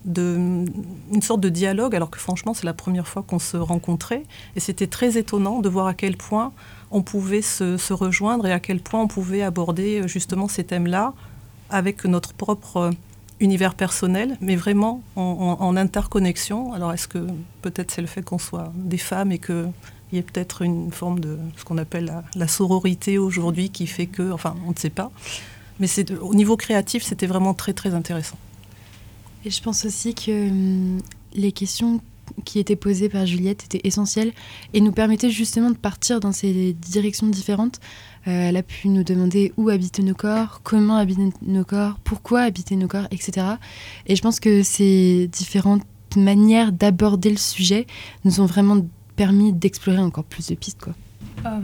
de, 0.05 0.67
une 1.11 1.23
sorte 1.23 1.41
de 1.41 1.49
dialogue, 1.49 1.97
alors 1.97 2.11
que 2.11 2.19
franchement, 2.19 2.53
c'est 2.53 2.67
la 2.67 2.75
première 2.75 3.09
fois 3.09 3.25
qu'on 3.27 3.39
se 3.39 3.57
rencontrait. 3.57 4.25
Et 4.55 4.61
c'était 4.61 4.89
très 4.89 5.17
étonnant 5.17 5.61
de 5.61 5.71
voir 5.71 5.87
à 5.87 5.95
quel 5.95 6.19
point 6.19 6.53
on 6.91 7.01
pouvait 7.01 7.41
se, 7.41 7.79
se 7.79 7.95
rejoindre 7.95 8.47
et 8.47 8.53
à 8.53 8.61
quel 8.61 8.81
point 8.81 9.01
on 9.01 9.09
pouvait 9.09 9.41
aborder 9.41 10.03
euh, 10.03 10.07
justement 10.07 10.49
ces 10.49 10.65
thèmes-là 10.65 11.15
avec 11.71 12.05
notre 12.05 12.35
propre 12.35 12.91
univers 13.41 13.75
personnel, 13.75 14.37
mais 14.41 14.57
vraiment 14.57 15.03
en, 15.17 15.77
interconnexion. 15.77 16.73
Alors, 16.73 16.93
est-ce 16.93 17.09
que 17.09 17.27
peut-être 17.63 17.91
c'est 17.91 18.01
le 18.01 18.07
fait 18.07 18.23
qu'on 18.23 18.39
soit 18.39 18.73
des 18.75 18.99
femmes 18.99 19.33
et 19.33 19.39
qu'il 19.39 19.73
y 20.13 20.19
ait 20.19 20.23
peut-être 20.23 20.63
une 20.63 20.91
forme 20.91 21.21
de 21.21 21.39
ce 21.57 21.65
qu'on 21.65 21.79
appelle 21.79 22.23
la, 22.35 22.49
sororité 22.49 23.19
aujourd'hui 23.19 23.71
qui 23.71 23.87
fait 23.87 24.07
que, 24.07 24.33
enfin, 24.33 24.55
on 24.67 24.71
ne 24.71 24.77
sait 24.77 24.91
pas. 24.91 25.11
Mais 25.81 25.87
c'est 25.87 26.11
au 26.11 26.35
niveau 26.35 26.57
créatif, 26.57 27.05
c'était 27.05 27.27
vraiment 27.27 27.55
très 27.55 27.73
très 27.73 27.95
intéressant. 27.95 28.39
Et 29.45 29.51
je 29.51 29.63
pense 29.63 29.85
aussi 29.85 30.15
que 30.15 30.49
hum, 30.49 31.01
les 31.35 31.53
questions 31.53 32.01
qui 32.45 32.59
étaient 32.59 32.77
posées 32.77 33.09
par 33.09 33.27
Juliette 33.27 33.65
étaient 33.65 33.87
essentielles 33.87 34.33
et 34.75 34.81
nous 34.81 34.93
permettaient 34.93 35.31
justement 35.31 35.71
de 35.71 35.77
partir 35.77 36.21
dans 36.21 36.33
ces 36.33 36.73
directions 36.75 37.27
différentes. 37.27 37.81
Euh, 38.29 38.49
elle 38.49 38.57
a 38.59 38.63
pu 38.63 38.89
nous 38.89 39.05
demander 39.05 39.53
où 39.57 39.71
habiter 39.71 40.03
nos 40.03 40.15
corps, 40.15 40.61
comment 40.63 40.97
habiter 40.97 41.31
nos 41.43 41.65
corps, 41.65 41.99
pourquoi 42.05 42.43
habiter 42.43 42.77
nos 42.77 42.87
corps, 42.87 43.07
etc. 43.11 43.47
Et 44.07 44.17
je 44.17 44.23
pense 44.23 44.39
que 44.39 44.63
ces 44.63 45.29
différentes 45.29 45.87
manières 46.15 46.73
d'aborder 46.73 47.31
le 47.31 47.37
sujet 47.37 47.87
nous 48.25 48.41
ont 48.41 48.47
vraiment 48.47 48.85
permis 49.17 49.53
d'explorer 49.53 49.99
encore 49.99 50.25
plus 50.25 50.49
de 50.49 50.55
pistes. 50.55 50.81
Quoi. 50.81 50.95
Euh, 51.47 51.61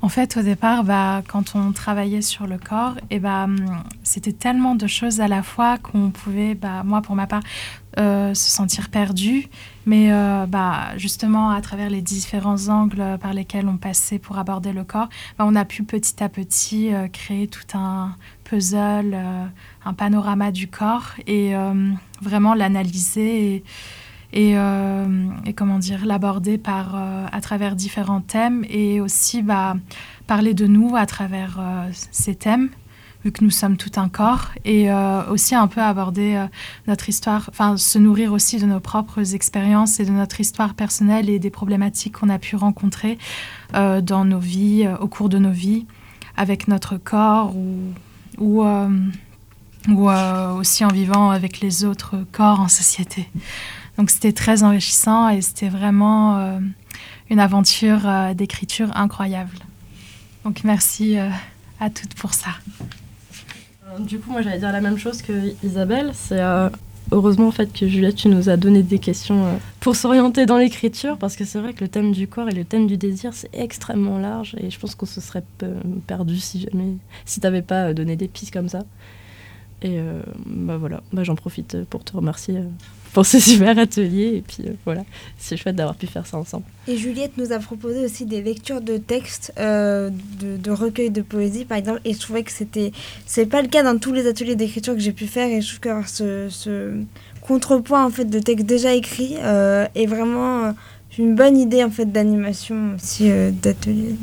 en 0.00 0.08
fait, 0.08 0.36
au 0.36 0.42
départ, 0.42 0.84
bah, 0.84 1.22
quand 1.28 1.54
on 1.54 1.72
travaillait 1.72 2.22
sur 2.22 2.46
le 2.46 2.58
corps, 2.58 2.94
et 3.10 3.18
bah, 3.18 3.44
hum, 3.44 3.82
c'était 4.02 4.32
tellement 4.32 4.74
de 4.74 4.86
choses 4.86 5.20
à 5.20 5.28
la 5.28 5.42
fois 5.42 5.78
qu'on 5.78 6.10
pouvait, 6.10 6.54
bah, 6.54 6.82
moi 6.82 7.02
pour 7.02 7.14
ma 7.14 7.26
part, 7.26 7.42
euh, 7.98 8.32
se 8.32 8.50
sentir 8.50 8.88
perdu. 8.88 9.48
Mais 9.84 10.12
euh, 10.12 10.46
bah, 10.46 10.96
justement, 10.96 11.50
à 11.50 11.60
travers 11.60 11.90
les 11.90 12.00
différents 12.00 12.68
angles 12.68 13.18
par 13.20 13.34
lesquels 13.34 13.68
on 13.68 13.76
passait 13.76 14.18
pour 14.18 14.38
aborder 14.38 14.72
le 14.72 14.82
corps, 14.82 15.08
bah, 15.38 15.44
on 15.46 15.54
a 15.54 15.66
pu 15.66 15.82
petit 15.82 16.22
à 16.22 16.30
petit 16.30 16.94
euh, 16.94 17.08
créer 17.08 17.48
tout 17.48 17.76
un 17.76 18.16
puzzle, 18.44 19.16
un 19.84 19.92
panorama 19.94 20.52
du 20.52 20.68
corps 20.68 21.12
et 21.26 21.54
vraiment 22.20 22.54
l'analyser. 22.54 23.62
Et, 24.34 24.54
comment 25.56 25.78
dire 25.78 26.04
l'aborder 26.04 26.58
par 26.58 26.94
à 27.32 27.40
travers 27.40 27.74
différents 27.76 28.20
thèmes 28.20 28.66
et 28.68 29.00
aussi 29.00 29.42
bah, 29.42 29.76
parler 30.26 30.52
de 30.52 30.66
nous 30.66 30.96
à 30.96 31.06
travers 31.06 31.60
ces 32.10 32.34
thèmes 32.34 32.68
vu 33.24 33.30
que 33.30 33.44
nous 33.44 33.50
sommes 33.50 33.76
tout 33.76 33.92
un 33.96 34.08
corps 34.08 34.50
et 34.64 34.90
euh, 34.90 35.24
aussi 35.30 35.54
un 35.54 35.68
peu 35.68 35.80
aborder 35.80 36.34
euh, 36.34 36.46
notre 36.86 37.08
histoire 37.08 37.48
enfin 37.50 37.76
se 37.76 37.98
nourrir 37.98 38.32
aussi 38.32 38.58
de 38.58 38.66
nos 38.66 38.80
propres 38.80 39.34
expériences 39.34 40.00
et 40.00 40.04
de 40.04 40.10
notre 40.10 40.40
histoire 40.40 40.74
personnelle 40.74 41.30
et 41.30 41.38
des 41.38 41.50
problématiques 41.50 42.18
qu'on 42.18 42.28
a 42.28 42.38
pu 42.38 42.56
rencontrer 42.56 43.18
euh, 43.74 44.00
dans 44.00 44.24
nos 44.24 44.40
vies 44.40 44.88
au 45.00 45.06
cours 45.06 45.28
de 45.28 45.38
nos 45.38 45.52
vies 45.52 45.86
avec 46.36 46.68
notre 46.68 46.96
corps 46.96 47.54
ou 47.56 47.94
ou, 48.38 48.62
aussi 50.58 50.84
en 50.84 50.88
vivant 50.88 51.30
avec 51.30 51.60
les 51.60 51.84
autres 51.84 52.16
corps 52.32 52.60
en 52.60 52.68
société. 52.68 53.28
Donc 53.98 54.10
c'était 54.10 54.32
très 54.32 54.62
enrichissant 54.62 55.28
et 55.28 55.42
c'était 55.42 55.68
vraiment 55.68 56.60
une 57.28 57.40
aventure 57.40 58.08
d'écriture 58.34 58.96
incroyable. 58.96 59.58
Donc 60.44 60.62
merci 60.64 61.18
à 61.80 61.90
toutes 61.90 62.14
pour 62.14 62.32
ça. 62.32 62.50
Du 64.00 64.18
coup, 64.18 64.30
moi 64.30 64.42
j'allais 64.42 64.58
dire 64.58 64.72
la 64.72 64.80
même 64.80 64.98
chose 64.98 65.22
que 65.22 65.32
Isabelle. 65.64 66.10
C'est 66.14 66.40
euh, 66.40 66.68
heureusement 67.10 67.48
en 67.48 67.52
fait 67.52 67.72
que 67.72 67.86
Juliette, 67.86 68.16
tu 68.16 68.28
nous 68.28 68.48
as 68.48 68.56
donné 68.56 68.82
des 68.82 68.98
questions 68.98 69.44
euh, 69.46 69.52
pour 69.80 69.96
s'orienter 69.96 70.46
dans 70.46 70.56
l'écriture, 70.58 71.18
parce 71.18 71.36
que 71.36 71.44
c'est 71.44 71.58
vrai 71.60 71.72
que 71.74 71.80
le 71.84 71.88
thème 71.88 72.12
du 72.12 72.26
corps 72.26 72.48
et 72.48 72.54
le 72.54 72.64
thème 72.64 72.86
du 72.86 72.96
désir 72.96 73.34
c'est 73.34 73.50
extrêmement 73.52 74.18
large, 74.18 74.54
et 74.58 74.70
je 74.70 74.78
pense 74.78 74.94
qu'on 74.94 75.06
se 75.06 75.20
serait 75.20 75.44
pe- 75.58 75.66
perdu 76.06 76.38
si 76.38 76.60
jamais, 76.60 76.94
si 77.24 77.40
t'avais 77.40 77.62
pas 77.62 77.88
euh, 77.88 77.94
donné 77.94 78.16
des 78.16 78.28
pistes 78.28 78.52
comme 78.52 78.68
ça. 78.68 78.80
Et 79.84 79.98
bah 80.46 80.76
voilà, 80.76 81.02
bah, 81.12 81.24
j'en 81.24 81.34
profite 81.34 81.82
pour 81.86 82.04
te 82.04 82.16
remercier 82.16 82.54
pour 83.12 83.26
ce 83.26 83.38
super 83.38 83.78
atelier. 83.78 84.36
Et 84.36 84.42
puis 84.42 84.64
voilà, 84.84 85.04
c'est 85.38 85.56
chouette 85.56 85.76
d'avoir 85.76 85.96
pu 85.96 86.06
faire 86.06 86.26
ça 86.26 86.36
ensemble. 86.36 86.64
Et 86.88 86.96
Juliette 86.96 87.36
nous 87.36 87.52
a 87.52 87.58
proposé 87.58 88.04
aussi 88.04 88.26
des 88.26 88.42
lectures 88.42 88.80
de 88.80 88.96
textes, 88.96 89.52
de, 89.58 90.10
de, 90.40 90.70
recueils 90.70 91.10
de 91.10 91.22
poésie 91.22 91.64
par 91.64 91.78
exemple. 91.78 92.00
Et 92.04 92.14
je 92.14 92.20
trouvais 92.20 92.42
que 92.42 92.52
c'était. 92.52 92.92
C'est 93.26 93.46
pas 93.46 93.62
le 93.62 93.68
cas 93.68 93.82
dans 93.82 93.98
tous 93.98 94.12
les 94.12 94.26
ateliers 94.26 94.56
d'écriture 94.56 94.94
que 94.94 95.00
j'ai 95.00 95.12
pu 95.12 95.26
faire. 95.26 95.48
Et 95.48 95.60
je 95.60 95.68
trouve 95.68 95.80
que 95.80 96.08
ce, 96.08 96.48
ce 96.48 96.92
contrepoint 97.40 98.04
en 98.04 98.10
fait, 98.10 98.24
de 98.24 98.38
textes 98.38 98.66
déjà 98.66 98.94
écrits 98.94 99.34
est 99.34 100.06
vraiment 100.06 100.74
une 101.18 101.34
bonne 101.34 101.58
idée 101.58 101.84
en 101.84 101.90
fait 101.90 102.10
d'animation 102.10 102.94
aussi 102.94 103.30
d'atelier. 103.62 104.16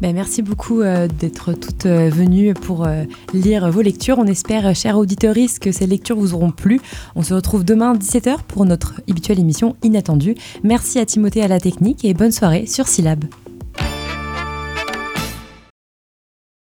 Ben, 0.00 0.14
merci 0.14 0.40
beaucoup 0.40 0.80
euh, 0.80 1.08
d'être 1.08 1.52
toutes 1.52 1.84
euh, 1.84 2.08
venues 2.08 2.54
pour 2.54 2.86
euh, 2.86 3.04
lire 3.34 3.70
vos 3.70 3.82
lectures. 3.82 4.18
On 4.18 4.26
espère, 4.26 4.74
chers 4.74 4.96
auditeurs, 4.96 5.34
que 5.60 5.72
ces 5.72 5.86
lectures 5.86 6.16
vous 6.16 6.34
auront 6.34 6.50
plu. 6.50 6.80
On 7.14 7.22
se 7.22 7.34
retrouve 7.34 7.64
demain 7.64 7.92
à 7.92 7.96
17h 7.96 8.38
pour 8.48 8.64
notre 8.64 9.00
habituelle 9.08 9.38
émission 9.38 9.76
Inattendue. 9.82 10.34
Merci 10.64 10.98
à 10.98 11.06
Timothée 11.06 11.42
à 11.42 11.48
la 11.48 11.60
technique 11.60 12.04
et 12.04 12.14
bonne 12.14 12.32
soirée 12.32 12.66
sur 12.66 12.88
Syllab. 12.88 13.24